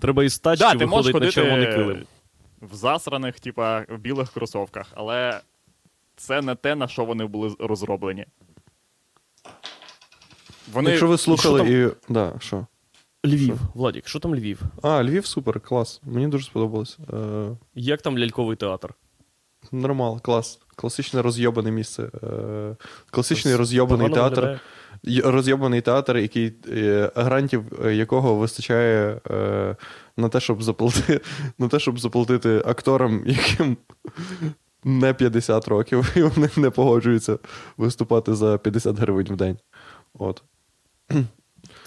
Треба 0.00 0.24
із 0.24 0.38
тачки 0.38 0.64
Да, 0.64 0.74
ти 0.74 0.86
можеш 0.86 1.06
виходити 1.06 1.40
на 1.40 1.50
ходити 1.50 1.66
червоний 1.66 1.94
килим. 1.94 2.06
в 2.62 2.74
засраних, 2.74 3.40
типа, 3.40 3.80
в 3.88 3.98
білих 3.98 4.30
кросовках, 4.30 4.92
але 4.94 5.40
це 6.16 6.42
не 6.42 6.54
те, 6.54 6.74
на 6.74 6.88
що 6.88 7.04
вони 7.04 7.26
були 7.26 7.56
розроблені. 7.58 8.26
Вони... 10.72 10.90
Якщо 10.90 11.06
ви 11.06 11.16
що 11.16 11.24
слухали 11.24 11.60
там? 11.60 11.68
і. 11.68 11.88
Да, 12.08 12.32
що? 12.40 12.66
Львів. 13.26 13.60
Владік, 13.74 14.08
що 14.08 14.18
там 14.20 14.34
Львів? 14.34 14.60
А, 14.82 15.04
Львів 15.04 15.26
супер, 15.26 15.60
клас. 15.60 16.00
Мені 16.04 16.28
дуже 16.28 16.44
сподобалось. 16.46 16.98
Е, 17.12 17.48
Як 17.74 18.02
там 18.02 18.18
ляльковий 18.18 18.56
театр? 18.56 18.94
нормал, 19.72 20.20
клас. 20.20 20.58
Класичне 20.76 21.22
розйобане 21.22 21.70
місце. 21.70 22.10
Е, 22.22 22.76
класичний 23.10 23.56
розйобаний 23.56 24.08
погано 24.08 24.28
театр. 24.28 24.40
виглядає. 24.40 24.60
Й- 25.04 25.20
розйобаний 25.20 25.80
театр, 25.80 26.16
який 26.16 26.52
е, 26.68 27.10
грантів 27.16 27.64
е, 27.84 27.94
якого 27.94 28.34
вистачає 28.34 29.20
е, 29.30 29.76
на 30.16 30.28
те, 30.28 30.40
щоб 30.40 30.62
заплатити, 30.62 31.20
на 31.58 31.68
те, 31.68 31.78
щоб 31.78 31.98
заплатити 31.98 32.62
акторам, 32.66 33.22
яким 33.26 33.76
не 34.84 35.14
50 35.14 35.68
років, 35.68 36.12
і 36.16 36.22
вони 36.22 36.48
не 36.56 36.70
погоджуються 36.70 37.38
виступати 37.76 38.34
за 38.34 38.58
50 38.58 38.98
гривень 38.98 39.26
в 39.30 39.36
день. 39.36 39.58
От. 40.14 40.42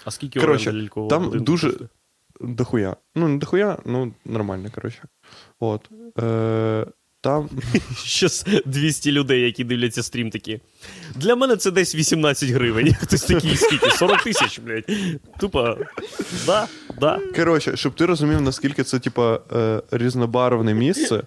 А 0.04 0.10
скільки 0.10 0.40
Коротше, 0.40 0.72
лялькового 0.72 1.10
там 1.10 1.44
дуже- 1.44 1.66
коштує? 1.66 1.88
Дохуя. 2.40 2.96
Ну, 3.14 3.28
не 3.28 3.38
дохуя, 3.38 3.78
ну 3.84 4.12
нормально, 4.24 4.68
коротше. 4.74 5.02
От. 5.60 5.90
Е, 6.18 6.86
там. 7.20 7.48
Щас 8.04 8.46
200 8.66 9.12
людей, 9.12 9.40
які 9.40 9.64
дивляться 9.64 10.02
стрім, 10.02 10.30
такі. 10.30 10.60
Для 11.14 11.36
мене 11.36 11.56
це 11.56 11.70
десь 11.70 11.94
18 11.94 12.50
гривень. 12.50 12.94
Хтось 13.00 13.22
такий 13.22 13.56
скільки? 13.56 13.90
40 13.90 14.22
тисяч, 14.24 14.58
блядь. 14.58 14.90
Тупо. 15.40 15.76
Да, 16.46 16.68
да. 17.00 17.20
Коротше, 17.36 17.76
щоб 17.76 17.94
ти 17.94 18.06
розумів, 18.06 18.40
наскільки 18.40 18.84
це, 18.84 18.98
типа, 18.98 19.40
е, 19.52 19.82
різнобарвне 19.90 20.74
місце. 20.74 21.22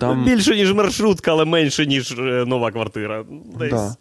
Там... 0.00 0.24
Більше, 0.24 0.56
ніж 0.56 0.72
маршрутка, 0.72 1.30
але 1.30 1.44
менше, 1.44 1.86
ніж 1.86 2.12
е, 2.12 2.44
нова 2.46 2.72
квартира. 2.72 3.24
Десь. 3.58 3.72
Да. 3.72 3.96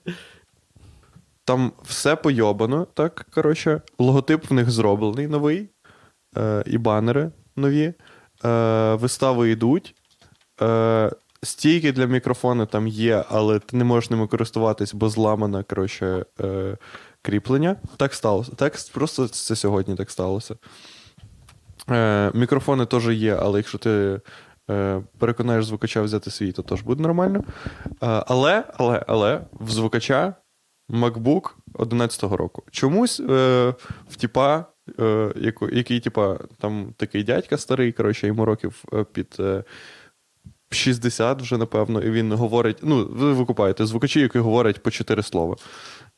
Там 1.48 1.74
все 1.84 2.16
пойобано, 2.16 2.88
так, 2.94 3.26
коротше. 3.32 3.82
Логотип 4.00 4.50
в 4.50 4.54
них 4.54 4.72
зроблений 4.72 5.28
новий, 5.28 5.70
е, 6.38 6.64
і 6.66 6.78
банери 6.78 7.32
нові. 7.56 7.94
Е, 8.46 8.96
вистави 8.96 9.52
йдуть. 9.52 9.96
Е, 10.62 11.12
стійки 11.44 11.92
для 11.92 12.06
мікрофону 12.06 12.66
там 12.66 12.88
є, 12.88 13.24
але 13.30 13.60
ти 13.60 13.78
не 13.78 13.84
можеш 13.84 14.10
ними 14.10 14.28
користуватись, 14.28 14.94
бо 14.94 15.10
зламане, 15.10 15.64
коротше, 15.64 16.26
е, 16.42 16.78
кріплення. 17.22 17.76
Так 17.98 18.14
сталося. 18.14 18.52
Так, 18.56 18.74
просто 18.94 19.28
це 19.28 19.56
сьогодні 19.56 19.96
так 19.96 20.12
сталося. 20.12 20.56
Е, 21.90 22.32
мікрофони 22.34 22.86
теж 22.86 23.08
є, 23.08 23.36
але 23.42 23.60
якщо 23.60 23.78
ти 23.78 24.22
е, 24.70 25.02
переконаєш 25.18 25.66
звукача 25.66 26.02
взяти 26.02 26.32
свій, 26.32 26.52
то 26.52 26.62
теж 26.62 26.82
буде 26.82 27.04
нормально. 27.04 27.44
Е, 27.86 28.24
але, 28.28 28.64
але, 28.78 29.06
але 29.08 29.42
в 29.52 29.72
звукача 29.72 30.34
MacBook 30.90 31.50
11-го 31.74 32.38
року. 32.38 32.64
Чомусь 32.72 33.20
е, 33.20 33.74
в 34.10 34.16
тіпа 34.16 34.66
е, 35.00 35.34
який, 35.72 36.00
типа, 36.00 36.40
там 36.60 36.94
такий 36.98 37.24
дядька 37.24 37.58
старий, 37.58 37.92
коротше, 37.92 38.28
йому 38.28 38.46
років 38.46 38.84
е, 38.94 39.04
під 39.04 39.36
е, 39.40 39.64
60 40.70 41.42
вже, 41.42 41.58
напевно, 41.58 42.02
і 42.02 42.12
він 42.12 42.32
говорить. 42.32 42.78
Ну, 42.82 43.08
ви 43.12 43.34
викупаєте, 43.34 43.86
звукачі, 43.86 44.20
які 44.20 44.40
говорять 44.40 44.84
по 44.84 44.92
чотири 44.92 45.24
слова. 45.24 45.56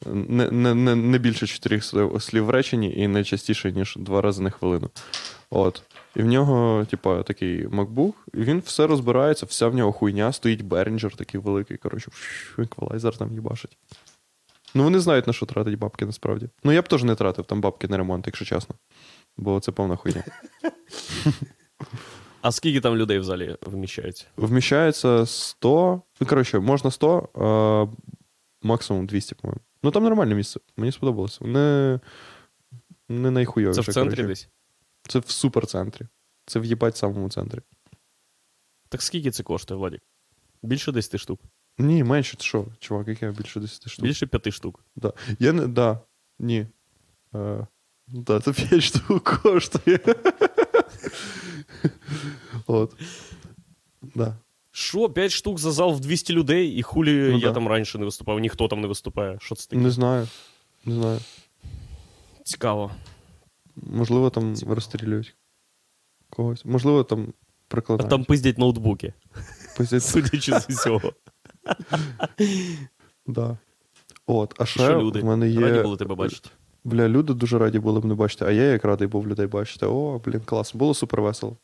Не, 0.06 0.52
не, 0.52 0.96
не, 0.96 1.18
більше 1.18 1.48
чотирьох 1.48 1.84
слів, 1.84 2.22
слів 2.22 2.46
в 2.46 2.50
реченні 2.50 2.94
і 2.98 3.08
не 3.08 3.24
частіше, 3.24 3.72
ніж 3.72 3.96
два 4.00 4.22
рази 4.22 4.44
на 4.44 4.50
хвилину. 4.50 4.90
От. 5.50 5.82
І 6.16 6.22
в 6.22 6.26
нього, 6.26 6.86
типа, 6.86 7.24
такий 7.24 7.68
MacBook, 7.68 8.14
і 8.34 8.38
він 8.38 8.60
все 8.60 8.88
розбирається, 8.88 9.46
вся 9.46 9.68
в 9.68 9.76
нього 9.76 9.92
хуйня, 9.92 10.34
стоїть 10.34 10.64
Behringer 10.64 11.16
такий 11.16 11.40
великий, 11.40 11.78
коротше, 11.78 12.12
еквалайзер 12.58 13.18
там 13.18 13.34
їбашить. 13.34 13.78
Ну, 14.74 14.84
вони 14.84 15.00
знають, 15.00 15.28
на 15.28 15.34
що 15.34 15.46
тратить 15.46 15.80
бабки 15.80 16.06
насправді. 16.06 16.50
Ну, 16.64 16.72
я 16.72 16.82
б 16.82 16.88
теж 16.88 17.04
не 17.04 17.16
тратив 17.16 17.46
там 17.46 17.62
бабки 17.62 17.88
на 17.88 17.98
ремонт, 17.98 18.28
якщо 18.28 18.46
чесно. 18.46 18.76
Бо 19.38 19.60
це 19.60 19.72
повна 19.72 19.96
хуйня. 19.96 20.24
А 22.42 22.52
скільки 22.52 22.82
там 22.82 22.96
людей 22.96 23.20
в 23.20 23.24
залі 23.24 23.58
вміщається? 23.62 24.26
Вміщається 24.38 25.26
100. 25.26 26.02
Ну, 26.22 26.28
коротше, 26.28 26.60
можна 26.60 26.92
100, 26.92 27.30
а 27.34 27.86
максимум 28.68 29.08
200, 29.08 29.36
по-моєму. 29.36 29.62
Ну 29.84 29.92
там 29.92 30.04
нормальне 30.04 30.36
місце. 30.36 30.60
Мені 30.78 30.92
сподобалося. 30.92 31.46
Не, 31.46 32.00
не 33.10 33.32
найхуйовіше. 33.32 33.84
Це 33.84 33.92
в 33.92 33.94
центрі 33.94 34.16
коротше. 34.16 34.28
десь? 34.28 34.50
Це 35.08 35.20
в 35.20 35.30
суперцентрі. 35.30 36.08
Це 36.46 36.60
в 36.60 36.66
їбать 36.66 36.98
самому 36.98 37.30
центрі. 37.30 37.60
Так 38.90 39.02
скільки 39.02 39.32
це 39.32 39.44
коштує, 39.44 39.78
Владік? 39.78 40.02
Більше 40.64 40.92
10 40.92 41.20
штук. 41.22 41.42
Ні, 41.80 42.04
менше, 42.04 42.38
ти 42.38 42.44
що, 42.44 42.66
чувак, 42.80 43.08
яке 43.08 43.32
більше 43.32 43.60
10 43.60 43.90
штук. 43.90 44.06
Більше 44.06 44.28
5 44.28 44.54
штук. 44.54 44.84
Да. 44.96 45.14
Я 45.40 45.54
не. 45.54 45.68
Да. 45.68 46.00
Ні. 46.40 46.68
Е, 47.36 47.68
да, 48.08 48.40
це 48.40 48.54
5 48.54 48.84
штук 48.84 49.24
коштує. 49.44 50.00
От. 52.68 52.94
Да. 54.16 54.36
Що, 54.72 55.10
5 55.10 55.32
штук 55.32 55.60
за 55.60 55.72
зал 55.72 55.94
в 55.94 56.00
200 56.00 56.34
людей, 56.34 56.68
і 56.76 56.82
хулі 56.82 57.30
Ну 57.32 57.38
я 57.38 57.48
да. 57.48 57.54
там 57.54 57.68
раніше 57.68 57.98
не 57.98 58.06
виступав, 58.06 58.40
ніхто 58.40 58.68
там 58.68 58.82
не 58.82 58.88
виступає. 58.88 59.38
Що 59.42 59.56
це 59.56 59.68
таке? 59.70 59.82
Не 59.82 59.92
знаю. 59.92 60.28
Не 60.86 60.96
знаю. 60.96 61.20
Цікаво. 62.44 62.92
Можливо, 63.76 64.30
там 64.30 64.56
Цікаво. 64.56 64.76
розстрілюють 64.76 65.36
когось. 66.30 66.66
Можливо, 66.66 67.04
там 67.04 67.34
А 67.88 67.98
там 67.98 68.24
пиздять 68.26 68.58
ноутбуки, 68.58 69.14
Пиздять. 69.78 70.04
судячи 70.04 70.60
з 70.60 70.70
усього. 70.70 71.14
Да. 73.28 73.58
От, 74.28 74.54
а 74.60 74.66
ще 74.66 74.80
Що 74.80 75.02
люди? 75.02 75.20
в 75.20 75.26
мене 75.26 75.50
є. 75.50 75.60
Раді 75.60 75.82
були 75.84 75.98
тебе 75.98 76.16
бачити. 76.16 76.50
Бля, 76.84 77.08
люди 77.10 77.34
дуже 77.34 77.58
раді 77.58 77.80
були 77.80 78.00
мене 78.02 78.16
бачити, 78.16 78.46
а 78.46 78.52
я 78.52 78.64
як 78.64 78.86
радий 78.86 79.08
був 79.08 79.28
людей 79.28 79.48
бачити. 79.48 79.86
О, 79.86 80.20
блін, 80.26 80.42
клас. 80.42 80.76
Було 80.76 80.94
супер 80.94 81.22
весело. 81.22 81.58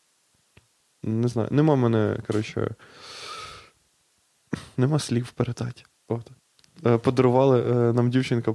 Не 1.02 1.28
знаю. 1.28 1.48
Нема 1.52 1.76
мене, 1.76 2.18
коротше. 2.26 2.74
Нема 4.76 4.98
слів 4.98 5.30
передати. 5.30 5.82
От. 6.08 6.30
Е, 6.86 6.98
Подарували, 6.98 7.60
е, 7.62 7.92
нам 7.92 8.10
дівчинка 8.10 8.54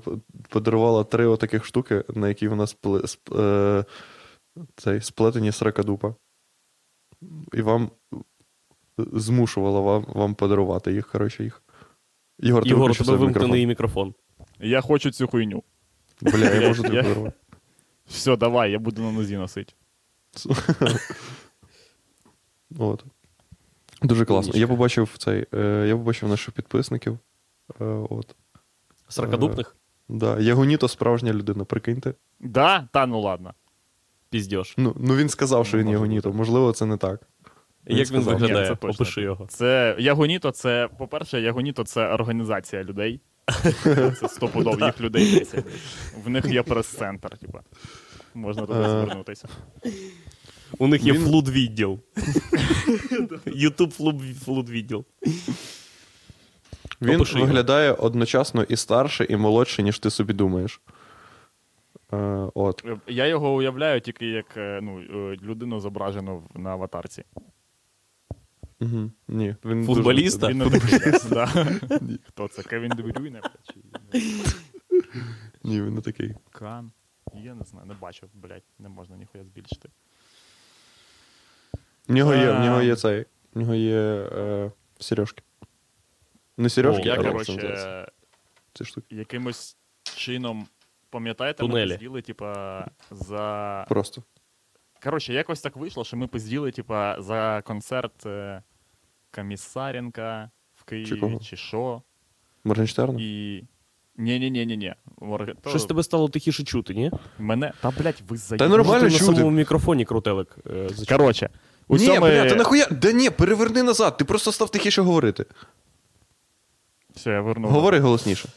подарувала 0.50 1.04
три 1.04 1.26
отаких 1.26 1.66
штуки, 1.66 2.04
на 2.16 2.28
які 2.28 2.48
вона 2.48 2.68
спле, 2.68 3.00
сп- 3.00 3.40
е, 3.42 3.86
цей, 4.76 5.02
сплетені 5.02 5.52
сракадупа. 5.52 6.16
І 7.54 7.62
вам 7.62 7.92
змушувала 9.14 9.80
вам, 9.80 10.06
вам 10.08 10.36
подарувати 10.36 10.94
їх, 10.94 11.08
коротше, 11.08 11.44
їх. 11.44 11.64
Єгор, 12.40 12.64
ти 12.64 12.70
Єгор, 12.70 12.92
у 12.92 12.94
тебе 12.94 13.16
вимкнений 13.16 13.68
мікрофон. 13.68 14.14
Я 14.60 14.82
хочу 14.82 15.12
цю 15.12 15.28
хуйню. 15.28 15.64
Бля, 16.22 16.50
я 16.50 16.68
можу 16.68 16.84
тобі 16.84 16.98
подарувати. 16.98 17.36
Все, 18.08 18.36
давай, 18.36 18.72
я 18.72 18.80
буду 18.80 19.02
на 19.02 19.12
нозі 19.12 19.38
носити. 19.38 19.74
От. 22.78 23.06
Дуже 24.02 24.26
класно. 24.26 24.54
Я 24.56 24.68
побачив 24.68 25.16
цей. 25.18 25.46
Е, 25.54 25.86
я 25.88 25.96
побачив 25.96 26.30
наших 26.30 26.54
підписників. 26.54 27.20
Е, 27.82 27.86
от. 27.86 28.36
Саркадупних? 29.08 29.76
Да. 30.10 30.40
Ягоніто 30.40 30.88
справжня 30.88 31.34
людина, 31.34 31.66
прикиньте. 31.66 32.14
Да? 32.40 32.88
Та 32.92 33.06
ну 33.06 33.22
ладно. 33.22 33.54
Піздєш. 34.30 34.74
Ну, 34.78 34.96
ну 35.00 35.16
він 35.16 35.30
сказав, 35.30 35.68
що 35.68 35.78
він 35.78 35.86
може 35.86 35.94
Ягоніто. 35.94 36.34
Можливо, 36.34 36.74
це 36.74 36.86
не 36.86 36.98
так. 36.98 37.22
Як 37.86 37.98
він 38.00 38.06
сказав. 38.06 38.34
виглядає? 38.34 38.70
Ні, 38.70 38.70
це 38.70 38.76
точно. 38.76 39.04
Опиши 39.04 39.22
його. 39.22 39.46
Це 39.50 39.96
Ягоніто, 40.00 40.52
це, 40.52 40.90
по-перше, 40.98 41.42
Ягоніто 41.42 41.84
це 41.84 42.08
організація 42.08 42.84
людей. 42.84 43.22
Це 44.20 44.28
стопудов 44.28 44.82
їх 44.82 45.02
людей 45.02 45.40
10. 45.40 45.66
В 46.26 46.30
них 46.30 46.46
є 46.46 46.64
прес-центр, 46.64 47.38
типа. 47.38 47.60
Можна 48.34 48.66
туди 48.66 48.80
Е. 48.80 48.84
звернутися. 48.90 49.48
У 50.78 50.88
них 50.88 51.04
є 51.04 51.14
флуд 51.14 51.50
відділ. 51.50 52.00
Ютуб 53.46 53.92
флуд 54.46 54.70
відділ. 54.70 55.06
Він 57.02 57.16
Опиши 57.16 57.34
його. 57.34 57.46
виглядає 57.46 57.92
одночасно 57.92 58.64
і 58.64 58.76
старше, 58.78 59.26
і 59.30 59.36
молодше, 59.38 59.84
ніж 59.84 60.00
ти 60.00 60.10
собі 60.10 60.34
думаєш. 60.34 60.82
Е, 62.14 62.18
от. 62.54 62.86
Я 63.08 63.26
його 63.28 63.54
уявляю 63.56 64.02
тільки 64.02 64.26
як 64.26 64.58
е, 64.58 64.80
ну, 64.84 65.00
людину 65.44 65.80
зображену 65.80 66.44
на 66.56 66.70
аватарці. 66.70 67.24
Угу. 68.82 69.12
Ні, 69.28 69.56
він 69.66 69.86
Футболіста? 69.86 70.48
Він 70.48 70.58
не 70.58 70.66
виглядає. 70.66 71.20
да. 71.30 71.46
Хто 72.28 72.48
це? 72.48 72.64
Кевін 72.64 72.90
Дебрюйне? 72.90 73.42
Чи 73.64 73.74
Дуже... 74.12 74.44
Ні, 75.64 75.82
він 75.82 75.94
не 75.94 76.02
такий. 76.02 76.36
Кан? 76.52 76.92
Я 77.34 77.54
не 77.56 77.64
знаю, 77.66 77.86
не 77.88 77.94
бачив, 77.94 78.30
блядь, 78.34 78.64
не 78.80 78.90
можна 78.90 79.18
ніхуя 79.18 79.44
збільшити. 79.44 79.90
В 82.08 82.14
нього 82.14 82.34
є, 82.34 82.52
в 82.52 82.60
нього 82.60 82.80
Е. 82.80 82.86
є 82.86 82.96
цей. 82.96 83.26
В 83.54 83.60
нього 83.60 83.76
є 83.76 84.00
е, 84.32 84.72
сережки. 85.00 85.44
Не 86.58 86.70
сережки, 86.70 87.08
Я, 87.08 87.14
а 87.14 87.18
називається? 87.18 88.12
Ці 88.74 88.86
штуки. 88.86 89.16
якимось 89.16 89.78
чином, 90.04 90.68
пам'ятаєте, 91.10 91.64
ми 91.64 91.70
Тунелі. 91.70 92.22
типа, 92.22 92.88
за. 93.12 93.86
Просто. 93.90 94.24
Коротше, 95.04 95.34
якось 95.34 95.62
так 95.62 95.76
вийшло, 95.76 96.04
що 96.04 96.18
ми 96.18 96.28
пизділи, 96.28 96.72
типа, 96.72 97.22
за 97.22 97.62
концерт 97.66 98.26
е, 98.26 98.64
Комісаренка 99.32 100.50
в 100.76 100.84
Києві, 100.84 101.06
Чи 101.08 101.16
кого? 101.16 101.40
чи 101.40 101.56
що. 101.58 102.02
Моргенштерна? 102.64 103.20
І. 103.22 103.64
Ні-ні-ні-ні-ні. 104.18 104.94
Морг- 105.22 105.70
Щось 105.70 105.86
тебе 105.86 106.04
стало 106.04 106.30
тихіше 106.30 106.64
чути, 106.64 106.94
ні? 106.94 107.12
Мене. 107.40 107.72
Та, 107.82 107.92
блядь, 107.92 108.22
ви 108.28 108.38
заїбали. 108.38 108.70
Та 108.72 108.78
нормально 108.78 109.04
Може, 109.04 109.20
ти 109.20 109.26
на 109.26 109.34
самому 109.34 109.52
мікрофоні 109.52 110.06
крутелик 110.06 110.56
е? 110.68 110.90
Коротше, 111.10 111.50
у 111.88 111.98
Ні, 111.98 112.06
цьому... 112.06 112.20
бля, 112.20 112.50
ти 112.50 112.56
нахуя. 112.56 112.88
Да 112.92 113.12
ні, 113.12 113.30
переверни 113.30 113.84
назад, 113.84 114.18
ти 114.18 114.26
просто 114.26 114.52
став 114.52 114.70
тихіше 114.72 115.02
говорити. 115.02 115.46
Все, 117.16 117.30
я 117.30 117.42
вернув. 117.42 117.72
Говори 117.72 118.00
голосніше. 118.00 118.50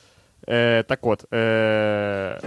Е, 0.48 0.82
так 0.82 1.06
от, 1.06 1.32
е, 1.34 2.40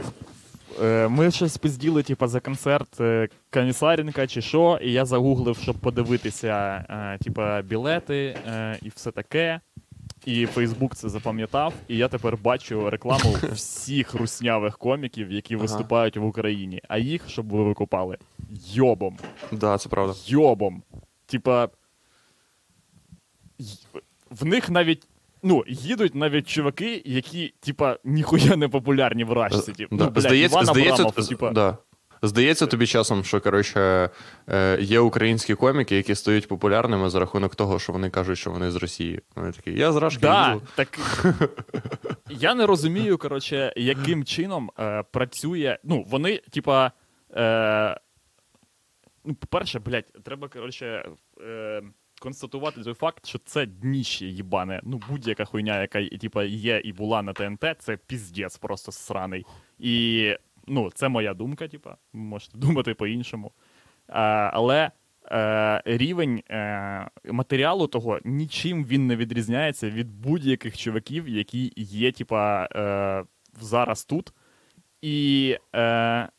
ми 1.10 1.32
щось 1.32 1.58
пизділи, 1.58 2.04
типа, 2.04 2.28
за 2.28 2.40
концерт 2.40 3.02
е, 3.02 3.30
Комісаренка 3.54 4.28
чи 4.28 4.42
що, 4.42 4.80
і 4.82 4.92
я 4.92 5.06
загуглив, 5.06 5.58
щоб 5.58 5.76
подивитися, 5.76 6.86
е, 6.90 7.24
типа, 7.24 7.62
білети 7.62 8.38
е, 8.48 8.80
і 8.82 8.90
все 8.90 9.12
таке. 9.12 9.60
І 10.26 10.46
Фейсбук 10.46 10.96
це 10.96 11.10
запам'ятав, 11.10 11.74
і 11.88 11.98
я 11.98 12.08
тепер 12.08 12.38
бачу 12.38 12.90
рекламу 12.90 13.36
всіх 13.52 14.14
руснявих 14.14 14.78
коміків, 14.78 15.32
які 15.32 15.54
Ага. 15.56 15.62
виступають 15.62 16.18
в 16.18 16.26
Україні. 16.26 16.82
А 16.88 16.98
їх, 16.98 17.30
щоб 17.30 17.50
ви 17.50 17.64
викупали, 17.64 18.18
йобом. 18.66 19.18
Да, 19.52 19.78
це 19.78 19.90
правда. 19.90 20.14
Йобом. 20.26 20.84
Типа. 21.26 21.70
В 24.30 24.46
них 24.46 24.70
навіть. 24.70 25.08
Ну, 25.48 25.64
їдуть 25.68 26.16
навіть 26.16 26.48
чуваки, 26.48 27.02
які, 27.06 27.54
типа, 27.60 27.98
ніхуя 28.04 28.56
не 28.56 28.70
популярні 28.70 29.24
в 29.24 29.32
рашці. 29.34 29.72
Типу. 29.72 29.96
Да. 29.96 30.06
Ну, 30.06 30.12
блядь, 30.12 30.24
здається, 30.24 30.58
Іван 30.58 30.66
здається, 30.66 31.04
Абрамов, 31.04 31.28
типа, 31.28 31.52
да. 31.52 31.78
здається 32.22 32.66
тобі 32.66 32.88
часом, 32.88 33.24
що 33.24 33.42
коротше, 33.42 34.10
е, 34.50 34.78
є 34.82 35.00
українські 35.00 35.56
коміки, 35.56 35.96
які 35.96 36.16
стають 36.16 36.48
популярними 36.48 37.10
за 37.10 37.20
рахунок 37.20 37.56
того, 37.56 37.80
що 37.80 37.94
вони 37.94 38.10
кажуть, 38.10 38.38
що 38.38 38.52
вони 38.52 38.72
з 38.72 38.76
Росії. 38.76 39.22
Вони 39.36 39.52
такі, 39.52 39.72
я 39.72 39.92
з 39.92 39.96
Рашки 39.96 40.22
Да, 40.22 40.54
їду». 40.54 40.62
так 40.76 41.00
я 42.30 42.56
не 42.56 42.66
розумію, 42.66 43.18
коротше, 43.18 43.74
яким 43.78 44.26
чином 44.26 44.72
е, 44.80 45.04
працює. 45.12 45.78
Ну, 45.84 46.06
вони, 46.08 46.38
типа. 46.38 46.92
Е, 47.36 47.98
ну, 49.26 49.36
по-перше, 49.36 49.80
блядь, 49.80 50.24
треба, 50.24 50.48
коротше, 50.48 51.10
е, 51.42 51.82
констатувати 52.20 52.84
той 52.84 52.94
факт, 52.94 53.26
що 53.26 53.40
це 53.40 53.66
дніще 53.66 54.26
їбане. 54.26 54.82
Ну, 54.84 55.02
будь-яка 55.10 55.46
хуйня, 55.46 55.82
яка 55.82 56.08
типа, 56.08 56.44
є 56.44 56.82
і 56.84 56.94
була 56.94 57.22
на 57.22 57.34
ТНТ, 57.34 57.66
це 57.80 57.98
піздець 57.98 58.58
просто 58.58 58.92
сраний. 58.92 59.46
І 59.80 60.36
ну, 60.68 60.92
це 60.94 61.10
моя 61.10 61.34
думка, 61.34 61.68
типа, 61.68 61.98
можете 62.14 62.58
думати 62.58 62.94
по-іншому. 62.94 63.52
Е, 64.10 64.14
але 64.54 64.92
е, 65.32 65.82
рівень 65.86 66.44
е, 66.50 67.10
матеріалу 67.26 67.88
того 67.88 68.20
нічим 68.24 68.86
він 68.86 69.08
не 69.08 69.16
відрізняється 69.16 69.90
від 69.90 70.12
будь-яких 70.12 70.78
чуваків, 70.78 71.28
які 71.30 71.74
є, 71.76 72.12
типа, 72.12 72.68
е, 72.76 73.24
зараз 73.62 74.06
тут. 74.06 74.34
І 75.02 75.58
е, 75.76 76.30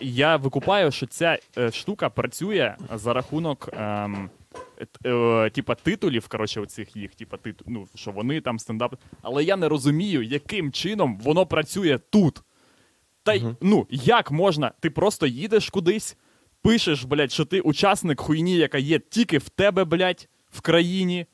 я 0.00 0.36
викупаю, 0.36 0.90
що 0.90 1.06
ця 1.06 1.38
е, 1.58 1.72
штука 1.72 2.10
працює 2.10 2.76
за 2.94 3.12
рахунок. 3.12 3.68
Ем, 3.72 4.30
е, 5.06 5.50
типа 5.50 5.74
титулів, 5.74 6.28
коротше, 6.28 6.60
оцих 6.60 6.96
їх, 6.96 7.14
типа 7.14 7.36
титу, 7.36 7.64
ну, 7.68 7.86
що 7.94 8.10
вони 8.10 8.40
там 8.40 8.58
стендап. 8.58 8.94
Але 9.22 9.44
я 9.44 9.56
не 9.56 9.68
розумію, 9.68 10.22
яким 10.22 10.72
чином 10.72 11.18
воно 11.18 11.46
працює 11.46 11.98
тут. 12.10 12.42
Та 13.22 13.34
й, 13.34 13.42
ну, 13.60 13.86
як 13.90 14.30
можна? 14.30 14.72
Ти 14.80 14.90
просто 14.90 15.26
їдеш 15.26 15.70
кудись, 15.70 16.16
пишеш, 16.62 17.04
блядь, 17.04 17.32
що 17.32 17.44
ти 17.44 17.60
учасник 17.60 18.20
хуйні, 18.20 18.56
яка 18.56 18.78
є 18.78 18.98
тільки 18.98 19.38
в 19.38 19.48
тебе, 19.48 19.84
блядь, 19.84 20.28
в 20.50 20.60
країні. 20.60 21.26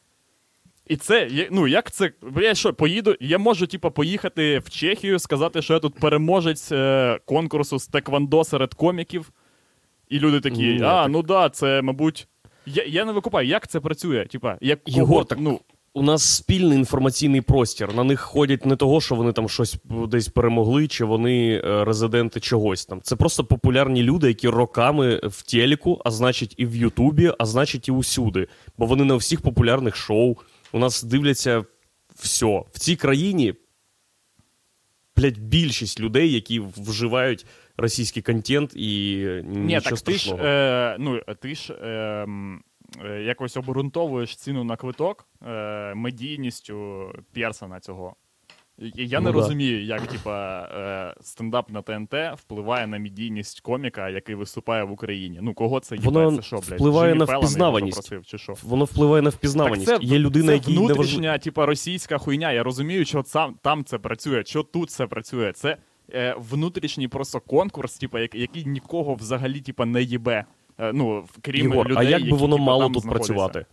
І 0.92 0.96
це, 0.96 1.28
ну 1.50 1.66
як 1.66 1.90
це? 1.90 2.12
Я 2.42 2.54
що, 2.54 2.74
поїду? 2.74 3.16
Я 3.20 3.38
можу, 3.38 3.66
типа, 3.66 3.90
поїхати 3.90 4.58
в 4.58 4.70
Чехію, 4.70 5.18
сказати, 5.18 5.62
що 5.62 5.74
я 5.74 5.80
тут 5.80 5.94
переможець 5.94 6.72
е, 6.72 7.18
конкурсу 7.24 7.78
з 7.78 7.86
Теквандо 7.86 8.44
серед 8.44 8.74
коміків. 8.74 9.32
І 10.08 10.18
люди 10.18 10.40
такі, 10.40 10.62
Ні, 10.62 10.76
а, 10.76 11.02
так- 11.02 11.08
ну 11.10 11.22
да, 11.22 11.48
це, 11.48 11.82
мабуть. 11.82 12.28
Я, 12.66 12.84
я 12.84 13.04
не 13.04 13.12
викупаю, 13.12 13.48
як 13.48 13.68
це 13.68 13.80
працює? 13.80 14.26
Типа, 14.26 14.58
як 14.60 14.80
Єгор, 14.86 15.24
так 15.24 15.38
ну, 15.40 15.60
У 15.94 16.02
нас 16.02 16.36
спільний 16.36 16.78
інформаційний 16.78 17.40
простір. 17.40 17.94
На 17.94 18.04
них 18.04 18.20
ходять 18.20 18.66
не 18.66 18.76
того, 18.76 19.00
що 19.00 19.14
вони 19.14 19.32
там 19.32 19.48
щось 19.48 19.76
десь 20.08 20.28
перемогли, 20.28 20.88
чи 20.88 21.04
вони 21.04 21.62
е, 21.64 21.84
резиденти 21.84 22.40
чогось 22.40 22.86
там. 22.86 23.00
Це 23.02 23.16
просто 23.16 23.44
популярні 23.44 24.02
люди, 24.02 24.28
які 24.28 24.48
роками 24.48 25.20
в 25.24 25.42
телеку, 25.42 26.02
а 26.04 26.10
значить, 26.10 26.54
і 26.56 26.66
в 26.66 26.76
Ютубі, 26.76 27.32
а 27.38 27.46
значить, 27.46 27.88
і 27.88 27.92
усюди. 27.92 28.46
Бо 28.78 28.86
вони 28.86 29.04
на 29.04 29.16
всіх 29.16 29.40
популярних 29.40 29.96
шоу. 29.96 30.36
У 30.72 30.78
нас 30.78 31.02
дивляться 31.02 31.64
все. 32.14 32.46
В 32.72 32.78
цій 32.78 32.96
країні, 32.96 33.54
блядь, 35.16 35.38
більшість 35.38 36.00
людей, 36.00 36.32
які 36.32 36.60
вживають 36.60 37.46
російський 37.76 38.22
контент 38.22 38.72
і 38.76 39.16
Ні, 39.44 39.58
нічого 39.58 39.96
так 39.96 40.00
ти 40.00 40.12
ж, 40.12 40.18
страшного. 40.18 40.44
е, 40.48 40.96
ну, 40.98 41.20
ти 41.40 41.54
ж 41.54 41.74
е, 41.82 41.86
м, 42.22 42.62
е, 43.04 43.22
якось 43.22 43.56
обґрунтовуєш 43.56 44.36
ціну 44.36 44.64
на 44.64 44.76
квиток 44.76 45.26
е, 45.46 45.94
медійністю 45.94 47.08
Пєрсона 47.34 47.80
цього. 47.80 48.16
Я 48.94 49.20
Ну 49.20 49.26
не 49.26 49.32
да. 49.32 49.38
розумію, 49.38 49.84
як 49.84 50.06
типа, 50.06 50.60
е, 50.62 51.14
стендап 51.20 51.70
на 51.70 51.82
ТНТ 51.82 52.14
впливає 52.36 52.86
на 52.86 52.98
медійність 52.98 53.60
коміка, 53.60 54.08
який 54.08 54.34
виступає 54.34 54.84
в 54.84 54.90
Україні. 54.92 55.38
Ну, 55.42 55.54
кого 55.54 55.80
це 55.80 55.94
їбе? 55.96 56.10
Воно 56.10 56.36
Це 56.36 56.42
що, 56.42 56.56
блядь? 56.56 56.72
впливає 56.74 57.12
Джиммі 57.14 57.26
на 57.26 57.38
впізнаваність. 57.38 57.96
запросив, 57.96 58.26
чи 58.26 58.38
що? 58.38 58.54
Воно 58.62 58.84
впливає 58.84 59.22
на 59.22 59.30
впізнаваність. 59.30 59.86
Так 59.86 60.00
це, 60.00 60.06
Є 60.06 60.18
людина, 60.18 60.46
це 60.46 60.52
якій 60.54 60.72
не 60.72 60.78
внутрішня, 60.80 61.38
типа, 61.38 61.66
російська 61.66 62.18
хуйня. 62.18 62.52
Я 62.52 62.62
розумію, 62.62 63.04
що 63.04 63.22
сам 63.26 63.54
там 63.62 63.84
це 63.84 63.98
працює, 63.98 64.42
що 64.46 64.62
тут 64.62 64.90
це 64.90 65.06
працює. 65.06 65.52
Це 65.52 65.76
е, 66.14 66.36
внутрішній 66.38 67.08
просто 67.08 67.40
конкурс, 67.40 67.98
типа, 67.98 68.20
як, 68.20 68.34
який 68.34 68.64
нікого 68.64 69.14
взагалі 69.14 69.60
типа, 69.60 69.84
не 69.84 70.02
їбе. 70.02 70.44
Е, 70.78 70.92
ну, 70.92 71.24
крім 71.40 71.72
Ігор, 71.72 71.88
людей, 71.88 72.06
а 72.06 72.10
як 72.10 72.20
би 72.22 72.26
які, 72.28 72.40
воно 72.40 72.58
мало 72.58 72.88
тут 72.88 73.02
знаходяться. 73.02 73.32
працювати? 73.34 73.66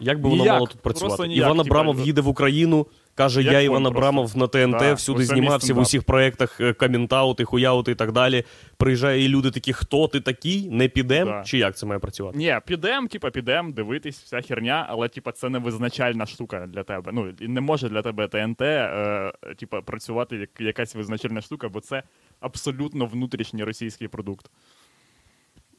Як 0.00 0.20
би 0.20 0.28
воно 0.28 0.42
Ніяк, 0.42 0.54
мало 0.54 0.66
тут 0.66 0.80
працювати? 0.80 1.28
ніяк, 1.28 1.44
Іван 1.46 1.60
Абрамов 1.60 2.00
їде 2.00 2.20
в 2.20 2.28
Україну, 2.28 2.86
каже: 3.14 3.42
Як 3.42 3.52
Я 3.52 3.60
Іван. 3.60 3.86
Абрамов 3.86 4.36
на 4.36 4.46
ТНТ, 4.46 4.78
Да, 4.78 4.92
всюди 4.94 5.24
знімався 5.24 5.74
в 5.74 5.78
усіх 5.78 6.02
проєктах 6.04 6.60
е, 6.60 6.72
камінтаути, 6.72 7.44
хуяути 7.44 7.92
і 7.92 7.94
так 7.94 8.12
далі. 8.12 8.44
Приїжджає 8.76 9.24
і 9.24 9.28
люди 9.28 9.50
такі, 9.50 9.72
хто 9.72 10.08
ти 10.08 10.20
такий? 10.20 10.68
Не 10.70 10.88
підем? 10.88 11.28
Да. 11.28 11.42
Чи 11.46 11.58
як 11.58 11.76
це 11.76 11.86
має 11.86 11.98
працювати? 11.98 12.38
Ні, 12.38 12.58
підем, 12.66 13.08
типа, 13.08 13.30
підем, 13.30 13.72
дивитись, 13.72 14.18
вся 14.22 14.40
херня, 14.40 14.86
але 14.88 15.08
типа, 15.08 15.32
це 15.32 15.48
не 15.48 15.58
визначальна 15.58 16.26
штука 16.26 16.66
для 16.66 16.82
тебе. 16.82 17.10
Ну, 17.14 17.32
і 17.40 17.48
не 17.48 17.60
може 17.60 17.88
для 17.88 18.02
тебе 18.02 18.28
ТНТ, 18.28 18.60
е, 18.62 19.32
типа, 19.58 19.80
працювати 19.80 20.36
як 20.36 20.50
якась 20.60 20.94
визначальна 20.94 21.40
штука, 21.40 21.68
бо 21.68 21.80
це 21.80 22.02
абсолютно 22.40 23.06
внутрішній 23.06 23.64
російський 23.64 24.08
продукт. 24.08 24.50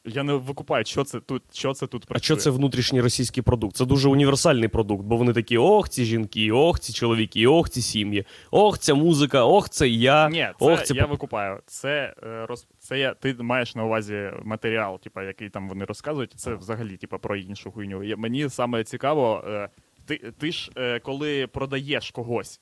Я 0.07 0.23
не 0.23 0.33
викупаю, 0.33 0.85
що 0.85 1.03
це 1.03 1.19
тут, 1.19 1.43
що 1.51 1.73
це 1.73 1.87
тут 1.87 2.05
А 2.09 2.19
що 2.19 2.35
це 2.35 2.49
внутрішній 2.49 3.01
російський 3.01 3.43
продукт? 3.43 3.75
Це 3.75 3.85
дуже 3.85 4.09
універсальний 4.09 4.67
продукт, 4.67 5.05
бо 5.05 5.17
вони 5.17 5.33
такі: 5.33 5.57
ох, 5.57 5.89
ці 5.89 6.05
жінки, 6.05 6.51
ох, 6.51 6.79
ці 6.79 6.93
чоловіки, 6.93 7.47
ох, 7.47 7.69
ці 7.69 7.81
сім'ї, 7.81 8.25
ох, 8.51 8.79
ця 8.79 8.93
музика, 8.93 9.43
ох, 9.43 9.69
це 9.69 9.87
я. 9.87 10.29
Ні, 10.29 10.49
це 10.59 10.65
ох, 10.65 10.83
це 10.83 10.93
я 10.93 11.05
викупаю. 11.05 11.59
Це, 11.65 12.15
е, 12.23 12.45
роз... 12.45 12.67
це 12.79 12.99
я, 12.99 13.13
ти 13.13 13.33
маєш 13.39 13.75
на 13.75 13.83
увазі 13.83 14.31
матеріал, 14.43 14.99
типа, 14.99 15.23
який 15.23 15.49
там 15.49 15.69
вони 15.69 15.85
розказують. 15.85 16.33
Це 16.35 16.55
взагалі 16.55 16.97
типа, 16.97 17.17
про 17.17 17.35
іншу 17.35 17.71
хуйню. 17.71 18.15
Мені 18.17 18.49
саме 18.49 18.83
цікаво, 18.83 19.43
е, 19.47 19.69
ти, 20.05 20.33
ти 20.37 20.51
ж 20.51 20.71
е, 20.77 20.99
коли 20.99 21.47
продаєш 21.47 22.11
когось. 22.11 22.61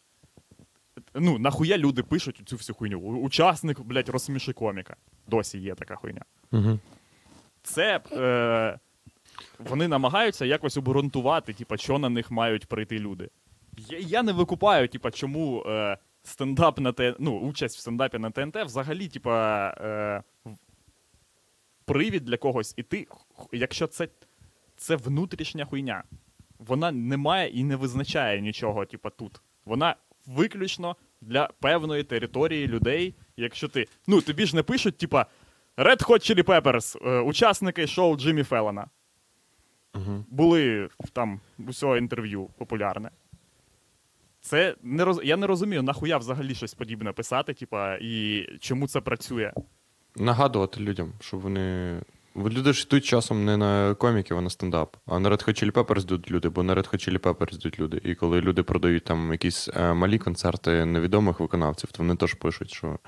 Ну, 1.16 1.40
нахуя 1.40 1.78
люди 1.78 2.04
пишуть 2.04 2.42
цю 2.46 2.56
всю 2.56 2.76
хуйню? 2.76 3.00
Учасник, 3.00 3.82
блядь, 3.82 4.10
розсміши 4.10 4.54
коміка. 4.54 4.96
Досі 5.28 5.60
є 5.60 5.76
така 5.76 5.96
хуйня. 5.96 6.22
Угу. 6.52 6.80
Це 7.66 8.00
е, 8.12 8.80
вони 9.60 9.88
намагаються 9.88 10.46
якось 10.46 10.78
обґрунтувати, 10.78 11.54
типа, 11.54 11.78
що 11.78 12.00
на 12.00 12.10
них 12.10 12.32
мають 12.32 12.66
прийти 12.66 13.00
люди. 13.00 13.30
Я, 13.78 13.98
я 14.00 14.24
не 14.24 14.32
викупаю, 14.32 14.88
типа, 14.88 15.12
чому 15.12 15.64
е, 15.68 15.98
стендап 16.24 16.80
на 16.80 16.92
ТНТ, 16.94 17.16
ну, 17.20 17.40
участь 17.40 17.78
в 17.78 17.80
стендапі 17.80 18.18
на 18.18 18.32
ТНТ 18.32 18.56
взагалі, 18.58 19.08
типа, 19.08 19.68
е, 19.82 20.24
привід 21.86 22.26
для 22.26 22.38
когось. 22.38 22.74
І 22.78 22.84
ти, 22.84 23.08
х- 23.10 23.46
якщо 23.52 23.88
це, 23.88 24.08
це 24.78 24.96
внутрішня 24.96 25.66
хуйня, 25.66 26.04
вона 26.60 26.92
не 26.92 27.18
має 27.18 27.50
і 27.50 27.64
не 27.64 27.76
визначає 27.76 28.42
нічого, 28.42 28.86
типа, 28.86 29.10
тут. 29.10 29.42
Вона 29.66 29.96
виключно 30.26 30.96
для 31.22 31.50
певної 31.60 32.04
території 32.04 32.68
людей. 32.68 33.16
Якщо 33.38 33.68
ти. 33.68 33.88
Ну, 34.08 34.22
тобі 34.22 34.46
ж 34.46 34.56
не 34.56 34.64
пишуть, 34.64 34.98
типа. 34.98 35.26
Red 35.78 36.08
Hot 36.08 36.20
Chili 36.20 36.44
Peppers, 36.44 37.08
е, 37.08 37.20
учасники 37.20 37.88
шоу 37.88 38.18
Джиммі 38.18 38.44
Феллона. 38.44 38.88
Угу. 39.96 40.26
Були 40.30 40.90
там 41.14 41.40
усього 41.68 41.98
інтерв'ю 41.98 42.50
популярне. 42.58 43.10
Це 44.42 44.76
не 44.84 45.06
роз... 45.06 45.22
Я 45.24 45.38
не 45.38 45.48
розумію, 45.48 45.84
нахуя 45.84 46.18
взагалі 46.18 46.56
щось 46.56 46.74
подібне 46.74 47.12
писати, 47.12 47.54
типа, 47.54 47.98
і 48.02 48.46
чому 48.60 48.88
це 48.88 49.02
працює. 49.02 49.54
Нагадувати 50.16 50.80
людям, 50.80 51.14
щоб 51.20 51.40
вони. 51.40 52.02
Бо 52.36 52.50
Люди 52.50 52.74
ж 52.74 52.86
йдуть 52.88 53.06
часом 53.06 53.46
не 53.46 53.58
на 53.58 53.96
коміків, 53.96 54.38
а 54.38 54.42
на 54.42 54.50
стендап. 54.50 54.98
А 55.06 55.20
на 55.20 55.30
Red 55.30 55.48
Hot 55.48 55.64
Chili 55.64 55.72
Peppers 55.72 56.02
йдуть 56.02 56.32
люди, 56.32 56.50
бо 56.50 56.64
на 56.64 56.76
Red 56.76 56.94
Hot 56.94 57.10
Chili 57.10 57.20
Peppers 57.20 57.56
йдуть 57.56 57.80
люди. 57.80 58.02
І 58.04 58.16
коли 58.16 58.42
люди 58.42 58.64
продають 58.64 59.04
там 59.04 59.32
якісь 59.32 59.70
е, 59.76 59.94
малі 59.94 60.18
концерти 60.18 60.86
невідомих 60.86 61.40
виконавців, 61.40 61.92
то 61.92 62.04
вони 62.04 62.16
теж 62.16 62.34
пишуть, 62.34 62.72
що 62.74 63.00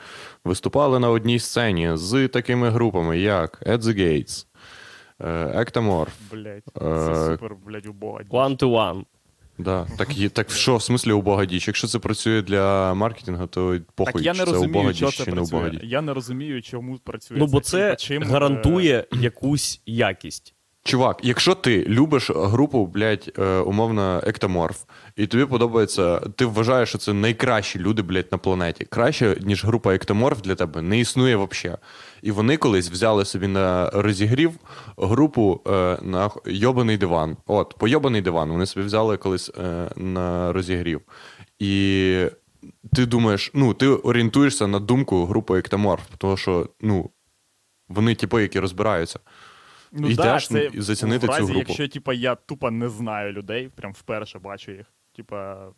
виступали 0.43 0.99
на 0.99 1.09
одній 1.09 1.39
сцені 1.39 1.91
з 1.93 2.27
такими 2.27 2.69
групами, 2.69 3.19
як 3.19 3.61
At 3.65 3.77
the 3.77 3.99
Gates, 3.99 4.45
е, 5.21 5.65
Блять, 6.31 6.63
Е, 6.75 6.79
це 6.79 7.31
супер, 7.31 7.55
блять, 7.65 7.85
убога. 7.85 8.19
One 8.29 8.57
to 8.57 8.69
one. 8.69 9.03
Да. 9.57 9.87
Так, 9.97 10.17
є, 10.17 10.29
так 10.29 10.51
що, 10.51 10.77
в 10.77 10.81
смислі 10.83 11.11
убога 11.11 11.45
діч? 11.45 11.67
Якщо 11.67 11.87
це 11.87 11.99
працює 11.99 12.41
для 12.41 12.93
маркетингу, 12.93 13.47
то 13.47 13.79
похуй, 13.95 14.13
Так 14.13 14.21
я 14.21 14.33
не 14.33 14.39
чи 14.39 14.45
це 14.45 14.51
розумію, 14.51 14.93
що 14.93 15.11
це 15.11 15.23
чи 15.25 15.31
не 15.31 15.35
працює. 15.35 15.57
убога 15.59 15.69
діч. 15.69 15.81
Я 15.83 16.01
не 16.01 16.13
розумію, 16.13 16.61
чому 16.61 16.97
працює. 16.97 17.37
Ну, 17.37 17.47
бо 17.47 17.59
це. 17.59 17.71
це 17.71 17.95
чим, 17.95 18.23
е, 18.23 18.25
гарантує 18.25 19.05
якусь 19.21 19.81
якість. 19.85 20.53
Чувак, 20.87 21.19
якщо 21.23 21.55
ти 21.55 21.85
любиш 21.87 22.31
групу, 22.35 22.85
блядь, 22.85 23.31
е, 23.39 23.57
умовно, 23.57 24.21
Ектоморф, 24.27 24.83
і 25.15 25.27
тобі 25.27 25.45
подобається, 25.45 26.19
ти 26.19 26.45
вважаєш, 26.45 26.89
що 26.89 26.97
це 26.97 27.13
найкращі 27.13 27.79
люди, 27.79 28.01
блядь, 28.01 28.31
на 28.31 28.37
планеті. 28.37 28.85
Краще, 28.85 29.37
ніж 29.41 29.65
група 29.65 29.95
Ектоморф 29.95 30.41
для 30.41 30.55
тебе, 30.55 30.81
не 30.81 30.99
існує 30.99 31.35
взагалі. 31.35 31.77
І 32.21 32.31
вони 32.31 32.57
колись 32.57 32.91
взяли 32.91 33.25
собі 33.25 33.47
на 33.47 33.89
розігрів 33.89 34.51
групу 34.97 35.61
е, 35.67 35.97
на 36.01 36.29
йобаний 36.45 36.97
диван. 36.97 37.37
От, 37.47 37.75
по 37.77 37.87
йобаний 37.87 38.21
диван. 38.21 38.49
Вони 38.49 38.65
собі 38.65 38.85
взяли 38.85 39.17
колись 39.17 39.49
е, 39.49 39.89
на 39.95 40.53
розігрів. 40.53 41.01
І 41.59 42.25
ти 42.95 43.05
думаєш, 43.05 43.51
ну, 43.53 43.73
ти 43.73 43.87
орієнтуєшся 43.87 44.67
на 44.67 44.79
думку 44.79 45.25
групи 45.25 45.59
Ектоморф, 45.59 46.03
тому 46.17 46.37
що, 46.37 46.69
ну, 46.81 47.09
вони 47.89 48.15
типи, 48.15 48.41
які 48.41 48.59
розбираються. 48.59 49.19
Ну, 49.91 50.09
Йдеш 50.09 50.17
да, 50.17 50.39
це 50.39 50.69
і 50.73 50.81
зацінити 50.81 51.27
в 51.27 51.29
разі, 51.29 51.39
цю 51.41 51.45
групу. 51.45 51.59
Якщо 51.59 51.87
типа, 51.87 52.13
я 52.13 52.35
тупо 52.35 52.71
не 52.71 52.89
знаю 52.89 53.33
людей, 53.33 53.69
прям 53.75 53.93
вперше 53.93 54.39
бачу 54.39 54.71
їх. 54.71 54.85
Типа, 55.15 55.69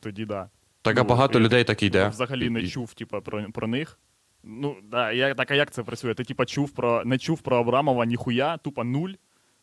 тоді 0.00 0.24
да. 0.24 0.50
Так, 0.82 0.98
а 0.98 1.02
Ну, 1.02 1.08
багато 1.08 1.38
і- 1.38 1.42
людей 1.42 1.64
так 1.64 1.82
і 1.82 1.86
йде. 1.86 2.08
Взагалі 2.08 2.50
не 2.50 2.60
І- 2.60 2.68
чув, 2.68 2.94
типа, 2.94 3.20
про, 3.20 3.46
про 3.52 3.66
них. 3.66 3.98
Ну, 4.44 4.76
да, 4.82 5.12
я, 5.12 5.34
так 5.34 5.50
а 5.50 5.54
як 5.54 5.70
це 5.70 5.82
працює? 5.82 6.14
Ти, 6.14 6.24
типа, 6.24 6.44
чув 6.44 6.70
про, 6.70 7.02
не 7.04 7.18
чув 7.18 7.40
про 7.40 7.56
Абрамова 7.56 8.06
ніхуя, 8.06 8.56
тупо 8.56 8.84
нуль. 8.84 9.10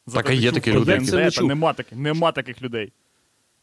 Зате 0.06 0.24
Так, 0.24 0.32
а 0.32 0.34
є 0.34 0.52
такі 0.52 0.74
люди. 0.74 0.92
Як 0.92 1.06
це 1.06 1.16
не 1.16 1.32
чув? 1.32 1.48
Нема, 1.48 1.74
таких, 1.74 1.98
нема 1.98 2.32
таких 2.32 2.62
людей. 2.62 2.94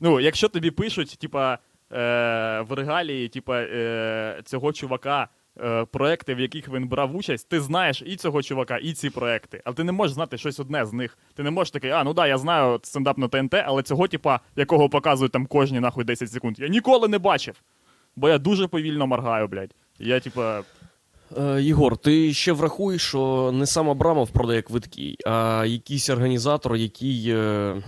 Ну, 0.00 0.20
якщо 0.20 0.48
тобі 0.48 0.70
пишуть, 0.70 1.18
типа, 1.20 1.58
е, 1.92 2.60
в 2.60 2.72
регалії, 2.72 3.28
типа, 3.28 3.60
е, 3.60 4.40
цього 4.44 4.72
чувака. 4.72 5.28
Е, 5.64 5.84
Проекти, 5.84 6.34
в 6.34 6.40
яких 6.40 6.68
він 6.68 6.88
брав 6.88 7.16
участь, 7.16 7.48
ти 7.48 7.60
знаєш 7.60 8.02
і 8.06 8.16
цього 8.16 8.42
чувака, 8.42 8.76
і 8.76 8.92
ці 8.92 9.10
проекти. 9.10 9.62
Але 9.64 9.76
ти 9.76 9.84
не 9.84 9.92
можеш 9.92 10.14
знати 10.14 10.38
щось 10.38 10.60
одне 10.60 10.84
з 10.86 10.92
них. 10.92 11.18
Ти 11.34 11.42
не 11.42 11.50
можеш 11.50 11.70
такий, 11.70 11.90
а 11.90 12.04
ну 12.04 12.14
да, 12.14 12.26
я 12.26 12.38
знаю 12.38 12.80
стендап 12.82 13.18
на 13.18 13.28
ТНТ, 13.28 13.54
але 13.54 13.82
цього, 13.82 14.08
типа, 14.08 14.40
якого 14.56 14.88
показують 14.88 15.32
там 15.32 15.46
кожні 15.46 15.80
нахуй 15.80 16.04
10 16.04 16.32
секунд, 16.32 16.58
я 16.58 16.68
ніколи 16.68 17.08
не 17.08 17.18
бачив. 17.18 17.54
Бо 18.16 18.28
я 18.28 18.38
дуже 18.38 18.66
повільно 18.66 19.06
моргаю, 19.06 19.48
блядь. 19.48 19.74
Я, 19.98 20.20
типа, 20.20 20.62
Е, 21.38 21.62
Єгор, 21.62 21.96
ти 21.96 22.34
ще 22.34 22.52
врахуй, 22.52 22.98
що 22.98 23.50
не 23.54 23.66
сам 23.66 23.90
Абрамов 23.90 24.30
продає 24.30 24.62
квитки, 24.62 25.16
а 25.26 25.64
якийсь 25.66 26.10
організатор, 26.10 26.76
який, 26.76 27.24
е, 27.28 27.82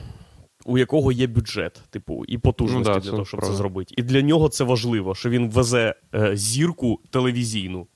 у 0.65 0.79
якого 0.79 1.13
є 1.13 1.27
бюджет, 1.27 1.83
типу, 1.91 2.25
і 2.29 2.39
потужності 2.39 2.89
Ну 2.89 2.95
да, 2.95 3.01
для 3.01 3.11
того, 3.11 3.25
щоб 3.25 3.41
це 3.41 3.47
правда. 3.47 3.57
зробити. 3.57 3.95
І 3.99 4.03
для 4.03 4.23
нього 4.23 4.49
це 4.49 4.65
важливо, 4.65 5.15
що 5.15 5.31
він 5.31 5.51
везе 5.51 5.95
е, 6.15 6.37
зірку 6.37 7.01
телевізійну. 7.11 7.87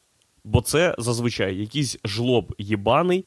Бо 0.45 0.61
це 0.61 0.95
зазвичай 0.99 1.57
якийсь 1.57 1.99
жлоб 2.05 2.55
єбаний, 2.59 3.25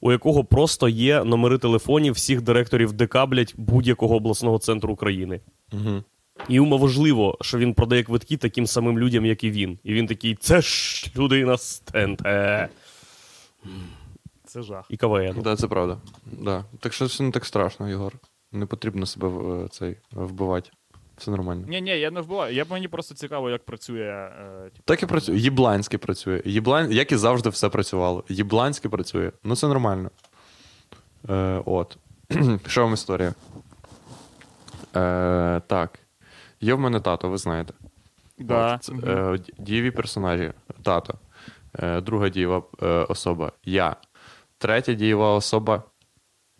у 0.00 0.12
якого 0.12 0.44
просто 0.44 0.88
є 0.88 1.24
номери 1.24 1.58
телефонів 1.58 2.12
всіх 2.14 2.42
директорів 2.42 2.92
ДК, 2.92 3.26
блядь, 3.26 3.54
будь-якого 3.56 4.16
обласного 4.16 4.58
центру 4.58 4.92
України. 4.92 5.40
Угу. 5.72 6.02
І 6.48 6.54
йому 6.54 6.78
важливо, 6.78 7.38
що 7.40 7.58
він 7.58 7.74
продає 7.74 8.02
квитки 8.02 8.36
таким 8.36 8.66
самим 8.66 8.98
людям, 8.98 9.26
як 9.26 9.44
і 9.44 9.50
він. 9.50 9.78
І 9.84 9.92
він 9.92 10.06
такий: 10.06 10.34
це 10.34 10.60
ж 10.60 11.06
людина 11.16 11.56
з 11.58 11.78
ТНТ 11.80 12.22
Це 14.44 14.62
жах. 14.62 14.86
і 14.88 14.96
КВН. 14.96 15.40
Да, 15.42 15.56
це 15.56 15.68
правда. 15.68 15.98
Да. 16.32 16.64
Так 16.80 16.92
що 16.92 17.04
все 17.04 17.22
не 17.22 17.30
так 17.30 17.44
страшно, 17.44 17.88
Єгор. 17.88 18.14
Не 18.52 18.66
потрібно 18.66 19.06
себе 19.06 19.28
е, 19.28 19.68
цей 19.68 19.96
вбивати. 20.12 20.70
Все 21.16 21.30
нормально. 21.30 21.64
Ні, 21.68 21.80
ні, 21.80 21.90
я 21.90 22.10
не 22.10 22.20
вбиваю. 22.20 22.54
Я 22.54 22.64
мені 22.70 22.88
просто 22.88 23.14
цікаво, 23.14 23.50
як 23.50 23.64
працює. 23.64 24.02
Е, 24.02 24.62
типу, 24.64 24.82
Так 24.84 25.02
і 25.02 25.06
працює. 25.06 25.36
Єбланське 25.38 25.98
працює. 25.98 26.42
Єблан... 26.44 26.92
Як 26.92 27.12
і 27.12 27.16
завжди 27.16 27.48
все 27.48 27.68
працювало. 27.68 28.24
Єбланське 28.28 28.88
працює. 28.88 29.32
Ну, 29.44 29.56
це 29.56 29.68
нормально. 29.68 30.10
Е, 31.28 31.62
от. 31.64 31.98
Що 32.66 32.82
вам 32.82 32.92
історія? 32.92 33.34
Е, 34.96 35.60
так. 35.66 35.98
Є 36.60 36.74
в 36.74 36.80
мене 36.80 37.00
тато, 37.00 37.28
ви 37.28 37.38
знаєте. 37.38 37.74
Да. 38.38 38.74
От, 38.74 39.04
е, 39.04 39.38
дієві 39.58 39.90
персонажі. 39.90 40.52
Тато. 40.82 41.14
Е, 41.78 42.00
друга 42.00 42.28
дієва 42.28 42.62
е, 42.82 42.86
особа 42.86 43.52
я. 43.64 43.96
Третя 44.58 44.92
дієва 44.92 45.34
особа 45.34 45.82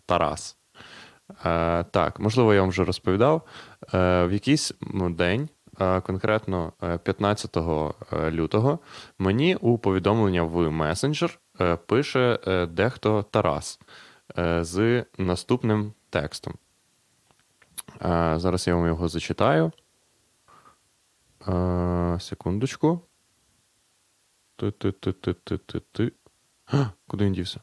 Тарас. 0.05 0.57
Е, 1.45 1.83
так, 1.83 2.19
можливо, 2.19 2.53
я 2.53 2.61
вам 2.61 2.69
вже 2.69 2.83
розповідав. 2.83 3.41
Е, 3.93 4.25
в 4.25 4.33
якийсь 4.33 4.73
день, 5.09 5.49
е, 5.79 6.01
конкретно 6.01 6.73
е, 6.83 6.97
15 6.97 7.57
е, 7.57 8.31
лютого, 8.31 8.79
мені 9.19 9.55
у 9.55 9.77
повідомлення 9.77 10.43
в 10.43 10.71
месенджер 10.71 11.39
пише 11.85 12.39
дехто 12.71 13.23
Тарас 13.23 13.79
з 14.61 15.05
наступним 15.17 15.93
текстом. 16.09 16.53
Зараз 18.35 18.67
я 18.67 18.75
вам 18.75 18.87
його 18.87 19.07
зачитаю. 19.07 19.71
Секундочку. 22.19 23.01
Ти-ти-ти-ти-ти-ти. 24.55 26.11
Куди 27.07 27.25
він 27.25 27.33
дівся? 27.33 27.61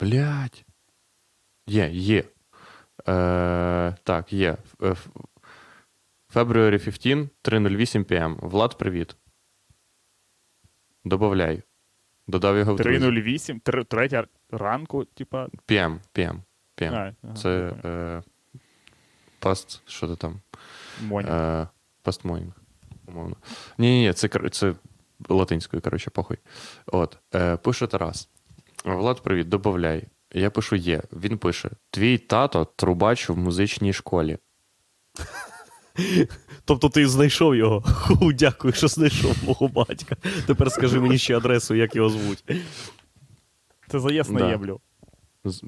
Блять. 0.00 0.64
Є, 1.66 1.90
є. 1.92 2.24
Е, 3.08 3.94
так, 4.02 4.32
є. 4.32 4.56
February 6.34 6.78
15, 6.84 7.28
308 7.42 8.04
PM. 8.04 8.48
Влад, 8.48 8.78
привіт. 8.78 9.16
Добавляй. 11.04 11.62
Додав 12.26 12.56
його 12.58 12.74
в 12.74 12.80
3.08, 12.80 13.60
тр- 13.62 13.84
третя 13.84 14.26
ранку, 14.50 15.04
типа. 15.04 15.46
PM, 15.68 15.98
PM, 16.14 16.36
PM. 16.76 16.94
А, 16.94 17.12
ага, 17.22 17.34
Це 17.34 17.72
е, 17.84 18.22
past, 19.40 19.80
що 19.86 20.06
то 20.06 20.16
там? 20.16 20.40
Е, 21.02 21.68
past 22.04 22.22
morning, 22.22 22.52
умовно. 23.06 23.36
Ні, 23.78 23.88
ні, 23.90 24.06
ні, 24.06 24.12
це, 24.12 24.28
це 24.50 24.74
латинською, 25.28 25.82
коротше, 25.82 26.10
похуй. 26.10 26.38
От. 26.86 27.18
Е, 27.34 27.56
пише 27.56 27.86
Тарас. 27.86 28.28
Влад, 28.84 29.22
привіт, 29.22 29.48
добавляй. 29.48 30.04
Я 30.32 30.50
пишу 30.50 30.76
є. 30.76 31.02
Він 31.12 31.38
пише: 31.38 31.70
Твій 31.90 32.18
тато 32.18 32.64
трубач 32.76 33.28
в 33.28 33.36
музичній 33.36 33.92
школі. 33.92 34.38
Тобто 36.64 36.88
ти 36.88 37.08
знайшов 37.08 37.56
його. 37.56 37.82
Ху, 37.82 38.32
дякую, 38.32 38.72
що 38.74 38.88
знайшов 38.88 39.36
мого 39.44 39.68
батька. 39.68 40.16
Тепер 40.46 40.72
скажи 40.72 41.00
мені 41.00 41.18
ще 41.18 41.36
адресу, 41.36 41.74
як 41.74 41.96
його 41.96 42.08
звуть. 42.10 42.44
Це 43.88 44.00
заєць 44.00 44.28
на 44.30 44.38
да. 44.38 44.50
єблю. 44.50 44.80
З- 45.44 45.64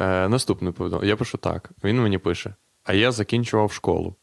Е, 0.00 0.28
наступне 0.28 0.72
повідомлення. 0.72 1.08
Я 1.08 1.16
пишу 1.16 1.38
так. 1.38 1.70
Він 1.84 2.02
мені 2.02 2.18
пише: 2.18 2.54
А 2.84 2.92
я 2.92 3.12
закінчував 3.12 3.72
школу. 3.72 4.16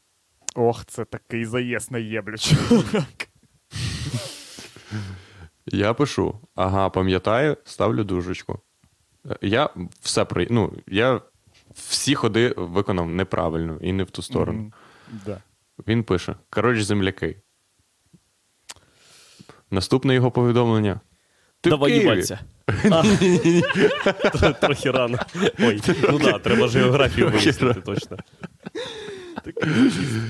Ох, 0.55 0.85
це 0.85 1.05
такий 1.05 1.45
заєць 1.45 1.91
на 1.91 1.97
єблю, 1.97 2.37
чувак. 2.37 3.29
Я 5.65 5.93
пишу: 5.93 6.39
ага, 6.55 6.89
пам'ятаю, 6.89 7.57
ставлю 7.63 8.03
дужечку. 8.03 8.59
Е, 9.29 9.37
Я 9.41 9.69
все 10.01 10.25
при... 10.25 10.47
ну, 10.49 10.73
я 10.87 11.21
всі 11.73 12.15
ходи 12.15 12.53
виконав 12.57 13.09
неправильно 13.09 13.77
і 13.81 13.93
не 13.93 14.03
в 14.03 14.11
ту 14.11 14.21
сторону. 14.21 14.59
Мгм. 14.59 14.73
Да. 15.25 15.41
Він 15.87 16.03
пише: 16.03 16.35
коротше, 16.49 16.83
земляки. 16.83 17.41
Наступне 19.71 20.13
його 20.13 20.31
повідомлення. 20.31 20.99
Ти 21.61 21.69
Давай 21.69 21.93
їбаться. 21.93 22.39
Трохи 24.61 24.91
рано. 24.91 25.17
Ой, 25.59 25.81
ну 26.11 26.19
да, 26.19 26.39
треба 26.39 26.67
ж 26.67 26.79
географію 26.79 27.31
рано. 27.61 27.81
точно. 27.81 28.17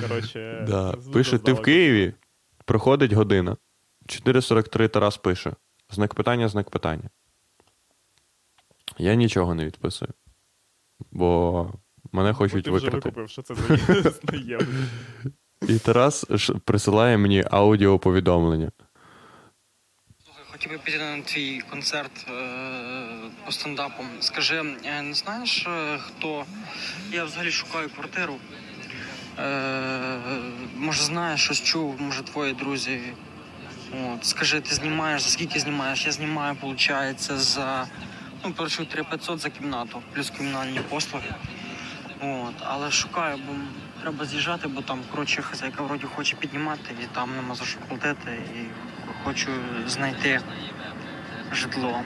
Коротше. 0.08 0.68
Пише: 1.14 1.38
ти 1.38 1.54
в. 1.54 1.62
Києві. 1.62 2.14
Проходить 2.66 3.14
година. 3.14 3.58
4.43 4.06 4.90
Тарас 4.90 5.18
пише. 5.18 5.54
Знак 5.90 6.14
питання, 6.14 6.48
знак 6.48 6.70
питання. 6.70 7.10
Я 8.98 9.16
нічого 9.16 9.56
не 9.56 9.66
відписую. 9.66 10.12
Бо 11.12 11.72
мене 12.12 12.34
хочуть 12.34 12.66
Ти 12.66 12.72
вже 12.72 12.86
викрити. 12.86 13.10
викупив, 13.10 13.30
що 13.30 13.42
це. 13.42 13.56
І 15.74 15.80
Тарас 15.80 16.26
присилає 16.66 17.18
мені 17.18 17.44
аудіоповідомлення. 17.52 18.72
Слухай, 20.24 20.44
хотів 20.52 20.72
би 20.72 20.78
піти 20.78 20.98
на 20.98 21.22
твій 21.22 21.62
концерт 21.70 22.26
е, 22.30 23.08
по 23.46 23.52
стендапу. 23.52 24.04
Скажи, 24.20 24.76
е, 24.86 25.02
не 25.02 25.14
знаєш, 25.14 25.68
е, 25.68 25.98
хто? 25.98 26.46
Я 27.12 27.26
взагалі 27.26 27.52
шукаю 27.52 27.90
квартиру. 27.90 28.36
Може, 30.78 31.04
знаєш, 31.04 31.44
щось 31.44 31.62
чув, 31.62 32.02
може, 32.02 32.24
твої 32.24 32.54
друзі. 32.54 33.00
От, 33.94 34.26
скажи, 34.26 34.62
ти 34.62 34.76
знімаєш, 34.76 35.22
за 35.22 35.30
скільки 35.30 35.60
знімаєш? 35.60 36.06
Я 36.06 36.12
знімаю, 36.12 36.56
виходить, 36.62 37.32
за 37.32 37.88
ну, 38.46 38.52
першу 38.52 38.86
3500 38.86 39.40
за 39.40 39.50
кімнату, 39.50 40.02
плюс 40.14 40.30
комунальні 40.30 40.80
послуги. 40.90 41.36
От, 42.22 42.54
але 42.60 42.92
шукаю, 42.92 43.38
бо 43.48 43.54
треба 44.02 44.26
з'їжджати, 44.26 44.68
бо 44.68 44.82
там, 44.82 45.00
коротше, 45.12 45.42
хазяйка 45.42 45.84
вроді 45.84 46.06
хоче 46.16 46.36
піднімати, 46.36 46.96
і 47.04 47.16
там 47.16 47.30
нема 47.36 47.56
за 47.56 47.66
що 47.66 47.80
платити. 47.88 48.42
І 48.56 48.60
хочу 49.24 49.50
знайти 49.88 50.42
житло. 51.52 52.02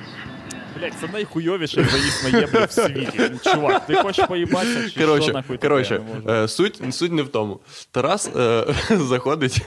Блять, 0.80 0.94
це 1.02 1.08
найхуйовіший 1.08 1.84
заїзд 1.84 2.50
на 2.54 2.66
в 2.66 2.72
світі. 2.72 3.32
Чувак, 3.44 3.86
ти 3.86 3.96
хочеш 3.96 4.26
поїбатися, 4.26 4.90
чи 4.90 5.22
що 5.24 5.34
нахуй 5.34 5.58
коротше 5.58 6.02
е, 6.30 6.48
суть, 6.48 6.96
суть 6.96 7.12
не 7.12 7.22
в 7.22 7.30
тому. 7.30 7.60
Тарас 7.92 8.30
е, 8.36 8.66
заходить 8.90 9.62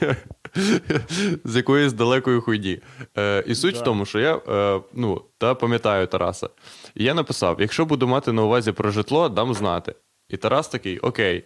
з 1.43 1.55
якоїсь 1.55 1.93
далекої 1.93 2.41
хуйні. 2.41 2.79
Е, 3.17 3.43
і 3.47 3.55
суть 3.55 3.73
Да. 3.73 3.79
в 3.81 3.83
тому, 3.83 4.05
що 4.05 4.19
я 4.19 4.35
е, 4.35 4.81
ну, 4.93 5.21
та 5.37 5.55
пам'ятаю 5.55 6.07
Тараса. 6.07 6.49
І 6.95 7.03
я 7.03 7.13
написав: 7.13 7.61
якщо 7.61 7.85
буду 7.85 8.07
мати 8.07 8.31
на 8.31 8.43
увазі 8.43 8.71
про 8.71 8.91
житло, 8.91 9.29
дам 9.29 9.53
знати. 9.53 9.95
І 10.29 10.37
Тарас 10.37 10.67
такий: 10.67 10.99
окей. 10.99 11.43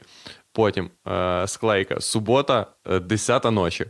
Потім 0.53 0.89
е, 1.07 1.47
склейка, 1.47 2.01
субота, 2.01 2.67
е, 2.89 2.99
10 2.99 3.51
ночі. 3.51 3.85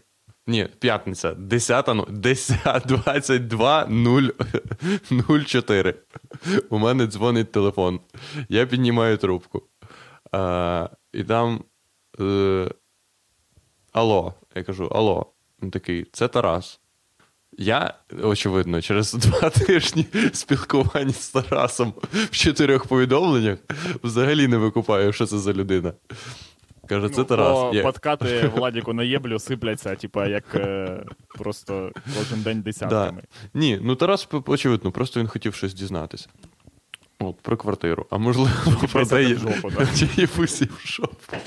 Ні, 0.48 0.68
п'ятниця, 0.80 1.34
10 1.34 1.90
10, 2.10 2.84
22 2.86 3.86
0, 3.90 4.22
04. 5.46 5.94
У 6.70 6.78
мене 6.78 7.08
дзвонить 7.08 7.52
телефон. 7.52 8.00
Я 8.50 8.66
піднімаю 8.66 9.18
трубку. 9.18 9.64
А, 10.32 10.90
і 11.14 11.24
там. 11.24 11.64
Е, 12.22 12.70
алло. 13.96 14.34
Я 14.56 14.64
кажу: 14.64 14.86
Алло. 14.86 15.26
Він 15.64 15.72
такий, 15.72 16.06
це 16.12 16.28
Тарас. 16.28 16.80
Я, 17.58 17.94
очевидно, 18.24 18.82
через 18.82 19.14
два 19.14 19.50
тижні 19.68 20.06
спілкування 20.34 21.14
з 21.14 21.30
Тарасом 21.30 21.94
в 22.14 22.30
чотирьох 22.30 22.86
повідомленнях 22.86 23.60
взагалі 24.04 24.48
не 24.48 24.58
викупаю, 24.58 25.14
що 25.14 25.26
це 25.26 25.38
за 25.38 25.54
людина. 25.54 25.94
Каже, 26.90 27.10
це 27.10 27.18
Ну, 27.18 27.24
Тарас. 27.24 27.76
Я- 27.76 27.84
Подкати 27.84 28.48
Владіку 28.56 28.94
на 28.94 29.04
єблю 29.04 29.40
сипляться, 29.40 29.96
типа, 29.96 30.28
як 30.28 30.56
е, 30.56 31.04
просто 31.28 31.92
кожен 32.18 32.42
день 32.42 32.62
десятками. 32.62 33.22
Ні, 33.54 33.80
ну 33.82 33.96
Тарас, 33.96 34.28
очевидно, 34.48 34.92
просто 34.92 35.20
він 35.20 35.28
хотів 35.28 35.56
щось 35.56 35.74
дізнатися. 35.74 36.30
От, 37.20 37.42
про 37.42 37.58
квартиру. 37.58 38.06
А 38.10 38.18
можливо, 38.18 38.50
про 38.92 39.06
те, 39.06 39.34
в 39.34 39.40
жопу, 39.40 39.70
да. 39.70 39.88
чи 40.00 40.10
їбусі 40.22 40.66
в 40.66 40.88
жопу. 40.88 41.38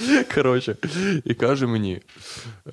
Коротше, 0.34 0.76
і 1.24 1.34
каже 1.34 1.66
мені: 1.66 2.00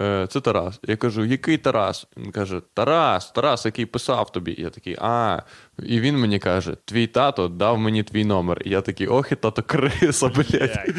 е, 0.02 0.28
це 0.30 0.42
Тарас. 0.42 0.80
Я 0.88 0.96
кажу, 0.96 1.26
який 1.26 1.58
Тарас? 1.58 2.08
Він 2.18 2.32
каже: 2.32 2.62
Тарас, 2.74 3.32
Тарас, 3.32 3.66
який 3.66 3.86
писав 3.86 4.32
тобі. 4.32 4.56
Я 4.58 4.70
такий, 4.70 4.98
а. 5.02 5.42
І 5.84 6.00
він 6.00 6.18
мені 6.18 6.40
каже: 6.40 6.76
Твій 6.86 7.08
тато 7.08 7.48
дав 7.48 7.80
мені 7.80 8.04
твій 8.04 8.26
номер. 8.26 8.62
І 8.66 8.70
я 8.70 8.82
такий, 8.82 9.08
ох, 9.08 9.32
і 9.32 9.36
тато 9.36 9.64
криса, 9.64 10.28
блядь. 10.28 10.50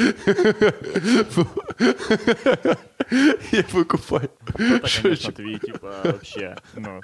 Я 3.53 3.65
викупаю. 3.73 4.29
Конечно, 5.03 5.33
твій, 5.33 5.59
типа, 5.59 6.05
ну, 6.77 7.01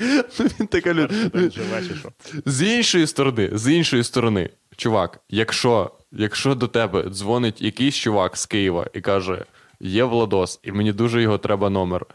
Ну, 0.00 0.24
Він 0.60 0.66
така 0.66 0.94
людина. 0.94 1.50
З 2.46 2.62
іншої 2.62 3.06
сторони, 3.06 3.50
з 3.52 3.72
іншої 3.72 4.04
сторони, 4.04 4.50
чувак, 4.76 5.20
якщо, 5.28 5.90
якщо 6.12 6.54
до 6.54 6.68
тебе 6.68 7.10
дзвонить 7.10 7.62
якийсь 7.62 7.94
чувак 7.94 8.36
з 8.36 8.46
Києва 8.46 8.86
і 8.94 9.00
каже: 9.00 9.44
є 9.80 10.04
Владос, 10.04 10.60
і 10.62 10.72
мені 10.72 10.92
дуже 10.92 11.22
його 11.22 11.38
треба 11.38 11.70
номер. 11.70 12.06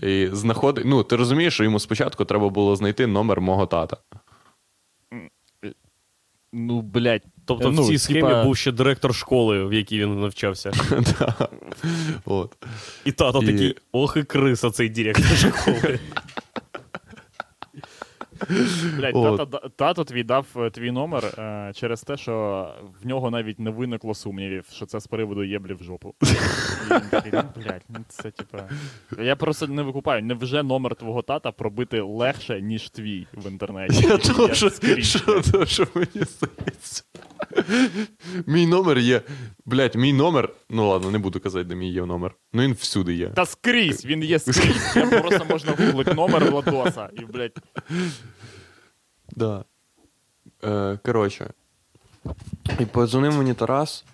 І 0.00 0.28
знаходить, 0.32 0.84
ну, 0.86 1.02
ти 1.02 1.16
розумієш, 1.16 1.54
що 1.54 1.64
йому 1.64 1.80
спочатку 1.80 2.24
треба 2.24 2.48
було 2.48 2.76
знайти 2.76 3.06
номер 3.06 3.40
мого 3.40 3.66
тата. 3.66 3.96
Ну, 6.52 6.80
блядь, 6.80 7.22
Тобто 7.44 7.70
Ну, 7.70 7.82
в 7.82 7.86
цій 7.86 7.98
схемі 7.98 8.20
типа- 8.20 8.44
був 8.44 8.56
ще 8.56 8.72
директор 8.72 9.14
школи, 9.14 9.64
в 9.64 9.72
якій 9.72 10.00
він 10.00 10.20
навчався. 10.20 10.72
От. 12.24 12.56
І 13.04 13.12
тато 13.12 13.40
такий, 13.40 13.74
ох 13.92 14.16
і 14.16 14.22
криса 14.22 14.70
цей 14.70 14.88
директор 14.88 15.36
школи. 15.36 15.98
Блядь, 18.96 19.16
От. 19.16 19.36
тато, 19.36 19.68
тато 19.76 20.04
твій 20.04 20.22
дав 20.22 20.46
е, 20.56 20.70
твій 20.70 20.90
номер 20.90 21.24
е, 21.24 21.72
через 21.74 22.02
те, 22.02 22.16
що 22.16 22.66
в 23.02 23.06
нього 23.06 23.30
навіть 23.30 23.60
не 23.60 23.70
виникло 23.70 24.14
сумнівів, 24.14 24.64
що 24.72 24.86
це 24.86 25.00
з 25.00 25.06
приводу 25.06 25.44
єблі 25.44 25.74
в 25.74 25.82
жопу. 25.82 26.14
І 26.22 26.26
він 26.92 27.00
такий, 27.10 27.32
ну, 27.32 27.42
блядь, 27.56 27.82
ну 27.88 27.96
це 28.08 28.30
типа. 28.30 28.68
Я 29.18 29.36
просто 29.36 29.66
не 29.66 29.82
викупаю, 29.82 30.22
невже 30.22 30.62
номер 30.62 30.94
твого 30.94 31.22
тата 31.22 31.52
пробити 31.52 32.00
легше, 32.00 32.60
ніж 32.60 32.90
твій 32.90 33.26
в 33.34 33.50
інтернеті. 33.50 34.06
Я 34.06 34.18
теж, 34.18 34.74
скрізь, 34.74 35.06
що, 35.06 35.32
блядь. 35.32 35.52
то, 35.52 35.66
що 35.66 35.86
мені 35.94 36.08
здається. 36.14 37.02
Мій 38.46 38.66
номер 38.66 38.98
є. 38.98 39.22
Блять, 39.66 39.96
мій 39.96 40.12
номер. 40.12 40.48
Ну 40.70 40.88
ладно, 40.88 41.10
не 41.10 41.18
буду 41.18 41.40
казати, 41.40 41.64
де 41.64 41.74
мій 41.74 41.92
є 41.92 42.04
номер. 42.06 42.34
Ну 42.52 42.62
він 42.62 42.72
всюди 42.72 43.14
є. 43.14 43.28
Та 43.28 43.46
скрізь, 43.46 44.04
він 44.06 44.22
є 44.22 44.38
скрізь. 44.38 44.92
Я 44.96 45.06
просто 45.06 45.44
можна 45.50 45.72
гуглити 45.72 46.14
номер 46.14 46.50
Владоса 46.50 47.08
і, 47.12 47.24
блядь, 47.24 47.58
Да. 49.36 49.64
Е, 50.64 50.98
коротше. 51.04 51.50
І 52.80 52.86
подзвонив 52.86 53.36
мені 53.36 53.54
Тарас. 53.54 54.04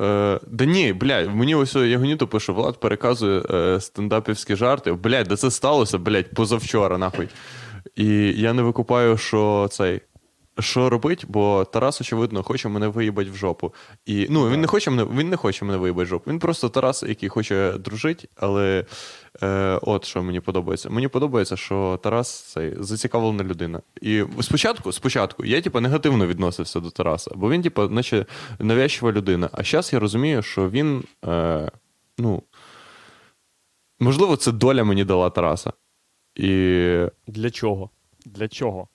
Е, 0.00 0.40
да 0.46 0.64
ні, 0.64 0.92
блядь, 0.92 1.34
мені 1.34 1.54
ось 1.54 1.74
Ягоніто 1.74 2.26
пише, 2.26 2.52
Влад 2.52 2.80
переказує 2.80 3.42
е, 3.50 3.80
стендапівські 3.80 4.56
жарти. 4.56 4.92
Блядь, 4.92 5.28
да 5.28 5.36
це 5.36 5.50
сталося, 5.50 5.98
блядь, 5.98 6.34
позавчора, 6.34 6.98
нахуй. 6.98 7.28
І 7.96 8.06
я 8.36 8.52
не 8.52 8.62
викупаю, 8.62 9.16
що 9.16 9.68
цей. 9.70 10.00
Що 10.58 10.90
робить, 10.90 11.24
бо 11.28 11.64
Тарас, 11.72 12.00
очевидно, 12.00 12.42
хоче 12.42 12.68
мене 12.68 12.88
виїбати 12.88 13.30
в 13.30 13.36
жопу. 13.36 13.74
І, 14.06 14.26
ну, 14.30 14.50
він 14.50 14.60
не 14.60 14.66
хоче 14.66 14.90
мене, 14.90 15.04
він 15.04 15.28
не 15.28 15.36
хоче 15.36 15.64
мене 15.64 15.78
виїбати 15.78 16.04
в 16.04 16.08
жопу. 16.08 16.30
Він 16.30 16.38
просто 16.38 16.68
Тарас, 16.68 17.02
який 17.02 17.28
хоче 17.28 17.72
дружити, 17.78 18.28
але 18.36 18.84
е, 19.42 19.78
от 19.82 20.04
що 20.04 20.22
мені 20.22 20.40
подобається. 20.40 20.90
Мені 20.90 21.08
подобається, 21.08 21.56
що 21.56 22.00
Тарас 22.02 22.40
цей 22.40 22.74
зацікавлена 22.82 23.44
людина. 23.44 23.82
І 24.00 24.24
спочатку, 24.40 24.92
спочатку, 24.92 25.44
я 25.44 25.60
типу, 25.60 25.80
негативно 25.80 26.26
відносився 26.26 26.80
до 26.80 26.90
Тараса, 26.90 27.30
бо 27.34 27.50
він, 27.50 27.62
типу, 27.62 27.88
наче 27.88 28.26
навязчива 28.58 29.12
людина. 29.12 29.48
А 29.52 29.62
зараз 29.62 29.92
я 29.92 29.98
розумію, 29.98 30.42
що 30.42 30.70
він. 30.70 31.04
Е, 31.24 31.70
ну, 32.18 32.42
можливо, 34.00 34.36
це 34.36 34.52
доля 34.52 34.84
мені 34.84 35.04
дала 35.04 35.30
Тараса. 35.30 35.72
І 36.34 36.48
Для 37.26 37.50
чого? 37.50 37.90
для 38.26 38.48
чого? 38.48 38.88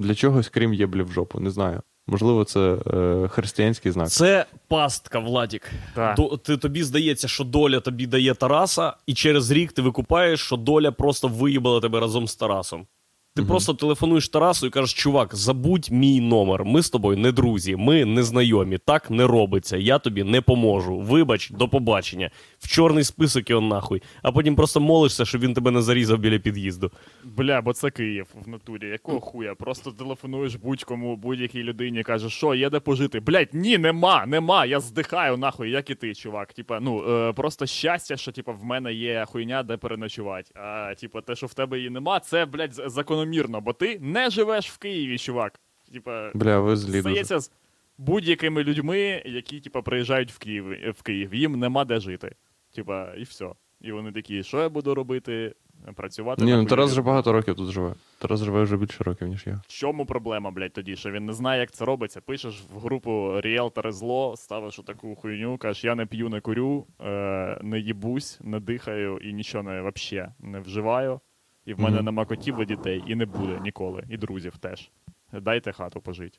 для 0.00 0.14
чогось, 0.14 0.48
крім 0.48 0.74
єблі 0.74 1.02
в 1.02 1.12
жопу, 1.12 1.40
не 1.40 1.50
знаю. 1.50 1.82
Можливо, 2.10 2.44
це 2.44 2.60
е, 2.60 3.28
християнський 3.28 3.92
знак. 3.92 4.08
Це 4.08 4.46
пастка, 4.68 5.18
Владік. 5.18 5.70
Так. 5.94 6.16
До, 6.16 6.36
ти, 6.36 6.56
тобі 6.56 6.82
здається, 6.82 7.28
що 7.28 7.44
доля 7.44 7.80
тобі 7.80 8.06
дає 8.06 8.34
Тараса, 8.34 8.92
і 9.06 9.14
через 9.14 9.50
рік 9.50 9.72
ти 9.72 9.82
викупаєш, 9.82 10.40
що 10.40 10.56
доля 10.56 10.92
просто 10.92 11.28
виїбала 11.28 11.80
тебе 11.80 12.00
разом 12.00 12.28
з 12.28 12.36
Тарасом. 12.36 12.86
Ти 13.34 13.42
просто 13.42 13.74
телефонуєш 13.74 14.28
Тарасу 14.28 14.66
і 14.66 14.70
кажеш, 14.70 14.94
чувак, 14.94 15.34
забудь 15.34 15.88
мій 15.90 16.20
номер. 16.20 16.64
Ми 16.64 16.82
з 16.82 16.90
тобою 16.90 17.18
не 17.18 17.32
друзі, 17.32 17.76
ми 17.76 18.04
не 18.04 18.22
знайомі. 18.22 18.78
Так 18.78 19.10
не 19.10 19.26
робиться. 19.26 19.76
Я 19.76 19.98
тобі 19.98 20.24
не 20.24 20.40
поможу. 20.40 20.98
Вибач, 20.98 21.50
до 21.50 21.68
побачення. 21.68 22.30
В 22.58 22.68
чорний 22.68 23.04
список 23.04 23.50
його 23.50 23.62
нахуй. 23.62 24.02
А 24.22 24.32
потім 24.32 24.56
просто 24.56 24.80
молишся, 24.80 25.24
щоб 25.24 25.40
він 25.40 25.54
тебе 25.54 25.70
не 25.70 25.82
зарізав 25.82 26.18
біля 26.18 26.38
під'їзду. 26.38 26.90
Бля, 27.24 27.60
бо 27.60 27.72
це 27.72 27.90
Київ 27.90 28.26
в 28.44 28.48
натурі. 28.48 28.88
Якого 28.88 29.20
хуя? 29.20 29.54
Просто 29.54 29.90
телефонуєш 29.90 30.54
будь-кому, 30.54 31.16
будь-якій 31.16 31.62
людині, 31.62 32.02
кажеш, 32.02 32.32
що 32.32 32.54
є 32.54 32.70
де 32.70 32.80
пожити. 32.80 33.20
Блять, 33.20 33.54
ні, 33.54 33.78
нема, 33.78 34.26
нема. 34.26 34.66
Я 34.66 34.80
здихаю 34.80 35.36
нахуй, 35.36 35.70
як 35.70 35.90
і 35.90 35.94
ти, 35.94 36.14
чувак. 36.14 36.52
Типа, 36.52 36.80
ну 36.80 37.04
е, 37.28 37.32
просто 37.32 37.66
щастя, 37.66 38.16
що 38.16 38.32
типа 38.32 38.52
в 38.52 38.64
мене 38.64 38.92
є 38.92 39.24
хуйня, 39.28 39.62
де 39.62 39.76
переночувати. 39.76 40.50
А 40.54 40.94
типа, 40.94 41.20
те, 41.20 41.36
що 41.36 41.46
в 41.46 41.54
тебе 41.54 41.76
її 41.76 41.90
нема, 41.90 42.20
це 42.20 42.46
блять 42.46 42.74
закономірно, 43.20 43.60
бо 43.60 43.72
ти 43.72 43.98
не 44.00 44.30
живеш 44.30 44.70
в 44.70 44.78
Києві, 44.78 45.18
чувак. 45.18 45.60
Типа, 45.92 46.30
Бля, 46.34 46.60
ви 46.60 46.76
злі 46.76 46.88
дуже. 46.90 47.00
здається, 47.00 47.40
з 47.40 47.50
будь-якими 47.98 48.64
людьми, 48.64 49.22
які 49.24 49.60
типа 49.60 49.82
приїжджають 49.82 50.32
в 50.32 50.38
Київ, 50.38 50.92
в 50.98 51.02
Київ, 51.02 51.34
їм 51.34 51.58
нема 51.58 51.84
де 51.84 52.00
жити. 52.00 52.34
Типа, 52.74 53.14
і 53.18 53.22
все. 53.22 53.46
І 53.80 53.92
вони 53.92 54.12
такі, 54.12 54.42
що 54.42 54.60
я 54.60 54.68
буду 54.68 54.94
робити? 54.94 55.54
Працювати 55.94 56.44
Ні, 56.44 56.52
ну 56.52 56.64
Тарас 56.64 56.90
вже 56.90 57.02
багато 57.02 57.32
років 57.32 57.54
тут 57.54 57.70
живе. 57.70 57.94
Тарас 58.18 58.40
живе 58.40 58.62
вже 58.62 58.76
більше 58.76 59.04
років, 59.04 59.28
ніж 59.28 59.46
я. 59.46 59.54
В 59.54 59.72
чому 59.72 60.06
проблема, 60.06 60.50
блядь, 60.50 60.72
тоді? 60.72 60.96
Що 60.96 61.10
він 61.10 61.26
не 61.26 61.32
знає, 61.32 61.60
як 61.60 61.70
це 61.70 61.84
робиться. 61.84 62.20
Пишеш 62.20 62.62
в 62.74 62.78
групу 62.78 63.40
Ріелтори 63.40 63.92
зло, 63.92 64.34
ставиш 64.36 64.80
таку 64.86 65.14
хуйню, 65.14 65.58
кажеш, 65.58 65.84
я 65.84 65.94
не 65.94 66.06
п'ю, 66.06 66.28
не 66.28 66.40
курю, 66.40 66.86
е, 67.00 67.58
не 67.62 67.78
їбусь, 67.78 68.38
не 68.42 68.60
дихаю 68.60 69.18
і 69.18 69.32
нічого 69.32 69.64
не 69.64 69.80
вообще 69.80 70.32
не 70.38 70.60
вживаю. 70.60 71.20
І 71.66 71.74
в 71.74 71.80
мене 71.80 71.96
Мгм. 71.96 72.04
нема 72.04 72.24
котів 72.24 72.60
і 72.62 72.64
дітей, 72.64 73.02
і 73.06 73.14
не 73.14 73.26
буде 73.26 73.60
ніколи, 73.60 74.04
і 74.10 74.16
друзів 74.16 74.56
теж. 74.58 74.90
Дайте 75.32 75.72
хату 75.72 76.00
пожити. 76.00 76.38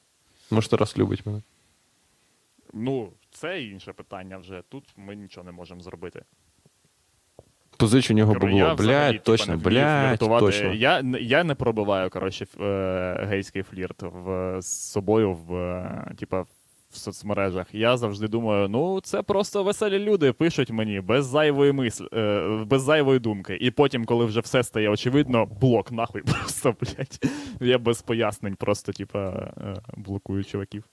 Може, 0.52 0.70
Тарас 0.70 0.98
любить 0.98 1.26
мене. 1.26 1.42
Ну, 2.74 3.14
це 3.32 3.64
інше 3.64 3.94
питання 3.94 4.38
вже. 4.38 4.64
Тут 4.70 4.84
ми 4.98 5.16
нічого 5.16 5.46
не 5.46 5.52
можемо 5.52 5.82
зробити. 5.82 6.24
Позич 7.78 8.12
у 8.12 8.14
нього 8.14 8.34
було. 8.34 8.76
Блядь, 8.76 9.24
точно, 9.24 9.58
блядь, 9.58 10.20
точно. 10.20 10.74
Я, 10.74 11.00
я 11.20 11.44
не 11.44 11.56
пробиваю, 11.56 12.10
коротше, 12.10 12.46
е, 12.60 13.26
гейський 13.30 13.64
флірт 13.64 14.02
в, 14.02 14.56
з 14.62 14.92
собою 14.92 15.34
в, 15.34 15.56
е, 15.56 16.14
типа, 16.18 16.46
в 16.92 16.98
соцмережах. 16.98 17.68
Я 17.76 17.98
завжди 17.98 18.28
думаю, 18.28 18.70
ну 18.70 19.02
це 19.02 19.22
просто 19.22 19.64
веселі 19.64 20.00
люди 20.00 20.34
пишуть 20.34 20.70
мені 20.70 21.02
без 21.02 21.26
зайвої 21.26 21.72
мисль, 21.72 22.06
е, 22.14 22.64
без 22.68 22.82
зайвої 22.82 23.20
думки. 23.20 23.58
І 23.62 23.72
потім, 23.72 24.06
коли 24.06 24.26
вже 24.26 24.40
все 24.40 24.64
стає 24.64 24.90
очевидно, 24.90 25.46
блок 25.46 25.92
нахуй 25.92 26.22
просто, 26.26 26.76
блядь. 26.82 27.20
Я 27.60 27.78
без 27.78 28.02
пояснень, 28.02 28.56
просто, 28.56 28.92
типа, 28.92 29.30
е, 29.58 29.76
блокую 29.98 30.44
чуваків. 30.44 30.84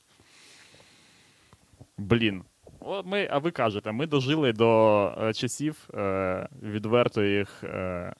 Блін. 1.98 2.42
О, 2.80 3.02
ми, 3.02 3.28
а 3.30 3.38
ви 3.38 3.50
кажете, 3.50 3.92
ми 3.92 4.06
дожили 4.06 4.52
до 4.52 5.04
е, 5.22 5.32
часів 5.32 5.88
е, 5.94 6.48
відвертих 6.62 7.64
е, 7.64 8.12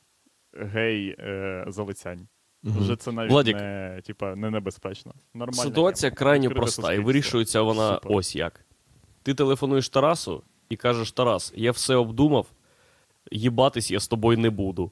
гей 0.53 1.17
е, 1.19 1.65
залицянь. 1.69 2.29
Мгм. 2.63 2.79
Вже 2.81 2.97
це 2.97 3.13
навіть 3.13 3.31
Владік. 3.31 3.57
не, 3.57 4.01
типа, 4.07 4.37
не 4.37 4.51
небезпечно. 4.51 5.15
Нормально. 5.35 5.63
Ситуація 5.63 6.11
крайні 6.11 6.49
проста, 6.49 6.95
і 6.95 6.99
вирішується 6.99 7.63
вона 7.63 7.95
Супер. 7.95 8.13
ось 8.13 8.37
як. 8.37 8.65
Ти 9.23 9.35
телефонуєш 9.35 9.89
Тарасу 9.89 10.43
і 10.69 10.77
кажеш: 10.77 11.13
Тарас, 11.13 11.53
я 11.57 11.71
все 11.71 11.95
обдумав, 11.95 12.47
їбатись 13.33 13.91
я 13.91 14.01
з 14.01 14.09
тобою 14.09 14.39
не 14.39 14.51
буду. 14.51 14.91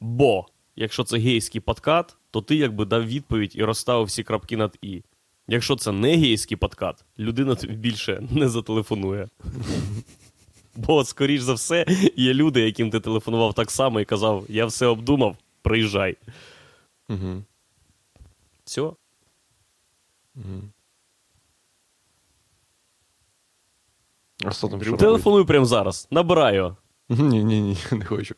Бо, 0.00 0.46
якщо 0.76 1.04
це 1.04 1.18
гейський 1.18 1.60
подкат, 1.60 2.16
то 2.30 2.40
ти 2.40 2.56
якби 2.56 2.84
дав 2.84 3.06
відповідь 3.06 3.52
і 3.54 3.64
розставив 3.64 4.06
всі 4.06 4.22
крапки 4.22 4.56
над 4.56 4.78
І. 4.82 5.02
Якщо 5.48 5.76
це 5.76 5.92
не 5.92 6.16
гейський 6.16 6.56
подкат, 6.56 7.04
людина 7.18 7.54
тобі 7.54 7.74
більше 7.74 8.22
не 8.30 8.48
зателефонує. 8.48 9.28
Бо, 10.76 11.04
скоріш 11.04 11.40
за 11.40 11.54
все, 11.54 11.86
є 12.16 12.34
люди, 12.34 12.60
яким 12.60 12.90
ти 12.90 13.00
телефонував 13.00 13.54
так 13.54 13.70
само 13.70 14.00
і 14.00 14.04
казав: 14.04 14.44
Я 14.48 14.66
все 14.66 14.86
обдумав, 14.86 15.36
приїжджай. 15.62 16.16
Мгм. 17.12 17.44
Все. 18.64 18.92
Мгм. 20.34 20.72
А 24.44 24.50
що 24.50 24.68
там 24.68 24.80
що 24.80 24.90
робить? 24.90 25.00
Телефонуй 25.00 25.44
прямо 25.44 25.64
зараз, 25.66 26.08
набирай 26.10 26.56
його. 26.56 26.76
Ні, 27.08 27.44
ні, 27.44 27.60
ні, 27.60 27.76
не 27.92 28.04
хочу. 28.04 28.34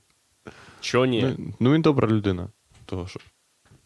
Чо 0.80 1.06
ні? 1.06 1.22
Ну, 1.38 1.52
ну 1.60 1.72
він 1.72 1.82
добра 1.82 2.08
людина. 2.08 2.48
Того 2.86 3.06
що. 3.06 3.20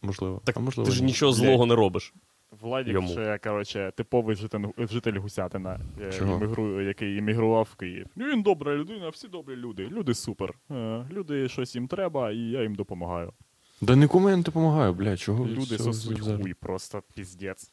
Можливо. 0.03 0.41
Так 0.45 0.57
а 0.57 0.61
можливо, 0.61 0.91
ти 0.91 0.97
ж 0.97 1.01
ні. 1.03 1.07
нічого 1.07 1.33
Блядь. 1.33 1.41
злого 1.45 1.67
не 1.67 1.75
робиш. 1.75 2.15
Владік 2.61 2.95
Йому. 2.95 3.09
ще, 3.09 3.39
коротше, 3.39 3.93
типовий 3.97 4.37
житель, 4.37 4.65
житель 4.79 5.19
Гусятина, 5.19 5.81
е, 6.01 6.13
Чого? 6.13 6.39
іммігру- 6.39 6.81
який 6.81 7.17
іммігрував 7.17 7.69
в 7.73 7.75
Київ. 7.77 8.07
Ну, 8.17 8.27
він 8.33 8.43
добра 8.43 8.75
людина, 8.77 9.09
всі 9.09 9.29
добрі 9.29 9.57
люди. 9.57 9.87
Люди 9.89 10.15
супер. 10.15 10.55
Е, 10.71 11.07
Люди 11.11 11.49
щось 11.49 11.75
їм 11.75 11.89
треба, 11.89 12.31
і 12.31 12.39
я 12.39 12.63
їм 12.63 12.75
допомагаю. 12.75 13.33
Да 13.81 13.97
нікому 13.97 14.31
я 14.31 14.37
не 14.37 14.43
допомагаю, 14.43 14.95
блядь, 14.95 15.21
чого? 15.21 15.47
Люди 15.47 15.79
сосуть 15.79 16.21
хуй, 16.21 16.55
просто 16.55 17.03
піздець. 17.15 17.73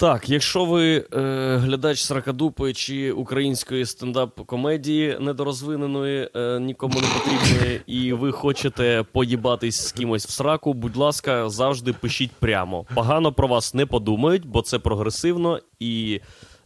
Так, 0.00 0.30
якщо 0.30 0.64
ви 0.64 1.06
е, 1.14 1.56
глядач 1.56 2.02
Сракадупи 2.02 2.72
чи 2.72 3.12
української 3.12 3.86
стендап-комедії 3.86 5.18
недорозвиненої, 5.20 6.30
е, 6.34 6.60
нікому 6.60 6.94
не 7.00 7.06
потрібної, 7.06 7.80
і 7.86 8.12
ви 8.12 8.32
хочете 8.32 9.04
поїбатись 9.12 9.86
з 9.86 9.92
кимось 9.92 10.26
в 10.26 10.30
сраку, 10.30 10.74
будь 10.74 10.96
ласка, 10.96 11.48
завжди 11.48 11.92
пишіть 11.92 12.30
прямо. 12.32 12.86
Погано 12.94 13.32
про 13.32 13.48
вас 13.48 13.74
не 13.74 13.86
подумають, 13.86 14.46
бо 14.46 14.62
це 14.62 14.78
прогресивно 14.78 15.60
і. 15.80 16.20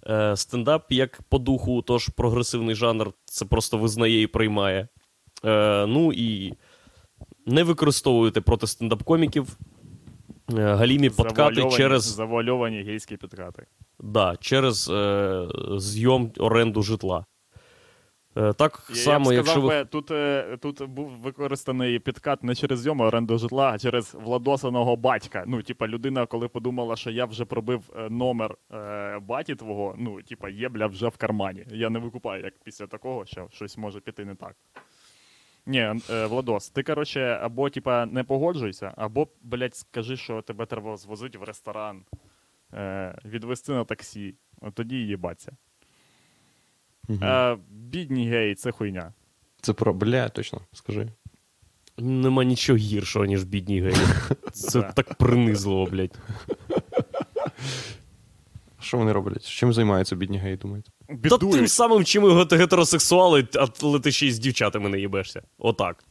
Е, 0.07 0.37
стендап 0.37 0.93
як 0.93 1.21
по 1.29 1.39
духу, 1.39 1.83
тож 1.83 2.09
прогресивний 2.09 2.75
жанр, 2.75 3.13
це 3.25 3.45
просто 3.45 3.79
визнає 3.79 4.23
і 4.23 4.27
приймає. 4.27 4.89
Е, 5.45 5.87
ну 5.87 6.13
і 6.13 6.55
не 7.47 7.63
використовуйте 7.63 8.41
проти 8.41 8.67
стендап-коміків 8.67 9.47
е, 10.59 10.75
галімі 10.75 11.11
подкати 11.11 11.71
через 11.71 12.03
Завуальовані 12.03 12.83
гейські 12.83 13.17
підкати. 13.17 13.67
Да, 14.01 14.37
через 14.41 14.91
е, 14.91 15.47
зйом 15.79 16.33
оренду 16.39 16.83
житла. 16.83 17.25
Е, 18.37 18.53
так 18.53 18.87
Я, 18.91 18.97
само, 18.97 19.33
я 19.33 19.43
б 19.43 19.45
якщо 19.47 19.61
сказав, 19.61 19.79
ви. 19.79 19.85
тут, 19.85 20.11
е, 20.11 20.59
тут 20.61 20.83
був 20.83 21.09
використаний 21.09 21.99
підкат 21.99 22.45
не 22.45 22.55
через 22.55 22.81
зйому 22.81 23.05
оренду 23.05 23.39
житла, 23.39 23.71
а 23.75 23.79
через 23.79 24.15
владосаного 24.15 24.97
батька. 24.97 25.45
Ну, 25.47 25.63
типа, 25.63 25.89
людина, 25.89 26.27
коли 26.27 26.49
подумала, 26.49 26.97
що 26.97 27.11
я 27.11 27.25
вже 27.25 27.45
пробив 27.45 27.91
е, 27.97 28.11
номер 28.11 28.57
е, 28.73 29.19
баті 29.19 29.55
твого, 29.55 29.95
ну, 29.99 30.23
типа, 30.23 30.49
є, 30.49 30.69
бля, 30.69 30.87
вже 30.87 31.09
в 31.09 31.17
кармані. 31.17 31.65
Я 31.71 31.91
не 31.91 31.99
викупаю, 31.99 32.45
як 32.45 32.55
після 32.65 32.87
такого, 32.87 33.27
що 33.27 33.49
щось 33.51 33.79
може 33.79 34.01
піти 34.01 34.25
не 34.25 34.35
так. 34.35 34.57
Ні, 35.67 35.95
е, 36.11 36.27
Владос, 36.27 36.71
ти, 36.71 36.83
коротше, 36.83 37.21
або 37.43 37.71
типа 37.71 38.07
не 38.07 38.25
погоджуйся, 38.25 38.93
або, 38.97 39.29
блядь, 39.43 39.75
скажи, 39.77 40.17
що 40.17 40.43
тебе 40.43 40.67
треба 40.67 40.97
звозити 40.97 41.39
в 41.39 41.43
ресторан, 41.43 42.05
е, 42.75 43.19
відвести 43.25 43.73
на 43.73 43.85
таксі. 43.85 44.35
От 44.61 44.75
тоді 44.75 44.97
їбаться. 44.97 45.53
Мгм. 47.09 47.25
Е, 47.25 47.59
бідні 47.71 48.29
геї, 48.31 48.55
це 48.55 48.71
хуйня. 48.71 49.13
Це 49.61 49.73
про, 49.73 49.95
бля, 49.95 50.29
точно, 50.29 50.61
скажи. 50.73 51.09
Нема 51.99 52.45
нічого 52.45 52.77
гіршого, 52.77 53.25
ніж 53.25 53.45
бідні 53.45 53.81
геї. 53.81 53.97
Це 54.53 54.93
так 54.97 55.15
принизливо, 55.15 55.87
блядь. 55.87 56.19
Що 58.81 58.99
вони 58.99 59.13
роблять? 59.13 59.47
Чим 59.49 59.73
займаються 59.73 60.17
бідні 60.17 60.39
геї, 60.39 60.57
думаєте? 60.57 60.91
Та 61.09 61.15
Бідують. 61.15 61.57
тим 61.57 61.69
самим, 61.69 62.05
чим 62.05 62.25
і 62.25 62.57
гетеросексуали, 62.57 63.49
але 63.83 64.01
ти 64.01 64.13
ще 64.13 64.27
й 64.27 64.33
з 64.33 64.39
дівчатами 64.39 64.89
не 64.89 65.01
їбешся. 65.01 65.43
Отак. 65.59 66.05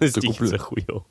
Настільки 0.00 0.28
куплю. 0.28 0.48
це 0.48 0.58
хуйово. 0.58 1.04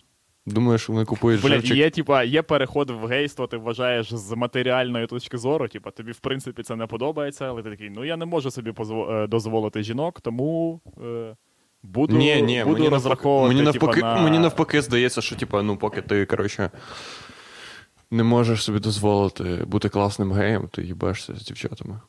Думаєш, 0.45 0.89
вони 0.89 1.05
купують 1.05 1.41
Блядь, 1.41 1.51
живчик? 1.51 1.77
є, 1.77 1.89
типа, 1.89 2.23
є 2.23 2.41
переход 2.41 2.89
в 2.89 3.05
гейство, 3.05 3.47
ти 3.47 3.57
вважаєш 3.57 4.13
з 4.13 4.35
матеріальної 4.35 5.07
точки 5.07 5.37
зору. 5.37 5.67
Типа, 5.67 5.91
тобі, 5.91 6.11
в 6.11 6.19
принципі, 6.19 6.63
це 6.63 6.75
не 6.75 6.87
подобається, 6.87 7.45
але 7.45 7.63
ти 7.63 7.69
такий, 7.69 7.89
ну 7.89 8.05
я 8.05 8.17
не 8.17 8.25
можу 8.25 8.51
собі 8.51 8.71
позво- 8.71 9.11
е, 9.23 9.27
дозволити 9.27 9.83
жінок, 9.83 10.21
тому 10.21 10.81
е, 11.03 11.35
буду, 11.83 12.15
Ні, 12.17 12.41
ні, 12.41 12.63
буду 12.63 12.77
мені 12.77 12.89
розраховувати. 12.89 13.55
навпаки, 13.55 13.63
мені 13.63 13.71
типа, 13.73 13.85
навпаки, 13.85 14.01
на... 14.01 14.21
мені 14.21 14.39
навпаки 14.39 14.81
здається, 14.81 15.21
що 15.21 15.35
типа, 15.35 15.61
ну, 15.61 15.77
поки 15.77 16.01
ти, 16.01 16.25
коротше, 16.25 16.71
не 18.11 18.23
можеш 18.23 18.63
собі 18.63 18.79
дозволити 18.79 19.43
бути 19.43 19.89
класним 19.89 20.31
геєм, 20.33 20.67
ти 20.67 20.83
їбешся 20.83 21.35
з 21.35 21.41
дівчатами. 21.43 21.99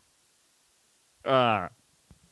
А, 1.25 1.69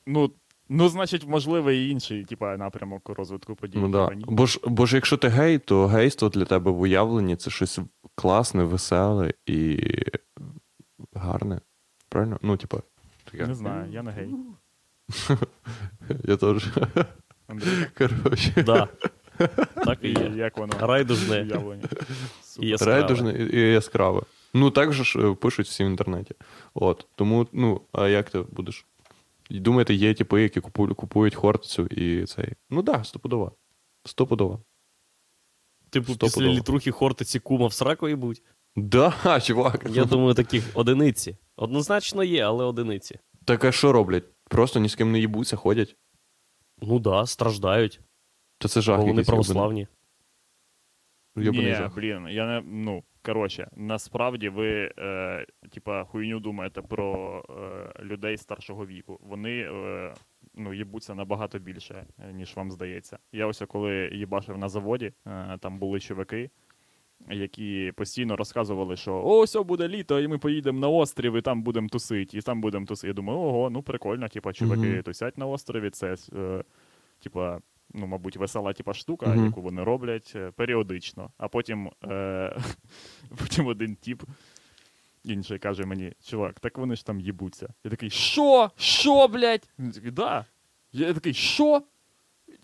ну, 0.06 0.30
ну, 0.72 0.88
значить, 0.88 1.26
можливий 1.26 1.86
і 1.86 1.90
інший, 1.90 2.24
типа, 2.24 2.56
напрямок 2.56 3.08
розвитку 3.08 3.54
подій. 3.54 3.78
Ну, 3.78 3.88
да. 3.88 4.10
бо, 4.26 4.46
ж, 4.46 4.60
бо 4.66 4.86
ж 4.86 4.96
якщо 4.96 5.16
ти 5.16 5.28
гей, 5.28 5.58
то 5.58 5.86
гейство 5.86 6.28
для 6.28 6.44
тебе 6.44 6.70
в 6.70 6.80
уявленні 6.80 7.36
це 7.36 7.50
щось 7.50 7.78
класне, 8.14 8.64
веселе 8.64 9.34
і 9.46 9.78
гарне. 11.14 11.60
Правильно? 12.08 12.38
Ну, 12.42 12.56
типа, 12.56 12.82
таке. 13.24 13.46
Не 13.46 13.54
знаю, 13.54 13.92
я 13.92 14.02
не 14.02 14.10
гей. 14.10 14.34
Я 16.24 16.36
теж. 16.36 16.68
Коротше. 17.98 18.62
Да. 18.66 18.88
Так 19.84 19.98
і 20.02 20.08
є. 20.08 20.32
як 20.36 20.58
воно? 20.58 20.72
Райдужне. 20.80 21.42
уявлення? 21.42 21.88
І 22.60 22.68
яскраве. 22.68 23.00
Райдужне 23.00 23.32
і 23.32 23.56
і 23.56 23.60
яскраве. 23.60 24.22
Ну, 24.54 24.70
так 24.70 24.92
же 24.92 25.04
ж 25.04 25.18
е, 25.18 25.34
пишуть 25.34 25.66
всі 25.66 25.84
в 25.84 25.86
інтернеті. 25.86 26.34
От. 26.74 27.06
Тому, 27.14 27.46
ну, 27.52 27.80
а 27.92 28.08
як 28.08 28.30
ти 28.30 28.40
будеш? 28.40 28.86
І 29.52 29.60
Думаєте, 29.60 29.94
є 29.94 30.14
типи, 30.14 30.42
які 30.42 30.60
купують, 30.60 30.96
купують 30.96 31.34
хортицю 31.34 31.86
і 31.86 32.26
цей. 32.26 32.52
Ну 32.70 32.82
так, 32.82 32.96
да, 32.96 33.04
стопудово. 33.04 33.52
Стопудово. 34.04 34.62
Типу, 35.90 36.16
після 36.16 36.46
літрухи 36.46 36.90
хортиці 36.90 37.38
кума 37.38 37.66
в 37.66 37.72
сраку 37.72 38.08
їбуть. 38.08 38.42
Да, 38.76 39.40
чувак. 39.42 39.86
Я 39.90 40.04
думаю, 40.04 40.34
таких 40.34 40.70
одиниці. 40.74 41.36
Однозначно 41.56 42.24
є, 42.24 42.42
але 42.42 42.64
одиниці. 42.64 43.18
Так 43.44 43.64
а 43.64 43.72
що 43.72 43.92
роблять? 43.92 44.24
Просто 44.48 44.80
ні 44.80 44.88
з 44.88 44.94
ким 44.94 45.12
не 45.12 45.18
їбуться, 45.18 45.56
ходять. 45.56 45.96
Ну 46.82 46.98
да, 46.98 47.26
страждають, 47.26 48.00
Та 48.58 48.68
це 48.68 48.80
жах. 48.80 49.00
бо 49.00 49.06
вони 49.06 49.22
православні. 49.22 49.86
Ні, 51.36 51.50
блін, 51.50 52.28
я 52.28 52.46
не. 52.46 52.62
Ну, 52.66 53.02
коротше, 53.22 53.68
насправді 53.76 54.48
ви, 54.48 54.92
е, 54.98 55.46
типа, 55.70 56.04
хуйню 56.04 56.40
думаєте 56.40 56.82
про 56.82 57.42
е, 57.98 58.02
людей 58.04 58.36
старшого 58.36 58.86
віку. 58.86 59.18
Вони 59.22 59.60
е, 59.60 60.14
ну, 60.54 60.74
їбуться 60.74 61.14
набагато 61.14 61.58
більше, 61.58 62.06
е, 62.18 62.32
ніж 62.32 62.56
вам 62.56 62.70
здається. 62.70 63.18
Я 63.32 63.46
ось 63.46 63.62
коли 63.68 64.10
їбашив 64.12 64.58
на 64.58 64.68
заводі, 64.68 65.12
е, 65.26 65.58
там 65.60 65.78
були 65.78 66.00
чуваки. 66.00 66.50
Які 67.30 67.92
постійно 67.96 68.36
розказували, 68.36 68.96
що 68.96 69.22
ось 69.24 69.56
буде 69.56 69.88
літо, 69.88 70.20
і 70.20 70.28
ми 70.28 70.38
поїдемо 70.38 70.80
на 70.80 70.88
острів, 70.88 71.36
і 71.36 71.42
там 71.42 71.62
будемо 71.62 71.88
тусити, 71.88 72.38
і 72.38 72.40
там 72.40 72.60
будемо 72.60 72.86
тусити. 72.86 73.06
Я 73.08 73.14
думаю, 73.14 73.38
ого, 73.38 73.70
ну 73.70 73.82
прикольно, 73.82 74.28
типа, 74.28 74.52
чуваки 74.52 74.80
Мгм. 74.92 75.02
тусять 75.02 75.38
на 75.38 75.46
острові, 75.46 75.90
це 75.90 76.16
е, 76.34 76.62
типа, 77.22 77.58
ну, 77.94 78.06
мабуть, 78.06 78.36
весела 78.36 78.72
типа 78.72 78.94
штука, 78.94 79.26
Мгм. 79.26 79.44
яку 79.46 79.62
вони 79.62 79.82
роблять 79.84 80.32
е, 80.36 80.50
періодично. 80.50 81.30
А 81.38 81.48
потім, 81.48 81.90
е, 82.04 82.56
потім 83.38 83.66
один 83.66 83.96
тіп 83.96 84.22
інший 85.24 85.58
каже 85.58 85.84
мені: 85.84 86.12
чувак, 86.24 86.60
так 86.60 86.78
вони 86.78 86.96
ж 86.96 87.06
там 87.06 87.20
їбуться. 87.20 87.74
Я 87.84 87.90
такий, 87.90 88.10
що? 88.10 88.70
Що, 88.76 89.28
блядь? 89.28 89.70
Він 89.78 89.90
такий, 89.92 90.10
да. 90.10 90.44
Я 90.92 91.14
такий, 91.14 91.34
що? 91.34 91.82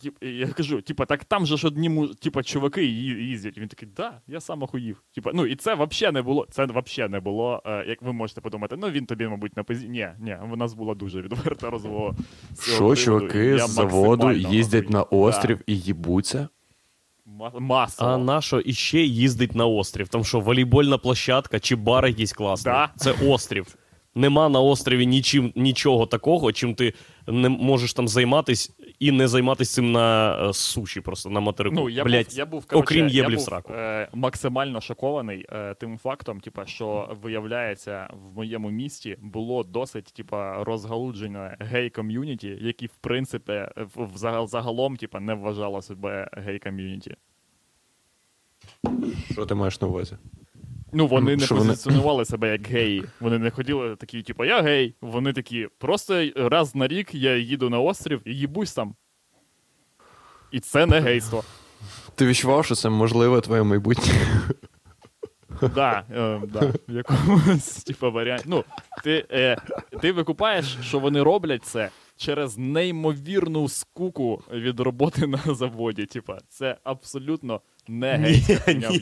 Тіп, 0.01 0.15
я 0.23 0.47
кажу, 0.47 0.81
типа, 0.83 1.05
так 1.07 1.25
там 1.25 1.47
же 1.47 1.57
ж 1.57 1.67
одні 1.67 1.89
му- 1.89 2.07
типа, 2.09 2.43
чуваки 2.43 2.85
їздять. 2.85 3.59
Він 3.59 3.69
такий, 3.69 3.89
да, 3.97 4.21
я 4.27 4.41
сам 4.41 4.63
охуїв. 4.63 5.03
Типа, 5.15 5.31
ну 5.35 5.47
і 5.47 5.57
це 5.57 5.75
взагалі 5.75 6.15
не 6.15 6.23
було. 6.23 6.47
Це 6.51 6.65
взагалі 6.67 7.13
не 7.13 7.21
було. 7.21 7.63
Е, 7.67 7.85
як 7.89 8.03
ви 8.03 8.13
можете 8.13 8.41
подумати, 8.41 8.77
ну 8.79 8.91
він 8.91 9.07
тобі, 9.07 9.29
мабуть, 9.29 9.57
на 9.57 9.65
пизі. 9.65 9.89
Ні, 9.89 10.09
ні, 10.21 10.37
в 10.53 10.57
нас 10.57 10.75
була 10.75 10.95
дуже 10.95 11.23
відверта 11.23 11.71
розмова. 11.71 12.15
Що, 12.63 12.77
приводу, 12.77 12.97
чуваки 12.97 13.45
я 13.45 13.67
з 13.67 13.71
заводу 13.71 14.33
їздять 14.33 14.91
на 14.91 15.03
острів 15.03 15.61
і 15.67 15.79
їбуться? 15.79 16.39
Да. 16.39 16.49
Ма- 17.33 17.53
Масово. 17.61 18.11
А 18.11 18.19
нашо 18.19 18.61
іще 18.61 18.99
їздить 19.01 19.55
на 19.55 19.67
острів? 19.67 20.09
Там 20.09 20.25
що, 20.25 20.41
волейбольна 20.41 20.99
площадка 20.99 21.61
чи 21.61 21.77
бар 21.77 22.07
якийсь 22.07 22.33
класний? 22.33 22.75
Да. 22.75 22.91
Це 22.97 23.13
острів. 23.27 23.67
Нема 24.15 24.49
на 24.49 24.61
острові 24.61 25.07
нічим, 25.07 25.53
нічого 25.57 26.07
такого, 26.07 26.53
чим 26.53 26.75
ти 26.75 26.95
не 27.27 27.49
можеш 27.49 27.93
там 27.93 28.09
займатись 28.09 28.71
і 28.99 29.13
не 29.13 29.29
займатися 29.29 29.75
цим 29.75 29.93
на 29.93 30.39
е, 30.49 30.53
суші, 30.53 31.01
просто 31.01 31.31
на 31.31 31.41
материку. 31.41 31.75
Ну, 31.77 31.91
я 31.91 32.05
Блядь, 32.05 32.27
був, 32.27 32.39
я 32.39 32.47
був 32.47 32.67
коротше, 32.67 32.85
окрім 32.85 33.09
я 33.09 33.23
єблі 33.23 33.35
в 33.35 33.37
був, 33.37 33.45
сраку. 33.45 33.73
Е, 33.73 34.09
максимально 34.13 34.81
шокований 34.81 35.47
е, 35.53 35.75
тим 35.75 35.99
фактом, 35.99 36.41
типа, 36.41 36.67
що 36.67 37.17
виявляється, 37.23 38.11
в 38.13 38.37
моєму 38.37 38.71
місті 38.71 39.17
було 39.23 39.65
досить 39.65 40.05
типа, 40.05 40.65
розгалуджене 40.65 41.57
гей-ком'юніті, 41.61 42.59
які, 42.61 42.87
в 42.87 42.97
принципі, 43.01 43.67
в, 43.77 44.05
в 44.05 44.17
загал- 44.17 44.47
загалом 44.47 44.97
типа, 44.97 45.21
не 45.21 45.35
вважало 45.35 45.83
себе 45.83 46.31
гей-ком'юніті. 46.33 47.17
Що 49.33 49.47
ти 49.47 49.55
маєш 49.55 49.81
на 49.81 49.89
увазі? 49.89 50.17
Ну, 50.93 51.07
вони 51.07 51.37
не 51.37 51.45
Що 51.45 51.55
вони- 51.55 51.71
позиціонували 51.71 52.25
себе 52.25 52.53
як 52.53 52.67
геї. 52.67 53.05
Вони 53.21 53.39
не 53.39 53.51
ходили 53.51 53.97
такі, 53.97 54.23
типу, 54.23 54.45
я 54.45 54.63
гей. 54.63 54.95
Вони 55.01 55.33
такі, 55.33 55.69
просто 55.79 56.25
раз 56.37 56.75
на 56.75 56.89
рік 56.89 57.15
я 57.15 57.37
їду 57.37 57.71
на 57.71 57.79
острів 57.81 58.21
і 58.25 58.35
їбусь 58.35 58.73
там. 58.73 58.95
І 60.53 60.61
це 60.61 60.87
не 60.87 61.01
гейство. 61.01 61.45
Ти 62.15 62.27
відчував, 62.27 62.65
що 62.65 62.75
це 62.75 62.89
можливе 62.89 63.41
твоє 63.41 63.63
майбутнє? 63.63 64.13
Да, 65.75 66.05
е, 66.11 66.41
да, 66.53 66.73
в 66.89 66.93
якомусь 66.97 67.85
типу, 67.85 68.13
варіанті. 68.13 68.45
Ну, 68.47 68.65
ти, 69.05 69.27
е, 69.31 69.57
ти 70.01 70.13
викупаєш, 70.13 70.79
що 70.83 70.99
вони 70.99 71.23
роблять 71.23 71.65
це 71.65 71.91
через 72.17 72.59
неймовірну 72.59 73.69
скуку 73.69 74.43
від 74.53 74.81
роботи 74.81 75.27
на 75.27 75.39
заводі. 75.55 76.07
Типа, 76.07 76.39
це 76.49 76.77
абсолютно 76.85 77.61
не 77.89 78.19
Ні, 78.19 78.59
ні. 78.75 79.01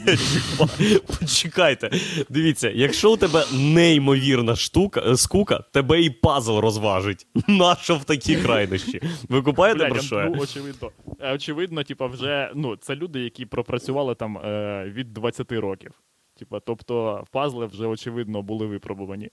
Почекайте. 1.20 1.90
Дивіться, 2.28 2.70
якщо 2.70 3.12
у 3.12 3.16
тебе 3.16 3.44
неймовірна 3.52 4.56
штука, 4.56 5.02
е, 5.06 5.16
скука, 5.16 5.64
тебе 5.72 6.02
і 6.02 6.10
пазл 6.10 6.58
розважить. 6.58 7.26
Нащо 7.48 7.96
в 7.96 8.04
такі 8.04 8.36
крайнощі? 8.36 9.00
Ви 9.28 9.42
купаєте 9.42 9.78
Блядь, 9.78 9.90
про 9.90 10.02
що? 10.02 10.32
ну, 10.34 10.42
очевидно. 10.42 10.90
Е, 11.20 11.34
Очевидно, 11.34 11.84
типа, 11.84 12.06
вже 12.06 12.50
ну, 12.54 12.76
це 12.76 12.94
люди, 12.94 13.20
які 13.20 13.46
пропрацювали 13.46 14.14
там 14.14 14.38
е, 14.38 14.84
від 14.94 15.12
20 15.12 15.52
років. 15.52 15.90
Типа, 16.38 16.60
тобто 16.60 17.24
пазли 17.32 17.66
вже 17.66 17.86
очевидно 17.86 18.42
були 18.42 18.66
випробувані. 18.66 19.30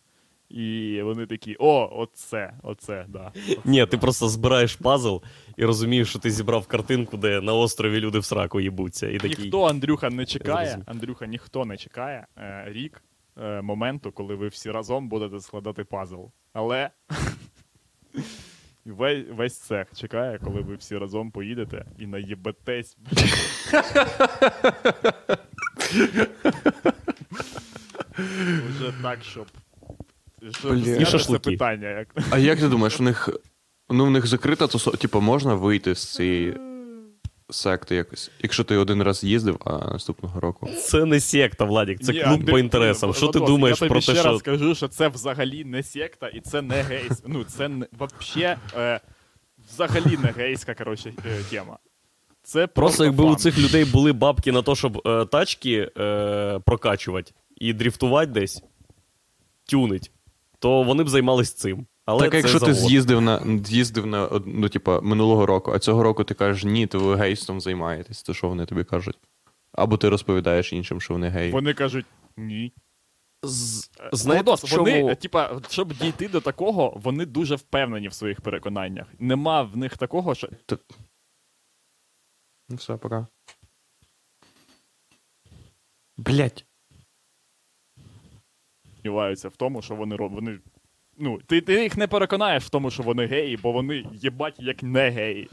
І 0.54 1.02
вони 1.02 1.26
такі: 1.26 1.56
о, 1.60 1.90
оце, 1.94 2.54
оце, 2.64 3.06
да. 3.10 3.32
Оце, 3.36 3.58
Ні, 3.66 3.80
да. 3.80 3.86
ти 3.86 3.98
просто 3.98 4.30
збираєш 4.30 4.76
пазл 4.76 5.18
і 5.58 5.66
розумієш, 5.66 6.10
що 6.10 6.20
ти 6.20 6.32
зібрав 6.32 6.68
картинку, 6.68 7.18
де 7.18 7.42
на 7.42 7.54
острові 7.54 8.00
люди 8.00 8.20
в 8.20 8.26
сраку 8.26 8.60
їбуться. 8.62 9.10
І 9.10 9.18
такий. 9.18 9.44
Ніхто 9.44 9.64
Андрюха 9.64 10.10
не 10.10 10.26
чекає. 10.26 10.84
Андрюха, 10.86 11.26
ніхто 11.26 11.66
не 11.66 11.78
чекає 11.78 12.28
е, 12.38 12.64
рік 12.68 13.04
е, 13.42 13.62
моменту, 13.62 14.12
коли 14.12 14.36
ви 14.36 14.48
всі 14.48 14.72
разом 14.72 15.10
будете 15.10 15.40
складати 15.40 15.84
пазл. 15.84 16.24
Але 16.54 16.90
весь, 18.86 19.26
весь 19.32 19.58
цех 19.58 19.88
чекає, 19.96 20.40
коли 20.44 20.62
ви 20.62 20.76
всі 20.76 20.98
разом 20.98 21.32
поїдете 21.32 21.86
і 22.00 22.08
наїбетесь. 22.08 22.98
Уже 28.70 28.94
так, 29.02 29.24
щоб. 29.24 29.48
Бля. 30.64 30.76
І 30.76 31.00
це 31.00 31.06
шашлики. 31.06 31.52
питання. 31.52 31.90
Як... 31.90 32.08
А 32.30 32.38
як 32.38 32.60
ти 32.60 32.68
думаєш, 32.68 33.00
у 33.00 33.04
них. 33.04 33.30
Ну, 33.90 34.06
в 34.06 34.12
них 34.12 34.28
закрита, 34.28 34.68
то 34.68 34.92
типу, 34.92 35.22
можна 35.22 35.54
вийти 35.56 35.96
з 35.96 36.14
цієї 36.14 36.58
секти 37.50 37.96
якось. 37.96 38.32
Якщо 38.42 38.64
ти 38.64 38.78
один 38.78 39.04
раз 39.04 39.24
їздив, 39.24 39.58
а 39.66 39.72
наступного 39.72 40.40
року. 40.40 40.70
Це 40.84 41.06
не 41.06 41.20
секта, 41.20 41.66
Владік, 41.66 42.00
це 42.00 42.14
Ні, 42.14 42.20
клуб 42.20 42.34
Андрій, 42.34 42.52
по 42.52 42.60
інтересам. 42.60 43.10
ну, 43.10 43.14
Що 43.14 43.28
ти 43.28 43.40
Владос, 43.40 43.56
думаєш 43.56 43.76
я 43.76 43.80
тобі 43.80 43.90
про 43.90 44.02
ще 44.02 44.14
те, 44.14 44.20
що. 44.20 44.30
раз 44.30 44.40
скажу, 44.40 44.76
що 44.76 44.88
це 44.88 45.08
взагалі 45.08 45.66
не 45.66 45.84
секта 45.84 46.28
і 46.28 46.40
це 46.40 46.62
не 46.62 46.82
гейс. 46.82 47.24
Ну, 47.28 47.44
це 47.44 47.68
не, 47.68 47.86
вообще 47.92 48.58
е, 48.78 49.00
взагалі 49.74 50.18
не 50.18 50.32
гейська, 50.38 50.74
коротше, 50.74 51.14
е, 51.26 51.44
тема. 51.50 51.78
Це 52.44 52.68
Просто 52.68 53.06
якби 53.06 53.24
у 53.24 53.36
цих 53.36 53.60
людей 53.60 53.86
були 53.86 54.14
бабки 54.14 54.52
на 54.52 54.62
те, 54.62 54.76
щоб 54.76 55.08
е, 55.08 55.26
тачки 55.26 55.92
е, 55.98 56.60
прокачувати 56.66 57.32
і 57.58 57.74
дріфтувати 57.74 58.32
десь, 58.32 58.64
тюнить, 59.66 60.12
то 60.64 60.84
вони 60.84 61.04
б 61.04 61.10
займались 61.10 61.54
цим. 61.54 61.88
Але 62.06 62.20
так, 62.20 62.32
це 62.32 62.38
якщо 62.38 62.60
ти 62.60 62.74
з'їздив 62.74 63.22
на 63.22 63.60
з'їздив 63.66 64.06
на 64.06 64.42
ну, 64.46 64.70
типа, 64.70 65.02
минулого 65.02 65.46
року, 65.46 65.72
а 65.72 65.80
цього 65.80 66.04
року 66.04 66.24
ти 66.24 66.34
кажеш, 66.34 66.64
ні, 66.64 66.88
то 66.88 67.00
ви 67.00 67.16
гейстом 67.16 67.62
займаєтесь, 67.62 68.24
то 68.24 68.34
що 68.34 68.50
вони 68.50 68.66
тобі 68.66 68.84
кажуть? 68.84 69.18
Або 69.72 69.98
ти 69.98 70.10
розповідаєш 70.10 70.74
іншим, 70.74 71.02
що 71.02 71.14
вони 71.14 71.30
геї. 71.30 71.52
Вони 71.52 71.74
кажуть 71.74 72.06
ні. 72.38 72.74
З- 73.44 73.90
Знаєте, 74.12 74.46
Владос, 74.46 74.70
чому... 74.70 74.84
вони, 74.84 75.16
типа, 75.16 75.62
щоб 75.70 75.94
дійти 75.94 76.28
до 76.28 76.42
такого, 76.42 76.94
вони 76.96 77.26
дуже 77.26 77.56
впевнені 77.56 78.08
в 78.08 78.14
своїх 78.14 78.42
переконаннях. 78.42 79.08
Нема 79.20 79.62
в 79.62 79.78
них 79.78 79.98
такого, 79.98 80.36
що 80.36 80.50
Ну 82.70 82.76
все, 82.76 82.98
пока. 82.98 83.28
Блять. 86.18 86.66
Сумніваються 89.04 89.50
в 89.50 89.56
тому, 89.56 89.82
що 89.82 89.96
вони 89.96 90.16
роблять. 90.16 90.42
Вони... 90.42 90.60
Ну, 91.18 91.40
ти, 91.48 91.62
ти 91.62 91.84
їх 91.84 91.98
не 91.98 92.08
переконаєш 92.08 92.64
в 92.64 92.70
тому, 92.70 92.92
що 92.92 93.04
вони 93.04 93.26
геї, 93.26 93.60
бо 93.64 93.72
вони 93.72 94.06
їбать 94.14 94.56
як 94.60 94.84
не 94.84 95.10
геї. 95.10 95.50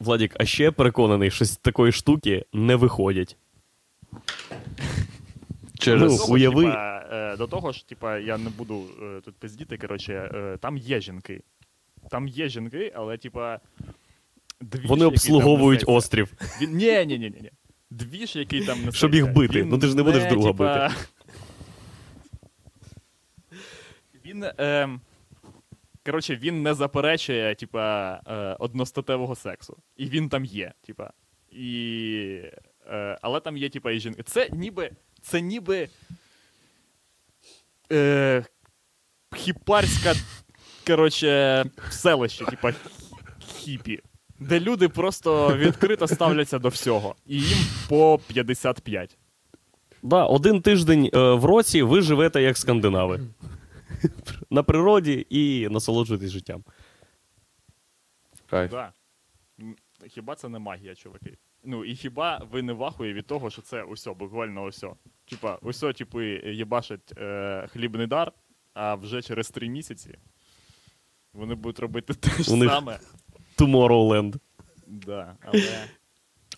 Владік, 0.00 0.36
а 0.40 0.44
ще 0.44 0.70
переконаний, 0.70 1.30
що 1.30 1.44
з 1.44 1.56
такої 1.56 1.92
штуки 1.92 2.44
не 2.52 2.76
виходять. 2.76 3.36
Через. 5.78 6.02
Ну, 6.02 6.08
До 6.08 6.16
того 6.16 6.38
ж, 6.38 6.46
уяви- 6.46 6.64
Типа, 6.64 7.04
е, 7.12 7.36
до 7.36 7.46
того 7.46 7.72
ж, 7.72 7.88
типа, 7.88 8.18
я 8.18 8.38
не 8.38 8.50
буду 8.50 8.84
е, 9.02 9.20
тут 9.24 9.36
пиздіти, 9.36 9.76
коротше, 9.76 10.30
е, 10.34 10.56
там 10.60 10.76
є 10.76 11.00
жінки. 11.00 11.40
Там 12.10 12.28
є 12.28 12.48
жінки, 12.48 12.92
але, 12.94 13.16
типа. 13.16 13.60
двіж, 14.60 14.86
Вони 14.86 15.04
обслуговують 15.04 15.84
острів. 15.86 16.32
Він... 16.60 16.76
Ні, 16.76 17.06
ні, 17.06 17.18
ні, 17.18 17.30
ні. 17.40 17.50
Двіж, 17.90 18.36
який 18.36 18.60
там 18.60 18.78
несеться. 18.78 18.98
Щоб 18.98 19.14
їх 19.14 19.32
бити. 19.32 19.62
він 19.62 19.68
Ну, 19.68 19.78
ти 19.78 19.86
ж 19.86 19.96
не 19.96 20.02
будеш 20.02 20.24
друга 20.24 20.50
типа... 20.50 20.90
Він. 24.28 24.44
Е... 24.44 24.98
Коротше, 26.06 26.36
він 26.36 26.62
не 26.62 26.74
заперечує, 26.74 27.54
типа, 27.54 28.12
е, 28.26 28.56
одностатевого 28.58 29.34
сексу. 29.34 29.76
І 29.96 30.06
він 30.08 30.28
там 30.28 30.44
є, 30.44 30.72
типа. 30.86 31.10
І... 31.50 32.42
Е, 32.90 33.18
але 33.22 33.40
там 33.40 33.56
є, 33.56 33.68
типа, 33.68 33.90
і 33.90 34.00
жінки. 34.00 34.22
Це 34.22 34.48
ніби. 34.52 34.90
Це 35.22 35.40
ніби. 35.40 35.88
Е, 37.92 38.44
хіпарська, 39.36 40.14
коротше, 40.86 41.64
селище, 41.90 42.44
типа 42.44 42.72
хіпі. 43.46 44.00
Де 44.38 44.60
люди 44.60 44.88
просто 44.88 45.56
відкрито 45.56 46.06
ставляться 46.06 46.58
до 46.58 46.68
всього. 46.68 47.14
І 47.26 47.40
їм 47.40 47.58
по 47.88 48.20
55. 48.26 49.18
Да, 50.02 50.24
один 50.24 50.62
тиждень 50.62 51.10
е, 51.14 51.18
в 51.18 51.44
році 51.44 51.82
ви 51.82 52.02
живете 52.02 52.42
як 52.42 52.58
скандинави. 52.58 53.20
На 54.50 54.62
природі 54.62 55.26
і 55.30 55.68
насолоджуєтесь 55.68 56.30
життям. 56.30 56.64
Кайф. 58.46 58.70
Да. 58.70 58.92
Хіба 60.08 60.34
це 60.34 60.48
не 60.48 60.58
магія, 60.58 60.94
чуваки? 60.94 61.36
Ну, 61.64 61.84
і 61.84 61.96
хіба 61.96 62.46
ви 62.50 62.62
не 62.62 62.72
вахує 62.72 63.12
від 63.12 63.26
того, 63.26 63.50
що 63.50 63.62
це 63.62 63.82
усьо, 63.82 64.14
буквально 64.14 64.64
усьо. 64.64 64.96
Типа, 65.24 65.58
усьо, 65.62 65.92
типи, 65.92 66.42
їбашать 66.44 67.12
е, 67.18 67.66
хлібний 67.72 68.06
дар, 68.06 68.32
а 68.74 68.94
вже 68.94 69.22
через 69.22 69.50
три 69.50 69.68
місяці 69.68 70.18
вони 71.32 71.54
будуть 71.54 71.78
робити 71.78 72.14
те 72.14 72.30
ж 72.30 72.44
саме. 72.44 72.98
Tomorrowland. 73.58 74.34
Да, 74.86 75.36
але... 75.40 75.84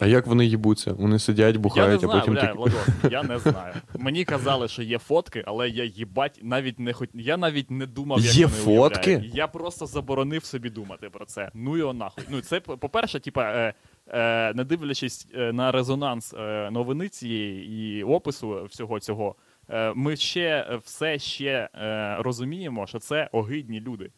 А 0.00 0.06
як 0.06 0.26
вони 0.26 0.46
їбуться? 0.46 0.92
Вони 0.92 1.18
сидять, 1.18 1.46
Я 1.46 1.52
не 1.52 1.58
бухають, 1.58 2.00
знаю, 2.00 2.16
а 2.16 2.20
потім 2.20 2.34
бля, 2.34 2.40
такі. 2.40 2.56
Владос, 2.56 2.88
я 3.10 3.22
не 3.22 3.38
знаю. 3.38 3.74
Мені 3.98 4.24
казали, 4.24 4.68
що 4.68 4.82
є 4.82 4.98
фотки, 4.98 5.44
але 5.46 5.68
я 5.68 5.84
їбать 5.84 6.40
навіть 6.42 6.78
не 6.78 6.92
хоч... 6.92 7.08
Я 7.14 7.36
навіть 7.36 7.70
не 7.70 7.86
думав, 7.86 8.20
як 8.20 8.34
Є 8.34 8.46
вони 8.46 8.58
фотки? 8.58 9.10
уявляють. 9.10 9.34
Я 9.34 9.46
просто 9.46 9.86
заборонив 9.86 10.44
собі 10.44 10.70
думати 10.70 11.10
про 11.10 11.24
це. 11.24 11.50
Ну 11.54 11.76
його 11.76 11.92
нахуй. 11.92 12.24
Ну, 12.28 12.40
це, 12.40 12.60
по-перше, 12.60 13.20
типа, 13.20 13.44
е, 13.44 13.74
е, 14.08 14.52
не 14.54 14.64
дивлячись 14.64 15.28
е, 15.34 15.52
на 15.52 15.72
резонанс 15.72 16.34
е, 16.34 16.70
новини 16.70 17.08
цієї 17.08 17.70
і 17.98 18.02
опису 18.04 18.64
всього 18.64 19.00
цього, 19.00 19.34
е, 19.68 19.92
ми 19.96 20.16
ще 20.16 20.66
е, 20.70 20.76
все 20.84 21.18
ще 21.18 21.68
е, 21.74 22.16
розуміємо, 22.18 22.86
що 22.86 22.98
це 22.98 23.28
огидні 23.32 23.80
люди. 23.80 24.10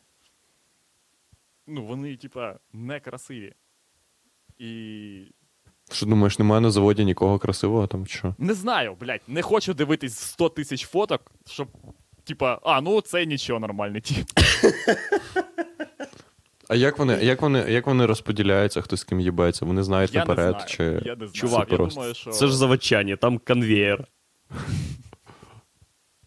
Ну, 1.67 1.85
вони, 1.85 2.17
типа, 2.17 2.59
некрасиві. 2.73 3.53
І 4.59 5.23
Що 5.93 6.07
думаєш, 6.07 6.39
немає 6.39 6.61
на 6.61 6.71
заводі 6.71 7.05
нікого 7.05 7.39
красивого 7.39 7.87
там 7.87 8.07
чи 8.07 8.19
що? 8.19 8.35
Не 8.39 8.55
знаю, 8.55 8.97
блядь, 9.01 9.21
не 9.29 9.43
хочу 9.43 9.75
дивитись 9.75 10.19
100 10.19 10.49
тисяч 10.49 10.87
фоток, 10.87 11.33
щоб. 11.47 11.69
Типа, 12.25 12.59
а, 12.63 12.81
ну 12.81 13.01
це 13.01 13.27
нічого 13.27 13.61
нормальний 13.61 14.01
тип. 14.01 14.27
А 16.69 16.75
як 16.75 16.99
вони, 16.99 17.19
як 17.25 17.43
вони, 17.43 17.59
як 17.69 17.87
вони 17.87 18.07
розподіляються, 18.07 18.81
хто 18.81 18.97
з 18.97 19.05
ким 19.05 19.21
їбається? 19.21 19.65
Вони 19.65 19.83
знають 19.83 20.15
Я 20.15 20.21
не 20.21 20.27
наперед, 20.27 20.51
знаю. 20.55 20.69
чи 20.69 20.83
Я 20.85 20.91
не 21.17 21.27
знаю. 21.27 21.33
Чувак, 21.33 21.71
я 21.71 21.77
просто. 21.77 21.95
думаю, 22.01 22.15
що. 22.15 22.31
Це 22.31 22.47
ж 22.47 22.57
заводчання, 22.57 23.17
там 23.17 23.39
конвеєр. 23.39 24.05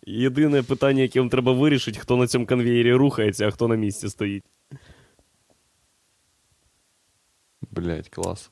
Єдине 0.06 0.64
питання, 0.64 1.02
яке 1.02 1.20
вам 1.20 1.30
треба 1.30 1.52
вирішити, 1.54 2.00
хто 2.00 2.18
на 2.18 2.28
цьому 2.28 2.46
конвеєрі 2.46 2.94
рухається, 2.94 3.48
а 3.48 3.52
хто 3.52 3.68
на 3.68 3.76
місці 3.76 4.10
стоїть. 4.10 4.44
блять, 7.72 8.10
клас. 8.10 8.52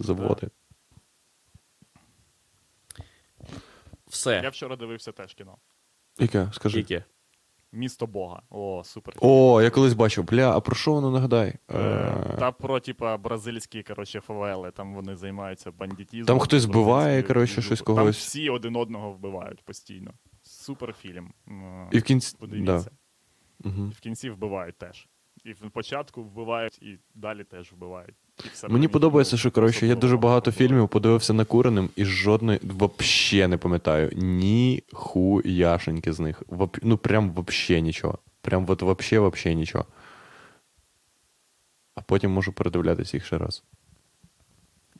Заводи. 0.00 0.48
Все. 4.08 4.40
Я 4.42 4.48
вчора 4.48 4.76
дивився 4.76 5.12
теж 5.12 5.34
кіно. 5.34 5.56
Яке? 6.18 6.48
Скажи. 6.52 6.78
Яке? 6.78 7.04
Місто 7.72 8.06
Бога. 8.06 8.42
О, 8.50 8.82
супер. 8.84 9.14
О, 9.20 9.62
я 9.62 9.70
колись 9.70 9.92
бачив. 9.92 10.24
Бля, 10.24 10.56
а 10.56 10.60
про 10.60 10.76
що 10.76 10.92
воно 10.92 11.10
нагадай? 11.10 11.54
Е, 11.68 11.78
Е, 11.78 12.36
Та 12.38 12.52
про, 12.52 12.80
типа, 12.80 13.16
бразильські, 13.16 13.82
коротше, 13.82 14.20
фавели, 14.20 14.70
там 14.70 14.94
вони 14.94 15.16
займаються 15.16 15.70
бандитізмом. 15.72 16.26
Там 16.26 16.38
хтось 16.38 16.64
вбиває, 16.64 17.04
бразильською 17.04 17.26
коротше, 17.34 17.62
щось 17.62 17.80
когось. 17.80 18.16
Там 18.16 18.28
всі 18.28 18.50
один 18.50 18.76
одного 18.76 19.12
вбивають 19.12 19.62
постійно. 19.62 20.14
Супер 20.42 20.92
фільм. 20.92 21.32
І 21.90 21.98
в 21.98 22.02
кінці. 22.02 22.36
Подивіться. 22.40 22.90
Да. 23.60 23.68
Угу. 23.70 23.86
І 23.86 23.94
в 23.94 24.00
кінці 24.00 24.30
вбивають 24.30 24.78
теж. 24.78 25.08
І 25.44 25.52
в 25.52 25.70
початку 25.70 26.22
вбивають, 26.22 26.82
і 26.82 26.98
далі 27.14 27.44
теж 27.44 27.72
вбивають. 27.72 28.14
І 28.44 28.48
все 28.48 28.68
Мені 28.68 28.88
подобається, 28.88 29.36
що 29.36 29.50
коротше, 29.50 29.86
я 29.86 29.94
дуже 29.94 30.16
багато 30.16 30.52
фільмів 30.52 30.88
подивився 30.88 31.32
накуреним 31.32 31.90
і 31.96 32.04
жодної 32.04 32.60
вообще 32.62 33.48
не 33.48 33.56
пам'ятаю. 33.56 34.10
Ні 34.16 34.82
хуяшеньки 34.92 36.12
з 36.12 36.20
них. 36.20 36.42
Воп... 36.46 36.76
Ну 36.82 36.98
прям 36.98 37.30
вообще 37.30 37.80
нічого. 37.80 38.18
Прям 38.40 38.66
от 38.68 38.82
вообще 38.82 39.18
вообще 39.18 39.54
нічого. 39.54 39.86
А 41.94 42.00
потім 42.00 42.30
можу 42.30 42.52
передивлятися 42.52 43.16
їх 43.16 43.26
ще 43.26 43.38
раз. 43.38 43.64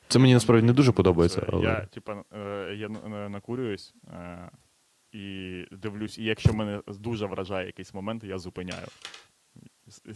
Це 0.09 0.19
мені 0.19 0.35
насправді 0.35 0.67
не 0.67 0.73
дуже 0.73 0.93
подобається. 0.93 1.47
Але... 1.53 1.63
Я, 1.63 1.81
типа, 1.87 2.25
е, 2.33 2.75
я 2.79 2.89
на- 2.89 3.09
на- 3.09 3.29
накурююсь 3.29 3.95
е, 4.13 4.51
і 5.13 5.65
дивлюсь, 5.73 6.19
і 6.19 6.25
якщо 6.25 6.53
мене 6.53 6.81
дуже 6.89 7.27
вражає 7.27 7.67
якийсь 7.67 7.95
момент, 7.95 8.25
я 8.25 8.39
зупиняю. 8.39 8.87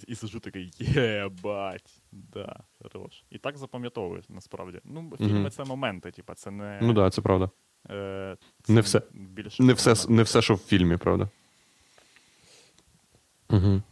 І, 0.06 0.14
сижу 0.14 0.40
такий, 0.40 0.70
єбать, 0.78 2.02
да, 2.12 2.56
хорош. 2.82 3.24
І 3.30 3.38
так 3.38 3.58
запам'ятовуєш, 3.58 4.24
насправді. 4.28 4.80
Ну, 4.84 5.12
фільми 5.18 5.40
Мгм. 5.40 5.50
це 5.50 5.64
моменти, 5.64 6.10
типа, 6.10 6.34
це 6.34 6.50
не. 6.50 6.78
Ну 6.82 6.86
так, 6.88 6.96
да, 6.96 7.10
це 7.10 7.22
правда. 7.22 7.50
е, 7.90 8.36
Не 8.68 8.80
все. 8.80 9.02
Більше 9.12 9.62
Не 9.62 9.72
все, 9.72 9.94
не 10.08 10.22
все, 10.22 10.42
що 10.42 10.54
в 10.54 10.58
фільмі, 10.58 10.96
правда. 10.96 11.28
Угу. 13.50 13.82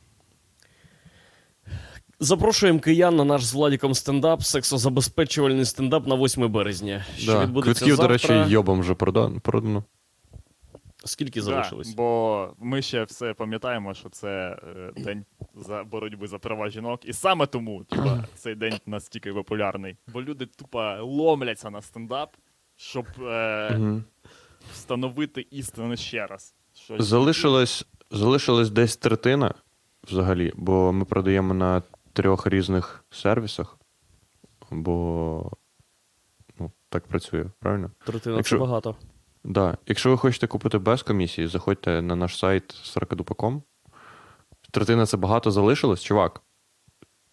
Запрошуємо 2.21 2.81
киян 2.81 3.17
на 3.17 3.25
наш 3.25 3.45
з 3.45 3.55
Владіком 3.55 3.95
стендап, 3.95 4.43
сексозабезпечувальний 4.43 5.65
стендап 5.65 6.07
на 6.07 6.15
8 6.15 6.49
березня. 6.49 7.05
Що 7.17 7.33
Да. 7.33 7.45
відбудеться 7.45 7.85
Квитків, 7.85 8.03
до 8.03 8.09
речі, 8.09 8.45
йобом 8.53 8.81
вже 8.81 8.95
продано. 8.95 9.41
Скільки 11.05 11.41
Да, 11.41 11.45
залишилось? 11.45 11.95
бо 11.95 12.55
ми 12.59 12.83
ще 12.83 13.05
все 13.05 13.35
пам'ятаємо, 13.35 13.95
що 13.95 14.09
це 14.09 14.59
е, 14.97 15.03
день 15.03 15.25
за 15.55 15.85
боротьби 15.85 16.27
за 16.27 16.39
права 16.39 16.69
жінок, 16.69 17.01
і 17.05 17.13
саме 17.13 17.47
тому 17.47 17.85
типа, 17.85 18.25
цей 18.35 18.55
день 18.55 18.79
настільки 18.87 19.33
популярний. 19.33 19.97
Бо 20.13 20.23
люди 20.23 20.47
тупо 20.47 20.97
ломляться 21.01 21.71
на 21.71 21.83
стендап, 21.83 22.37
щоб 22.77 23.07
е, 23.21 23.77
Угу. 23.77 24.03
встановити 24.73 25.47
істину 25.51 25.97
ще 25.97 26.27
раз. 26.27 26.55
Що 26.75 27.03
Залишилось, 27.03 27.87
залишилось 28.11 28.71
десь 28.71 28.97
третина 28.97 29.55
взагалі, 30.05 30.53
бо 30.57 30.93
ми 30.93 31.05
продаємо 31.05 31.55
на 31.55 31.83
трьох 32.13 32.47
різних 32.47 33.05
сервісах, 33.11 33.79
бо 34.71 35.51
ну, 36.59 36.71
так 36.89 37.07
працює, 37.07 37.47
правильно? 37.59 37.91
Третина 38.05 38.37
Якщо- 38.37 38.57
це 38.57 38.61
багато. 38.61 38.97
Да. 39.45 39.77
Якщо 39.87 40.11
ви 40.11 40.17
хочете 40.17 40.47
купити 40.47 40.79
без 40.79 41.03
комісії, 41.03 41.47
заходьте 41.47 42.03
на 42.03 42.17
наш 42.17 42.39
сайт 42.39 42.75
сорокадупа.com. 42.83 43.63
Третина 44.71 45.07
це 45.07 45.17
багато 45.17 45.51
залишилось, 45.51 46.03
чувак. 46.03 46.43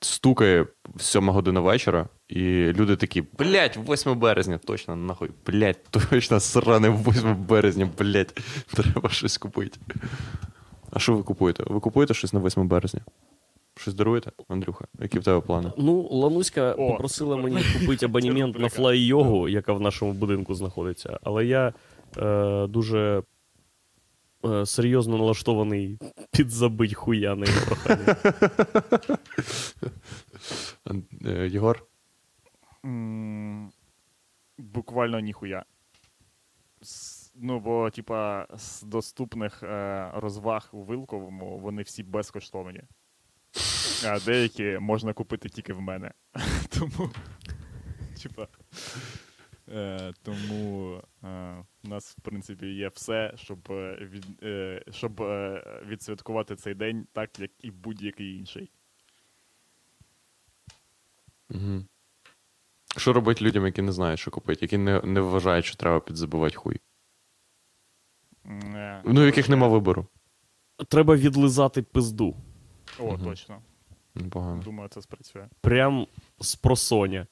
Стукає 0.02 0.66
в 0.96 1.02
7 1.02 1.30
година 1.30 1.60
вечора, 1.60 2.08
і 2.28 2.44
люди 2.74 2.96
такі: 2.96 3.24
блять, 3.38 3.80
8 3.90 4.20
березня, 4.20 4.58
точно, 4.58 4.96
нахуй, 4.96 5.30
блять, 5.46 5.84
точно 5.90 6.40
сране 6.40 6.90
8 6.90 7.36
березня, 7.36 7.90
блять, 8.00 8.40
треба 8.74 9.10
щось 9.10 9.38
купити. 9.38 9.80
А 10.92 11.00
що 11.00 11.16
ви 11.16 11.24
купуєте? 11.24 11.64
Ви 11.68 11.80
купуєте 11.80 12.14
щось 12.14 12.34
на 12.34 12.40
8 12.40 12.68
березня? 12.68 13.02
Щось 13.76 13.94
даруєте, 13.94 14.32
Андрюха? 14.48 14.86
Які 15.00 15.20
в 15.20 15.24
тебе 15.24 15.42
плани? 15.42 15.72
Ну, 15.78 16.08
Лануська 16.12 16.74
О, 16.74 16.92
попросила 16.92 17.38
мені 17.38 17.64
купити 17.80 18.06
абонемент 18.06 18.60
на 18.60 18.70
флай-йогу, 18.70 19.50
яка 19.50 19.74
в 19.74 19.82
нашому 19.82 20.14
будинку 20.14 20.56
знаходиться. 20.56 21.20
Але 21.24 21.46
я 21.46 21.74
е, 22.18 22.68
дуже 22.68 23.24
е, 24.46 24.66
серйозно 24.66 25.18
налаштований 25.18 26.00
підзабить 26.32 26.94
хуя 26.94 27.36
на 27.36 27.46
її 27.46 27.60
прохання. 27.66 28.16
Е, 31.26 31.48
Єгор? 31.48 31.86
Буквально 34.58 35.20
ніхуя. 35.20 35.64
Ну, 37.36 37.60
бо, 37.60 37.90
типа, 37.90 38.48
з 38.58 38.84
доступних 38.84 39.64
е, 39.64 40.12
розваг 40.16 40.70
у 40.72 40.84
Вилковому 40.84 41.60
вони 41.60 41.82
всі 41.82 42.04
безкоштовні. 42.04 42.82
А 44.06 44.20
деякі 44.20 44.78
можна 44.80 45.14
купити 45.14 45.50
тільки 45.50 45.74
в 45.74 45.82
мене. 45.82 46.12
Тому. 46.70 47.10
Типа. 48.24 48.48
Е, 49.72 50.14
тому 50.24 51.02
е, 51.24 51.64
у 51.84 51.88
нас, 51.88 52.18
в 52.18 52.22
принципі, 52.22 52.66
є 52.68 52.88
все, 52.88 53.34
щоб, 53.36 53.60
е, 53.72 53.98
від, 54.02 54.26
е, 54.44 54.84
щоб 54.92 55.22
е, 55.22 55.64
відсвяткувати 55.88 56.56
цей 56.56 56.74
день 56.74 57.08
так, 57.14 57.40
як 57.40 57.52
і 57.60 57.72
будь-який 57.72 58.38
інший. 58.38 58.72
Угу. 61.50 61.86
Що 62.98 63.14
робити 63.14 63.46
людям, 63.46 63.66
які 63.66 63.82
не 63.82 63.92
знають, 63.92 64.20
що 64.20 64.32
купити, 64.32 64.60
які 64.62 64.78
не, 64.78 65.02
не 65.02 65.22
вважають, 65.22 65.66
що 65.66 65.76
треба 65.76 66.00
підзабивати 66.00 66.56
хуй? 66.56 66.80
М, 68.46 68.76
е, 68.76 69.02
Ну, 69.06 69.22
у 69.22 69.26
яких 69.26 69.50
нема 69.50 69.68
вибору. 69.68 70.08
Треба 70.88 71.16
відлизати 71.16 71.82
пизду. 71.82 72.36
О, 73.00 73.12
Мгм. 73.14 73.24
точно. 73.24 73.62
Непогано. 74.16 74.62
Думаю, 74.64 74.90
це 74.90 75.02
спрацює. 75.02 75.48
Прям 75.62 76.08
з 76.40 76.56
просоня. 76.56 77.28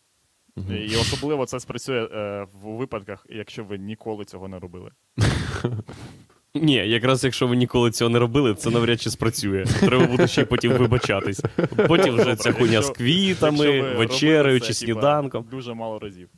І 0.90 0.96
особливо 0.96 1.46
це 1.46 1.60
спрацює 1.60 2.04
е, 2.04 2.48
в 2.64 2.68
випадках, 2.68 3.26
якщо 3.30 3.64
ви 3.64 3.78
ніколи 3.78 4.26
цього 4.26 4.48
не 4.48 4.60
робили. 4.60 4.92
Ні, 6.54 6.74
якраз 6.74 7.24
якщо 7.24 7.48
ви 7.48 7.56
ніколи 7.56 7.92
цього 7.92 8.10
не 8.10 8.20
робили, 8.20 8.56
це 8.56 8.70
навряд 8.70 9.02
чи 9.02 9.10
спрацює. 9.10 9.66
Треба 9.66 10.06
буде 10.06 10.28
ще 10.28 10.42
й 10.42 10.46
потім 10.46 10.72
вибачатись. 10.72 11.44
Потім 11.88 12.16
вже 12.16 12.36
ця 12.36 12.52
хуйня 12.52 12.82
з 12.82 12.90
квітами, 12.90 13.82
вечерею 13.82 14.62
чи 14.62 14.74
сніданком. 14.74 15.46
Дуже 15.52 15.74
мало 15.74 16.00
разів. 16.00 16.30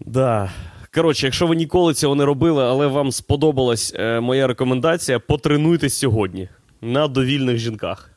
Да. 0.00 0.52
Коротше, 0.94 1.26
якщо 1.26 1.46
ви 1.46 1.56
ніколи 1.56 1.94
цього 1.94 2.14
не 2.14 2.24
робили, 2.24 2.64
але 2.64 2.86
вам 2.86 3.12
сподобалась 3.12 3.94
е, 3.96 4.20
моя 4.20 4.46
рекомендація, 4.46 5.18
потренуйтесь 5.18 5.98
сьогодні 5.98 6.48
на 6.80 7.08
довільних 7.08 7.58
жінках. 7.58 8.10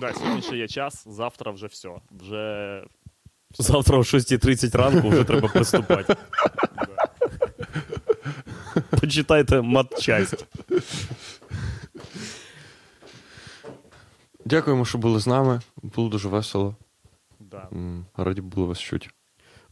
Да, 0.00 0.12
сьогодні 0.12 0.42
ще 0.42 0.56
є 0.56 0.68
час, 0.68 1.08
завтра 1.08 1.52
вже 1.52 1.66
все. 1.66 1.88
Вже 2.10 2.82
Завтра 3.58 3.96
о 3.96 4.00
6.30 4.00 4.76
ранку 4.76 5.08
вже 5.08 5.24
треба 5.24 5.48
приступати. 5.48 6.16
Почитайте 9.00 9.60
матчасть. 9.60 10.46
Дякуємо, 14.44 14.84
що 14.84 14.98
були 14.98 15.20
з 15.20 15.26
нами. 15.26 15.60
Було 15.82 16.08
дуже 16.08 16.28
весело. 16.28 16.76
Да. 17.40 17.68
Раді 18.16 18.40
було 18.40 18.66
вас 18.66 18.80
чути. 18.80 19.08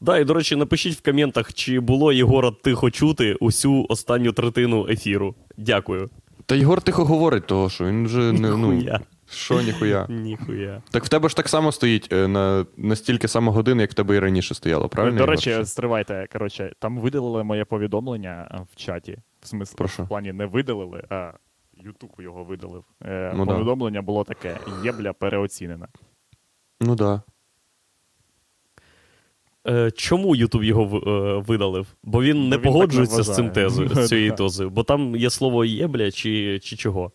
Да, 0.01 0.19
і 0.19 0.25
до 0.25 0.35
речі, 0.35 0.57
напишіть 0.57 0.97
в 0.99 1.03
коментах, 1.03 1.53
чи 1.53 1.81
було 1.81 2.13
Єгора 2.13 2.53
тихо 2.63 2.91
чути 2.91 3.35
усю 3.35 3.87
останню 3.89 4.33
третину 4.33 4.87
ефіру. 4.89 5.35
Дякую. 5.57 6.11
Та 6.47 6.55
Єгор 6.55 6.83
тихо 6.83 7.05
говорить 7.05 7.47
того, 7.47 7.71
що 7.71 7.85
він 7.85 8.07
вже 8.07 8.33
не. 8.33 8.51
Ну. 8.51 8.99
Що 9.35 9.63
ніхуя. 9.63 10.07
Ніхуя. 10.09 10.83
Так 10.91 11.05
в 11.05 11.09
тебе 11.09 11.29
ж 11.29 11.37
так 11.37 11.49
само 11.49 11.73
стоїть 11.73 12.13
е, 12.13 12.29
на, 12.29 12.67
на 12.77 12.97
стільки 12.97 13.29
само 13.29 13.53
годин, 13.53 13.81
як 13.81 13.91
в 13.91 13.95
тебе 13.95 14.17
і 14.17 14.19
раніше 14.19 14.55
стояло, 14.55 14.89
правильно? 14.89 15.19
До 15.19 15.27
речі, 15.27 15.65
стривайте. 15.65 16.27
Коротше, 16.33 16.73
там 16.79 16.99
видалили 16.99 17.45
моє 17.45 17.65
повідомлення 17.65 18.49
е, 18.51 18.67
в 18.73 18.77
чаті. 18.77 19.19
В 19.41 19.47
смислі, 19.47 19.77
Про 19.77 19.89
що? 19.89 20.03
в 20.03 20.09
плані 20.09 20.33
не 20.33 20.47
видалили, 20.47 21.05
а 21.11 21.33
Ютуб 21.77 22.11
його 22.19 22.45
видалив. 22.45 22.85
Е, 23.05 23.33
Ну 23.37 23.47
да. 23.47 23.53
повідомлення 23.53 24.03
було 24.03 24.25
таке: 24.25 24.59
єбля 24.85 25.13
переоцінена. 25.13 25.89
Ну 26.81 26.97
так. 26.97 26.97
Да. 26.97 27.23
Е, 29.67 29.91
чому 29.91 30.37
Ютуб 30.37 30.65
його 30.65 30.83
е, 31.07 31.43
видалив? 31.47 31.87
Бо 32.03 32.23
він 32.23 32.37
не 32.37 32.43
він 32.43 32.51
так 32.51 32.61
не 32.65 32.71
погоджується 32.71 33.23
з 33.23 33.35
цим 33.35 33.51
тезою, 33.51 33.89
з 33.95 34.09
цією 34.09 34.33
тезою. 34.33 34.71
Бо 34.71 34.83
там 34.83 35.17
є 35.17 35.31
слово 35.31 35.65
єбля 35.65 36.11
чи, 36.11 36.61
чи 36.63 36.77
чого. 36.77 37.13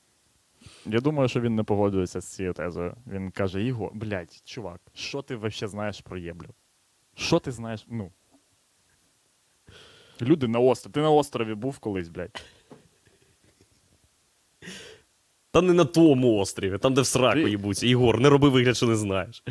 Я 0.85 0.99
думаю, 1.01 1.29
що 1.29 1.41
він 1.41 1.55
не 1.55 1.63
погоджується 1.63 2.21
з 2.21 2.25
цією 2.25 2.53
тезою. 2.53 2.95
Він 3.07 3.31
каже: 3.31 3.63
Іго, 3.63 3.91
блядь, 3.93 4.41
чувак, 4.45 4.81
що 4.93 5.21
ти 5.21 5.35
вообще 5.35 5.67
знаєш 5.67 6.01
про 6.01 6.17
єблю? 6.17 6.47
Що 7.15 7.39
ти 7.39 7.51
знаєш? 7.51 7.85
Ну. 7.87 8.11
Люди 10.21 10.47
на 10.47 10.59
острові. 10.59 10.93
Ти 10.93 10.99
на 11.01 11.09
острові 11.09 11.53
був 11.53 11.77
колись, 11.79 12.09
блядь. 12.09 12.43
Та 15.51 15.61
не 15.61 15.73
на 15.73 15.85
тому 15.85 16.35
острові, 16.37 16.77
там, 16.77 16.93
де 16.93 17.01
в 17.01 17.05
сраку 17.05 17.43
Ти- 17.43 17.49
їбуться. 17.49 17.87
Ігор, 17.87 18.19
не 18.19 18.29
роби 18.29 18.49
вигляд, 18.49 18.77
що 18.77 18.87
не 18.87 18.95
знаєш. 18.95 19.43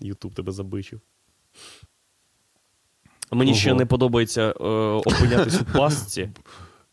Ютуб 0.00 0.34
тебе 0.34 0.52
забичив. 0.52 1.00
Мені 3.32 3.54
ще 3.54 3.70
Ого. 3.70 3.78
не 3.78 3.86
подобається 3.86 4.42
е, 4.60 4.64
опинятись 5.08 5.60
у 5.60 5.64
пастці. 5.64 6.30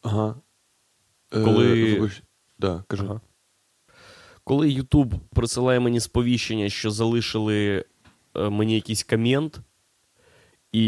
Ага. 0.01 0.35
Е, 1.33 1.43
Коли- 1.43 1.93
вибач. 1.93 2.23
Да, 2.59 2.83
кажи. 2.87 3.03
Ага. 3.05 3.21
Коли 4.47 4.71
Ютуб 4.71 5.13
присилає 5.29 5.79
мені 5.79 5.99
сповіщення, 5.99 6.69
що 6.69 6.91
залишили 6.91 7.85
е, 8.35 8.49
мені 8.49 8.75
якийсь 8.75 9.03
комент, 9.03 9.59
і 10.71 10.83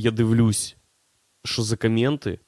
я 0.00 0.10
дивлюсь, 0.10 0.76
що 1.44 1.62
за 1.62 1.76
коменти, 1.76 2.38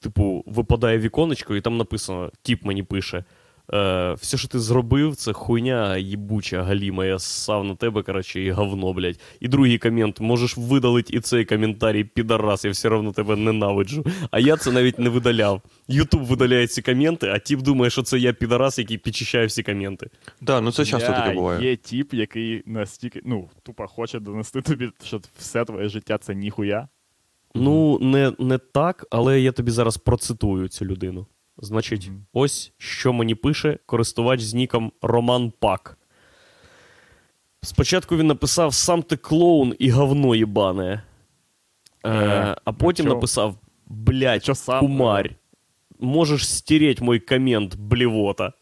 типу, 0.00 0.44
випадає 0.46 0.98
віконечко, 0.98 1.56
і 1.56 1.60
там 1.60 1.76
написано: 1.76 2.30
тіп 2.42 2.64
мені 2.64 2.82
пише: 2.82 3.24
Е, 3.72 4.12
все, 4.12 4.36
що 4.36 4.48
ти 4.48 4.60
зробив, 4.60 5.16
це 5.16 5.32
хуйня 5.32 5.96
їбуча, 5.96 6.62
галіма, 6.62 7.06
я 7.06 7.18
ссав 7.18 7.64
на 7.64 7.74
тебе, 7.74 8.02
коротше, 8.02 8.40
і 8.40 8.50
говно, 8.50 8.92
блядь. 8.92 9.20
І 9.40 9.48
другий 9.48 9.78
комент, 9.78 10.20
можеш 10.20 10.56
видалити 10.56 11.16
і 11.16 11.20
цей 11.20 11.44
коментарій, 11.44 12.04
підарас, 12.04 12.64
я 12.64 12.70
все 12.70 12.88
одно 12.88 13.12
тебе 13.12 13.36
ненавиджу. 13.36 14.04
А 14.30 14.38
я 14.38 14.56
це 14.56 14.72
навіть 14.72 14.98
не 14.98 15.10
видаляв. 15.10 15.62
Ютуб 15.88 16.22
видаляє 16.22 16.66
ці 16.66 16.82
коменти, 16.82 17.28
а 17.28 17.38
тіп 17.38 17.60
думає, 17.60 17.90
що 17.90 18.02
це 18.02 18.18
я 18.18 18.32
підарас, 18.32 18.78
який 18.78 18.98
підчищає 18.98 19.46
всі 19.46 19.62
коменти. 19.62 20.10
Да, 20.40 20.60
ну 20.60 20.72
це 20.72 20.84
часто 20.84 21.12
таке 21.12 21.34
буває. 21.34 21.70
Є 21.70 21.76
тіп, 21.76 22.14
який 22.14 22.62
настільки, 22.66 23.20
ну, 23.24 23.48
тупо 23.62 23.86
хоче 23.86 24.20
донести 24.20 24.62
тобі, 24.62 24.90
що 25.04 25.20
все 25.38 25.64
твоє 25.64 25.88
життя 25.88 26.18
це 26.18 26.34
ніхуя. 26.34 26.88
Ну, 27.54 27.98
не, 27.98 28.32
не 28.38 28.58
так, 28.58 29.06
але 29.10 29.40
я 29.40 29.52
тобі 29.52 29.70
зараз 29.70 29.96
процитую 29.96 30.68
цю 30.68 30.84
людину. 30.84 31.26
Значить, 31.66 32.08
Мгм. 32.08 32.26
ось 32.32 32.72
що 32.78 33.12
мені 33.12 33.34
пише 33.34 33.78
користувач 33.86 34.40
з 34.40 34.54
ніком 34.54 34.92
Роман 35.02 35.52
Пак. 35.58 35.98
Спочатку 37.62 38.16
він 38.16 38.26
написав 38.26 38.74
сам 38.74 39.02
ти 39.02 39.16
клоун 39.16 39.74
і 39.78 39.90
говно 39.90 40.34
їбане. 40.34 41.02
Е, 42.04 42.10
Е, 42.10 42.56
а 42.64 42.72
потім 42.72 43.06
чо? 43.06 43.14
написав: 43.14 43.56
блядь, 43.86 44.44
сам? 44.44 44.80
кумарь, 44.80 45.30
можеш 45.98 46.48
стереть 46.48 47.00
мой 47.00 47.20
комент, 47.20 47.76
блевота. 47.76 48.52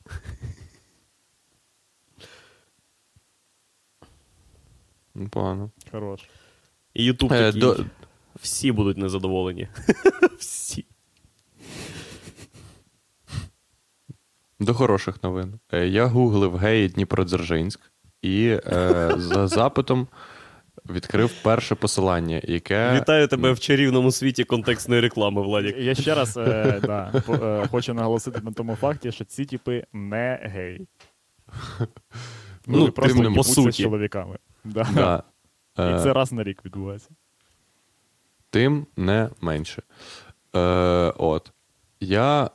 Ну, 5.14 5.28
Погано. 5.28 5.70
Хорош. 5.90 6.20
І 6.94 7.04
Ютуб 7.04 7.32
Е, 7.32 7.38
такий, 7.46 7.60
до- 7.60 7.84
всі 8.36 8.72
будуть 8.72 8.98
незадоволені. 8.98 9.68
всі. 10.38 10.84
До 14.60 14.74
хороших 14.74 15.22
новин. 15.22 15.58
Е, 15.72 15.86
Я 15.86 16.06
гуглив 16.06 16.56
геї 16.56 16.88
Дніпродзержинськ 16.88 17.80
і 18.22 18.46
е, 18.66 19.12
за 19.16 19.46
запитом 19.56 20.08
відкрив 20.90 21.32
перше 21.42 21.74
посилання, 21.74 22.40
яке. 22.44 22.94
Вітаю 23.00 23.28
тебе 23.28 23.52
в 23.52 23.60
чарівному 23.60 24.12
світі 24.12 24.44
контекстної 24.44 25.00
реклами, 25.00 25.42
Владік. 25.42 25.76
Я 25.78 25.94
ще 25.94 26.14
раз 26.14 26.36
е, 26.36 26.80
да, 26.84 27.22
по- 27.26 27.34
е, 27.34 27.66
хочу 27.70 27.94
наголосити 27.94 28.40
на 28.40 28.52
тому 28.52 28.76
факті, 28.76 29.12
що 29.12 29.24
ці 29.24 29.44
типи 29.44 29.84
не 29.92 30.40
геї. 30.42 30.86
Ну, 32.66 32.78
Вони 32.78 32.90
просто 32.90 33.22
не- 33.22 33.30
по 33.36 33.42
з 33.42 33.76
чоловіками. 33.76 34.38
Да. 34.64 34.88
Да. 34.94 35.22
І 35.78 35.82
Е, 35.82 36.00
це 36.02 36.12
раз 36.12 36.32
на 36.32 36.42
рік 36.42 36.64
відбувається. 36.64 37.08
Тим 38.50 38.86
не 38.96 39.28
менше. 39.40 39.82
Е, 40.56 40.58
от. 41.18 41.52
Я 42.00 42.50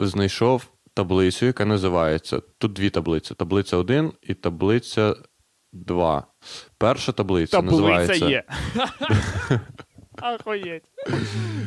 знайшов 0.00 0.66
таблицю, 0.94 1.46
яка 1.46 1.64
називається. 1.64 2.42
Тут 2.58 2.72
дві 2.72 2.90
таблиці: 2.90 3.34
таблиця 3.34 3.76
1 3.76 4.12
і 4.22 4.34
таблиця 4.34 5.14
2. 5.72 6.26
Перша 6.78 7.12
таблиця 7.12 7.56
Таблиця 7.56 7.76
називається. 7.76 8.28
є. 8.28 8.44
Ахуєть. 10.22 10.84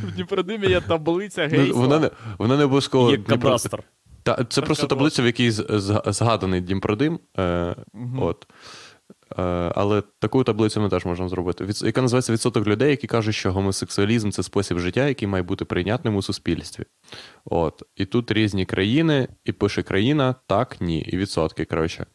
В 0.04 0.12
Дніпродимі 0.12 0.68
є 0.68 0.82
таблиця 0.82 1.48
гейсла. 1.48 1.82
вона, 1.82 2.00
не, 2.00 2.12
вона 2.38 2.58
не 2.58 2.64
обов'язково. 2.64 3.12
Є 3.12 3.18
кадастр. 3.18 3.84
Та, 4.24 4.44
це 4.50 4.62
просто 4.62 4.88
таблиця, 4.88 5.24
в 5.24 5.26
якій 5.26 5.52
згаданий 5.52 6.62
Дімпродим. 6.62 7.20
Е, 7.38 7.76
угу. 7.94 8.26
от. 8.26 8.48
Е, 9.32 9.72
але 9.76 10.04
таку 10.20 10.44
таблицю 10.44 10.82
ми 10.82 10.90
теж 10.90 11.06
можемо 11.06 11.30
зробити. 11.30 11.68
Яка 11.84 12.02
називається 12.02 12.34
відсоток 12.34 12.68
людей, 12.68 12.90
які 12.90 13.08
кажуть, 13.08 13.36
що 13.36 13.52
гомосексуалізм 13.52 14.30
це 14.30 14.44
спосіб 14.44 14.80
життя, 14.80 15.08
який 15.08 15.28
має 15.28 15.44
бути 15.44 15.66
прийнятним 15.66 16.16
у 16.16 16.22
суспільстві. 16.22 16.84
От. 17.46 17.84
І 17.96 18.06
тут 18.06 18.32
різні 18.32 18.66
країни, 18.66 19.28
і 19.46 19.52
пише 19.52 19.84
країна, 19.84 20.36
так, 20.48 20.82
ні. 20.82 21.00
І 21.00 21.18
відсотки, 21.18 21.66
коротше. 21.66 22.06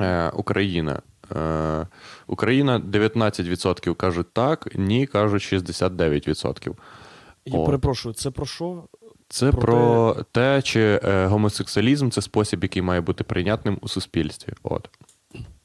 Е, 0.00 0.30
Україна. 0.34 1.02
Е, 1.36 1.86
Україна 2.26 2.78
19% 2.78 3.94
кажуть 3.94 4.32
так, 4.32 4.68
ні, 4.74 5.06
кажуть 5.06 5.42
69%. 5.42 6.74
Я 7.46 7.64
перепрошую, 7.64 8.14
це 8.14 8.30
про 8.30 8.46
що? 8.46 8.84
Це 9.28 9.50
Про 9.50 9.62
про, 9.62 10.16
те, 10.32 10.62
чи 10.62 11.00
е, 11.04 11.26
гомосексуалізм 11.26 12.10
це 12.10 12.22
спосіб, 12.22 12.62
який 12.62 12.82
має 12.82 13.00
бути 13.00 13.24
прийнятним 13.24 13.78
у 13.80 13.88
суспільстві. 13.88 14.52
От. 14.62 14.88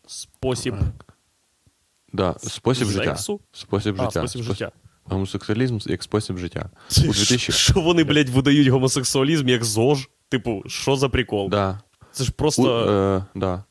Спосіб 0.10 0.76
Да, 2.14 2.36
спосіб 2.40 2.88
життя. 2.88 3.18
Спосіб 3.52 3.96
А, 4.00 4.04
життя. 4.04 4.20
спосіб 4.28 4.44
життя. 4.44 4.72
Гомосексуалізм 5.04 5.78
як 5.86 6.04
спосіб 6.04 6.38
життя. 6.38 6.70
У 6.98 7.02
2000 7.02 7.52
Що 7.54 7.82
вони, 7.82 8.04
блядь, 8.04 8.30
видають 8.30 8.68
гомосексуалізм 8.68 9.50
як 9.50 9.64
ЗОЖ? 9.64 10.10
Типу, 10.30 10.64
що 10.68 10.96
за 10.96 11.10
прикол? 11.10 11.50
Да. 11.50 11.80
Це 12.12 12.24
ж 12.24 12.30
У, 12.30 12.34
просто. 12.34 12.90
е, 13.36 13.40
да. 13.40 13.64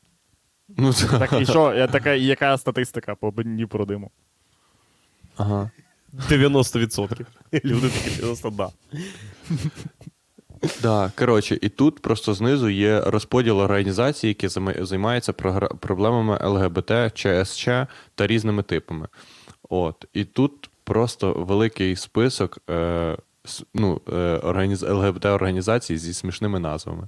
Ну, 0.77 0.93
Так, 0.93 1.33
і 1.41 1.45
що, 1.45 1.73
я 1.73 1.87
така, 1.87 2.13
яка 2.13 2.57
статистика 2.57 3.15
по 3.15 3.31
Дніпродиму? 3.31 4.11
ага. 5.37 5.71
90%. 6.29 7.25
Люди 7.65 7.89
такі 7.89 8.15
90, 8.15 8.49
да. 8.49 8.69
Да, 10.81 11.11
коротше, 11.15 11.59
і 11.61 11.69
тут 11.69 11.99
просто 11.99 12.33
знизу 12.33 12.69
є 12.69 13.01
розподіл 13.01 13.59
організацій, 13.59 14.27
які 14.27 14.47
займаються 14.85 15.33
проблемами 15.79 16.39
ЛГБТ, 16.43 16.91
ЧСЧ 17.13 17.67
та 18.15 18.27
різними 18.27 18.63
типами. 18.63 19.07
От. 19.69 20.05
І 20.13 20.23
тут 20.23 20.69
просто 20.83 21.33
великий 21.33 21.95
список 21.95 22.59
е, 22.69 23.17
ну, 23.73 24.01
е, 24.09 24.15
організ... 24.43 24.83
ЛГБТ-організацій 24.83 25.97
зі 25.97 26.13
смішними 26.13 26.59
назвами. 26.59 27.07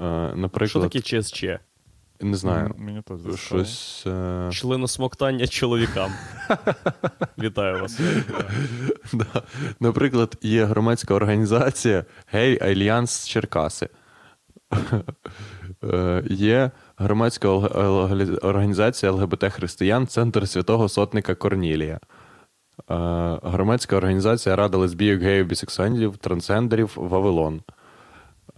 Е, 0.00 0.48
Що 0.64 0.80
таке 0.80 1.00
ЧСЧ? 1.00 1.44
Не 2.20 2.36
знаю, 2.36 2.74
Мені 2.78 3.02
теж 3.02 3.20
зацікавило. 3.20 3.64
щось. 3.66 4.04
Е... 4.06 4.48
Членосмоктання 4.52 5.46
чоловікам. 5.46 6.10
Вітаю 7.38 7.80
вас. 7.80 8.00
Да. 9.12 9.42
Наприклад, 9.80 10.36
є 10.42 10.64
громадська 10.64 11.14
організація 11.14 12.04
Гей 12.26 12.58
Альянс 12.62 13.26
Черкаси. 13.28 13.88
Е, 15.84 16.22
Є 16.30 16.70
громадська 16.96 17.48
організація 17.48 19.12
ЛГБТ 19.12 19.44
Християн 19.44 20.06
Центр 20.06 20.48
Святого 20.48 20.88
Сотника 20.88 21.34
Корнілія. 21.34 21.94
Е, 21.94 22.00
Громадська 23.42 23.96
організація 23.96 24.56
Рада 24.56 24.78
лесбійок, 24.78 25.22
геїв, 25.22 25.46
бісексуалів, 25.46 26.16
трансгендерів 26.16 26.92
Вавилон. 26.96 27.62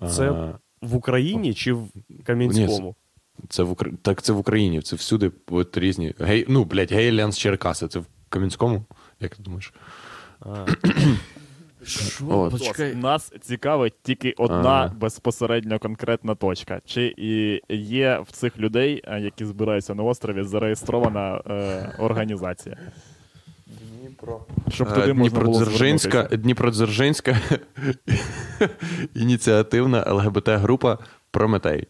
Е, 0.02 0.08
Це 0.08 0.30
в 0.82 0.94
Україні 0.94 1.54
чи 1.54 1.72
в 1.72 1.88
Кам'янському? 2.24 2.94
Це 3.48 3.62
в 3.62 3.70
Укра... 3.70 3.90
Так 4.02 4.22
це 4.22 4.32
в 4.32 4.38
Україні, 4.38 4.82
це 4.82 4.96
всюди 4.96 5.30
от 5.50 5.78
різні. 5.78 6.14
Гей... 6.18 6.44
Ну, 6.48 6.64
блядь, 6.64 6.92
Гей 6.92 7.08
Альянс 7.08 7.38
Черкаси. 7.38 7.88
Це 7.88 7.98
в 7.98 8.06
Кам'янському? 8.28 8.84
Як 9.20 9.36
ти 9.36 9.42
думаєш? 9.42 9.72
А. 10.40 10.66
Що? 11.84 12.48
Почекай. 12.50 12.94
Нас 12.94 13.32
цікавить 13.40 13.94
тільки 14.02 14.34
одна 14.38 14.70
Ага. 14.70 14.94
безпосередньо 15.00 15.78
конкретна 15.78 16.34
точка. 16.34 16.80
Чи 16.84 17.14
і 17.16 17.62
є 17.76 18.20
в 18.26 18.30
цих 18.30 18.58
людей, 18.58 19.02
е, 19.04 19.20
які 19.20 19.44
збираються 19.44 19.94
на 19.94 20.02
острові, 20.02 20.42
зареєстрована 20.42 21.42
е, 21.46 21.94
організація? 21.98 22.76
Щоб 24.68 24.88
туди 24.94 25.10
Е, 25.10 25.14
можна 25.14 25.40
було 25.40 25.58
Дніпродзержинська. 25.58 26.22
Дніпродзержинська 26.22 27.36
ініціативна 29.14 30.04
ЛГБТ-група 30.12 30.98
Прометей. 31.30 31.88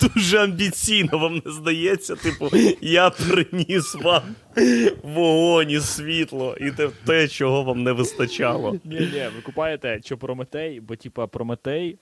Дуже 0.00 0.38
амбіційно 0.38 1.18
вам 1.18 1.42
не 1.46 1.52
здається. 1.52 2.16
Типу, 2.16 2.48
я 2.80 3.10
приніс 3.10 3.94
вам 3.94 4.22
вогонь 5.02 5.70
і 5.70 5.80
світло, 5.80 6.56
і 6.60 6.70
те, 6.70 6.88
те, 7.06 7.28
чого 7.28 7.62
вам 7.62 7.82
не 7.82 7.92
вистачало. 7.92 8.72
Ні, 8.84 9.00
ні, 9.00 9.28
ви 9.36 9.42
купаєте 9.42 10.00
що 10.04 10.18
Прометей, 10.18 10.80
бо 10.80 10.96
типа 10.96 11.26
Прометей, 11.26 11.98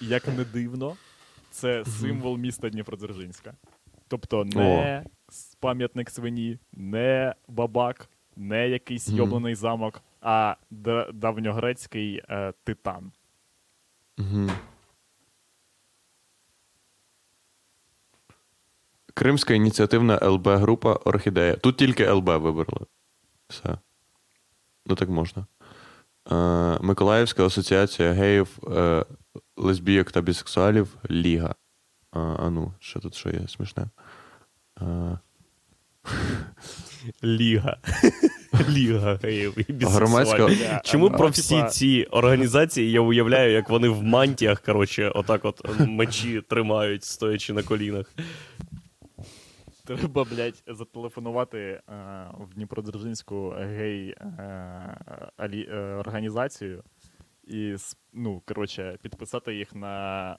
як 0.00 0.28
не 0.28 0.44
дивно, 0.44 0.96
це 1.50 1.84
символ 2.00 2.38
міста 2.38 2.68
Дніпродзержинська. 2.68 3.54
Тобто 4.08 4.44
не 4.44 5.04
с- 5.30 5.56
пам'ятник 5.60 6.10
свині, 6.10 6.58
не 6.72 7.34
бабак, 7.48 8.08
не 8.36 8.68
якийсь 8.68 9.08
йоблений 9.08 9.54
замок, 9.54 10.02
а 10.20 10.56
давньогрецький 11.12 12.22
е, 12.30 12.52
титан. 12.64 13.12
Угу. 14.18 14.50
Кримська 19.14 19.54
ініціативна 19.54 20.18
ЛБ-група 20.22 20.92
Орхідея. 20.92 21.56
Тут 21.56 21.76
тільки 21.76 22.08
ЛБ 22.10 22.24
вибрали. 22.26 22.86
Все. 23.48 23.78
Ну 24.86 24.94
так 24.94 25.08
можна. 25.08 25.46
Е, 26.32 26.34
Миколаївська 26.80 27.46
асоціація 27.46 28.12
геїв, 28.12 28.48
е, 28.76 29.04
лесбійок 29.56 30.12
та 30.12 30.20
бісексуалів 30.20 30.88
Ліга. 31.10 31.48
Е, 31.50 31.54
а 32.18 32.50
ну, 32.50 32.72
що 32.80 33.00
тут 33.00 33.14
що 33.14 33.28
є 33.30 33.40
смішне? 33.48 33.86
Е, 34.82 35.18
Ліга. 37.24 37.76
Ліга 38.68 39.18
геїв 39.22 39.54
і 39.56 39.62
Громадська- 39.72 40.46
бісексуалів. 40.48 40.80
Чому 40.84 41.08
Ну, 41.08 41.16
про 41.16 41.28
всі 41.28 41.62
ці 41.70 42.06
організації 42.10 42.90
я 42.90 43.00
уявляю, 43.00 43.52
як 43.52 43.70
вони 43.70 43.88
в 43.88 44.02
мантіях, 44.02 44.60
коротше, 44.60 45.08
отак 45.14 45.44
от 45.44 45.60
мечі 45.78 46.42
тримають, 46.48 47.04
стоячи 47.04 47.52
на 47.52 47.62
колінах. 47.62 48.06
Треба, 49.98 50.24
блядь, 50.24 50.62
зателефонувати 50.66 51.58
е, 51.58 51.82
в 52.38 52.54
Дніпродзержинську 52.54 53.54
гей 53.58 54.08
е, 54.08 54.16
алі, 55.36 55.68
е, 55.70 55.76
організацію 55.76 56.82
і 57.44 57.76
ну, 58.12 58.42
коротше, 58.46 58.98
підписати 59.02 59.54
їх 59.54 59.74
на 59.74 60.36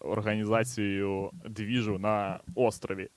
організацію 0.00 1.30
двіжу 1.44 1.98
на 1.98 2.40
острові. 2.54 3.08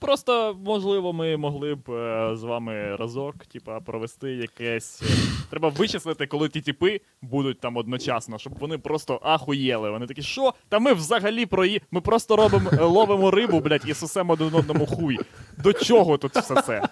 Просто, 0.00 0.56
можливо, 0.64 1.12
ми 1.12 1.36
могли 1.36 1.74
б 1.74 1.90
е, 1.90 2.30
з 2.36 2.42
вами 2.42 2.96
разок, 2.96 3.34
типа, 3.46 3.80
провести 3.80 4.30
якесь. 4.34 5.02
е, 5.02 5.06
Треба 5.50 5.68
вичислити, 5.68 6.26
коли 6.26 6.48
ті 6.48 6.60
тіпи 6.60 7.00
будуть 7.22 7.60
там 7.60 7.76
одночасно, 7.76 8.38
щоб 8.38 8.52
вони 8.58 8.78
просто 8.78 9.20
ахуєли. 9.22 9.90
Вони 9.90 10.06
такі, 10.06 10.22
що? 10.22 10.54
Та 10.68 10.78
ми 10.78 10.92
взагалі 10.92 11.46
прої... 11.46 11.82
Ми 11.90 12.00
просто 12.00 12.36
робимо 12.36 12.70
е, 12.72 12.82
ловимо 12.84 13.30
рибу, 13.30 13.60
блядь, 13.60 13.88
і 13.88 13.94
сусемо 13.94 14.32
один 14.32 14.54
одному 14.54 14.86
хуй. 14.86 15.18
До 15.58 15.72
чого 15.72 16.18
тут 16.18 16.36
все 16.36 16.62
це? 16.62 16.88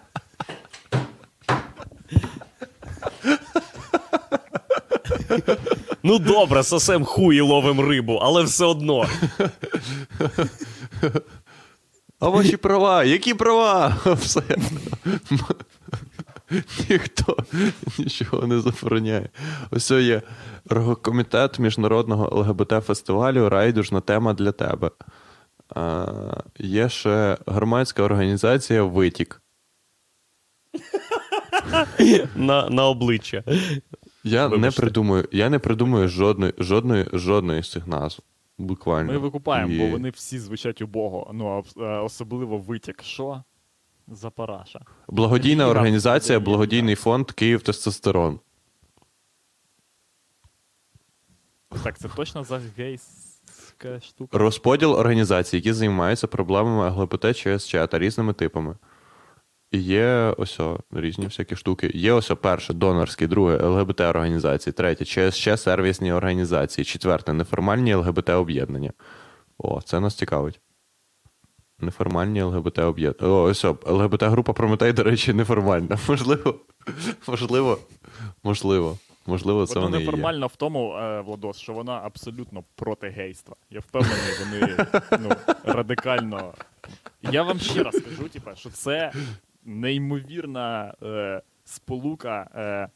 Ну 6.02 6.18
добре, 6.18 6.62
сосем 6.62 7.04
хуй 7.04 7.36
і 7.36 7.40
ловим 7.40 7.80
рибу, 7.80 8.14
але 8.22 8.42
все 8.42 8.64
одно. 8.64 9.06
А 12.20 12.28
ваші 12.28 12.56
права? 12.56 13.04
Які 13.04 13.34
права? 13.34 13.96
Все. 14.06 14.42
Ніхто 16.90 17.36
нічого 17.98 18.46
не 18.46 18.60
забороняє. 18.60 19.28
Ось 19.70 19.90
є 19.90 20.22
комітет 21.02 21.58
міжнародного 21.58 22.38
ЛГБТ-фестивалю 22.38 23.48
Райдужна 23.48 24.00
тема 24.00 24.34
для 24.34 24.52
тебе. 24.52 24.90
А, 25.74 26.06
є 26.58 26.88
ще 26.88 27.38
громадська 27.46 28.02
організація 28.02 28.82
Витік. 28.82 29.42
На, 32.34 32.68
на 32.70 32.86
обличчя. 32.86 33.44
Я 34.24 34.48
не 34.48 34.56
Вибачте. 34.56 34.80
придумую, 34.80 35.28
я 35.32 35.50
не 35.50 35.58
придумую 35.58 36.08
жодної, 36.08 36.54
жодної, 36.58 37.08
жодної 37.12 37.62
з 37.62 37.70
цих 37.70 37.86
назв. 37.86 38.22
Буквально. 38.58 39.12
Ми 39.12 39.18
викупаємо, 39.18 39.72
І- 39.72 39.78
бо 39.78 39.86
вони 39.86 40.10
всі 40.10 40.38
звучать 40.38 40.82
убого. 40.82 41.30
Ну, 41.34 41.64
а 41.76 42.02
особливо 42.02 42.58
витік. 42.58 43.02
Що? 43.02 43.42
За 44.08 44.30
параша. 44.30 44.80
Благодійна 45.08 45.68
організація, 45.68 46.40
благодійний 46.40 46.94
фонд 46.94 47.30
Київ 47.32 47.62
тестостерон. 47.62 48.40
Так, 51.84 51.98
це 51.98 52.08
точно 52.08 52.44
за 52.44 52.60
гейська 52.78 54.00
штука. 54.00 54.38
Розподіл 54.38 54.92
організацій, 54.92 55.56
які 55.56 55.72
займаються 55.72 56.26
проблемами 56.26 56.90
ЛГБТ 56.90 57.36
ЧСЧ 57.36 57.72
та 57.72 57.98
різними 57.98 58.32
типами. 58.32 58.76
Є 59.72 60.34
ось 60.38 60.60
о, 60.60 60.80
різні 60.92 61.24
всякі 61.24 61.56
штуки. 61.56 61.90
Є 61.94 62.12
ось 62.12 62.30
о, 62.30 62.36
перше 62.36 62.74
донорські, 62.74 63.26
друге 63.26 63.56
ЛГБТ 63.56 64.00
організації, 64.00 64.72
третє 64.72 65.04
ЧСЧ 65.04 65.62
сервісні 65.62 66.12
організації, 66.12 66.84
четверте 66.84 67.32
неформальні 67.32 67.94
ЛГБТ 67.94 68.30
об'єднання. 68.30 68.92
О, 69.58 69.80
це 69.84 70.00
нас 70.00 70.14
цікавить. 70.14 70.60
Неформальні 71.78 72.42
ЛГБТ 72.42 72.78
об'єднання. 72.78 73.34
О, 73.34 73.42
ось 73.42 73.64
о, 73.64 73.78
ЛГБТ 73.86 74.22
група 74.22 74.52
Прометей, 74.52 74.92
до 74.92 75.02
речі, 75.02 75.32
неформальна. 75.32 75.98
Можливо, 76.08 76.54
можливо, 77.26 77.78
можливо. 78.42 78.98
Можливо, 79.28 79.66
це 79.66 79.78
вони 79.78 79.98
неформально 79.98 80.46
в 80.46 80.56
тому, 80.56 80.96
е, 80.96 81.20
Владос, 81.20 81.58
що 81.58 81.72
вона 81.72 82.00
абсолютно 82.04 82.64
проти 82.74 83.08
гейства. 83.08 83.56
Я 83.70 83.80
впевнений, 83.80 84.32
вони 84.40 84.86
ну, 85.20 85.30
радикально. 85.64 86.54
Я 87.22 87.42
вам 87.42 87.58
ще 87.58 87.82
раз 87.82 87.96
скажу, 87.96 88.28
типа, 88.28 88.54
що 88.54 88.70
це 88.70 89.12
неймовірна 89.66 90.94
е, 91.02 91.42
сполука 91.64 92.50
е, 92.54 92.88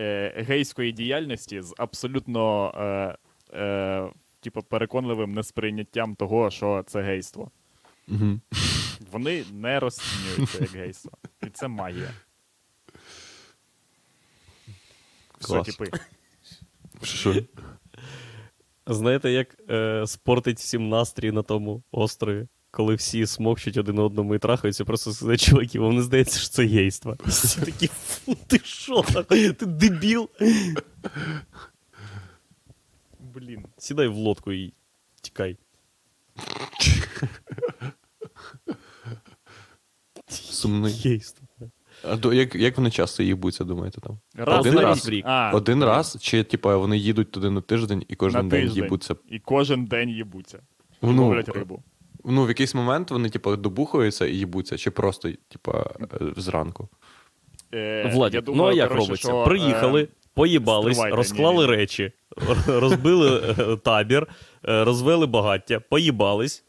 е, 0.00 0.32
гейської 0.42 0.92
діяльності 0.92 1.62
з 1.62 1.74
абсолютно 1.78 2.72
е, 2.76 3.16
е, 3.58 4.10
типу, 4.40 4.62
переконливим 4.62 5.34
несприйняттям 5.34 6.14
того, 6.14 6.50
що 6.50 6.84
це 6.86 7.02
гейство. 7.02 7.50
Мгм. 8.06 8.40
Вони 9.12 9.44
не 9.52 9.80
розцінюють 9.80 10.50
це 10.50 10.58
як 10.60 10.70
гейство. 10.70 11.12
І 11.42 11.50
це 11.50 11.68
магія. 11.68 12.10
Все, 15.38 15.62
типи. 15.62 15.90
Що? 17.02 17.34
Знаєте, 18.86 19.30
як 19.30 19.56
е, 19.70 20.06
спортить 20.06 20.58
всім 20.58 20.88
настрій 20.88 21.32
на 21.32 21.42
тому 21.42 21.82
острові, 21.90 22.46
коли 22.70 22.94
всі 22.94 23.26
смокчуть 23.26 23.76
один 23.76 23.98
одному 23.98 24.34
і 24.34 24.38
трахаються, 24.38 24.84
просто 24.84 25.12
сказати, 25.12 25.38
чуваки, 25.38 25.78
вам 25.78 25.96
не 25.96 26.02
здається, 26.02 26.38
що 26.40 26.48
це 26.48 26.64
гейство. 26.66 27.16
І 27.26 27.28
Всі 27.28 27.60
такі, 27.60 27.86
фу, 27.86 28.36
ти 28.46 28.60
що, 28.64 29.02
ти 29.58 29.66
дебіл? 29.66 30.28
Блін, 33.34 33.64
сідай 33.78 34.08
в 34.08 34.14
лодку 34.14 34.52
і 34.52 34.72
тікай. 35.22 35.56
Сумний. 40.28 40.92
Гейство. 40.92 41.46
А 42.04 42.16
до, 42.16 42.32
як, 42.32 42.54
як 42.54 42.76
вони 42.76 42.90
часто 42.90 43.22
їбуться, 43.22 43.64
думаєте 43.64 44.00
там? 44.00 44.18
Раз 44.34 44.66
Один 44.66 44.78
раз. 44.78 45.08
рік. 45.08 45.24
А, 45.28 45.52
Один 45.54 45.84
раз, 45.84 46.16
чи 46.20 46.44
типа 46.44 46.76
вони 46.76 46.98
їдуть 46.98 47.30
туди 47.30 47.50
на 47.50 47.60
тиждень 47.60 48.04
і 48.08 48.16
кожен 48.16 48.42
на 48.44 48.50
день 48.50 48.60
тиждень. 48.66 48.84
їбуться. 48.84 49.14
І 49.28 49.38
кожен 49.38 49.84
день 49.84 50.08
їбуться. 50.10 50.62
Ну, 51.02 51.22
ловлять 51.22 51.48
рибу. 51.48 51.82
Ну, 52.24 52.44
в 52.44 52.48
якийсь 52.48 52.74
момент 52.74 53.10
вони, 53.10 53.28
типу, 53.28 53.56
добухаються 53.56 54.26
і 54.26 54.36
їбуться, 54.36 54.78
чи 54.78 54.90
просто, 54.90 55.30
типа, 55.48 55.90
е, 56.00 56.06
зранку. 56.36 56.88
Е, 57.74 58.10
Владі, 58.14 58.36
я 58.36 58.42
ну 58.54 58.64
а 58.64 58.72
як 58.72 58.88
коротше, 58.88 59.06
робиться? 59.06 59.28
що, 59.28 59.44
Приїхали, 59.44 60.02
е, 60.02 60.08
поїбались, 60.34 60.96
стривайте, 60.96 61.16
розклали 61.16 61.66
ні, 61.66 61.72
речі, 61.72 62.12
розбили 62.66 63.54
е, 63.58 63.76
табір, 63.76 64.26
е, 64.68 64.84
розвели 64.84 65.26
багаття, 65.26 65.80
поїбались, 65.80 66.64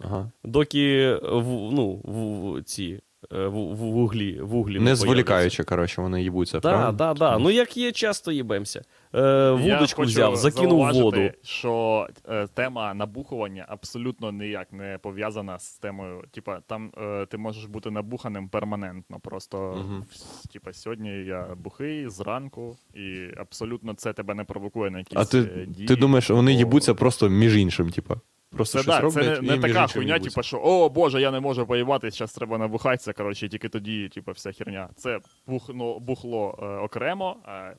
Ага. 0.00 0.30
доки 0.44 1.14
в, 1.22 1.44
ну, 1.72 2.00
в, 2.04 2.58
в 2.58 2.62
ці 2.62 3.00
е, 3.32 3.46
в, 3.46 3.52
в 3.52 3.76
вуглі, 3.76 4.40
вуглі 4.40 4.80
Не 4.80 4.96
зволікаючи, 4.96 5.64
коротше, 5.64 6.02
вони 6.02 6.22
їбуться. 6.22 6.60
Так, 6.60 6.96
так, 6.96 7.18
так. 7.18 7.38
Ну 7.40 7.50
як 7.50 7.76
є, 7.76 7.92
часто 7.92 8.32
їбемося. 8.32 8.82
Е, 9.14 9.50
вудочку 9.50 10.02
взяв, 10.02 10.36
закинув 10.36 10.92
воду. 10.92 11.30
Що 11.42 12.06
е, 12.28 12.46
тема 12.46 12.94
набухування 12.94 13.64
абсолютно 13.68 14.32
ніяк 14.32 14.72
не 14.72 14.98
пов'язана 15.02 15.58
з 15.58 15.78
темою. 15.78 16.22
Типа, 16.30 16.60
там 16.66 16.92
е, 16.98 17.26
ти 17.26 17.38
можеш 17.38 17.64
бути 17.64 17.90
набуханим 17.90 18.48
перманентно. 18.48 19.20
Просто 19.20 19.72
вс- 20.12 20.52
типа, 20.52 20.72
сьогодні 20.72 21.08
я 21.10 21.46
бухий 21.56 22.08
зранку, 22.08 22.76
і 22.94 23.28
абсолютно 23.36 23.94
це 23.94 24.12
тебе 24.12 24.34
не 24.34 24.44
провокує 24.44 24.90
на 24.90 24.98
якісь 24.98 25.18
А 25.18 25.24
ти, 25.24 25.38
е, 25.38 25.66
дії. 25.66 25.88
ти 25.88 25.96
думаєш, 25.96 26.30
вони 26.30 26.50
або- 26.50 26.58
їбуться 26.58 26.94
просто 26.94 27.28
між 27.28 27.56
іншим, 27.56 27.90
типа. 27.90 28.16
Просто 28.50 28.78
Це, 28.78 28.82
щось 28.82 28.94
да, 28.94 29.00
роблять 29.00 29.36
це 29.36 29.42
не, 29.42 29.56
не 29.56 29.62
така 29.62 29.86
хуйня, 29.86 30.18
типу, 30.18 30.42
що 30.42 30.58
о 30.58 30.88
Боже, 30.88 31.20
я 31.20 31.30
не 31.30 31.40
можу 31.40 31.66
поїбати, 31.66 32.10
зараз 32.10 32.32
треба 32.32 32.58
набухатися, 32.58 33.12
коротше, 33.12 33.48
тільки 33.48 33.68
тоді, 33.68 34.08
типу, 34.08 34.32
вся 34.32 34.52
херня. 34.52 34.88
Це 34.96 35.20
бухно, 35.46 35.98
бухло 35.98 36.58
е, 36.62 36.66
окремо, 36.66 37.36
а 37.44 37.72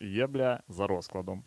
є, 0.00 0.26
бля, 0.26 0.60
за 0.68 0.86
розкладом. 0.86 1.44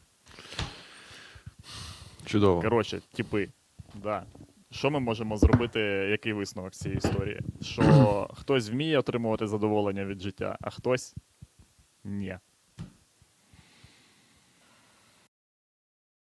Чудово. 2.25 2.61
Коротше, 2.61 3.01
типи. 3.13 3.49
Да. 3.95 4.25
Що 4.71 4.91
ми 4.91 4.99
можемо 4.99 5.37
зробити, 5.37 5.79
який 6.11 6.33
висновок 6.33 6.73
цієї 6.73 6.97
історії? 6.97 7.39
Що 7.61 8.29
хтось 8.33 8.69
вміє 8.69 8.99
отримувати 8.99 9.47
задоволення 9.47 10.05
від 10.05 10.21
життя, 10.21 10.57
а 10.61 10.69
хтось 10.69 11.15
ні. 12.03 12.37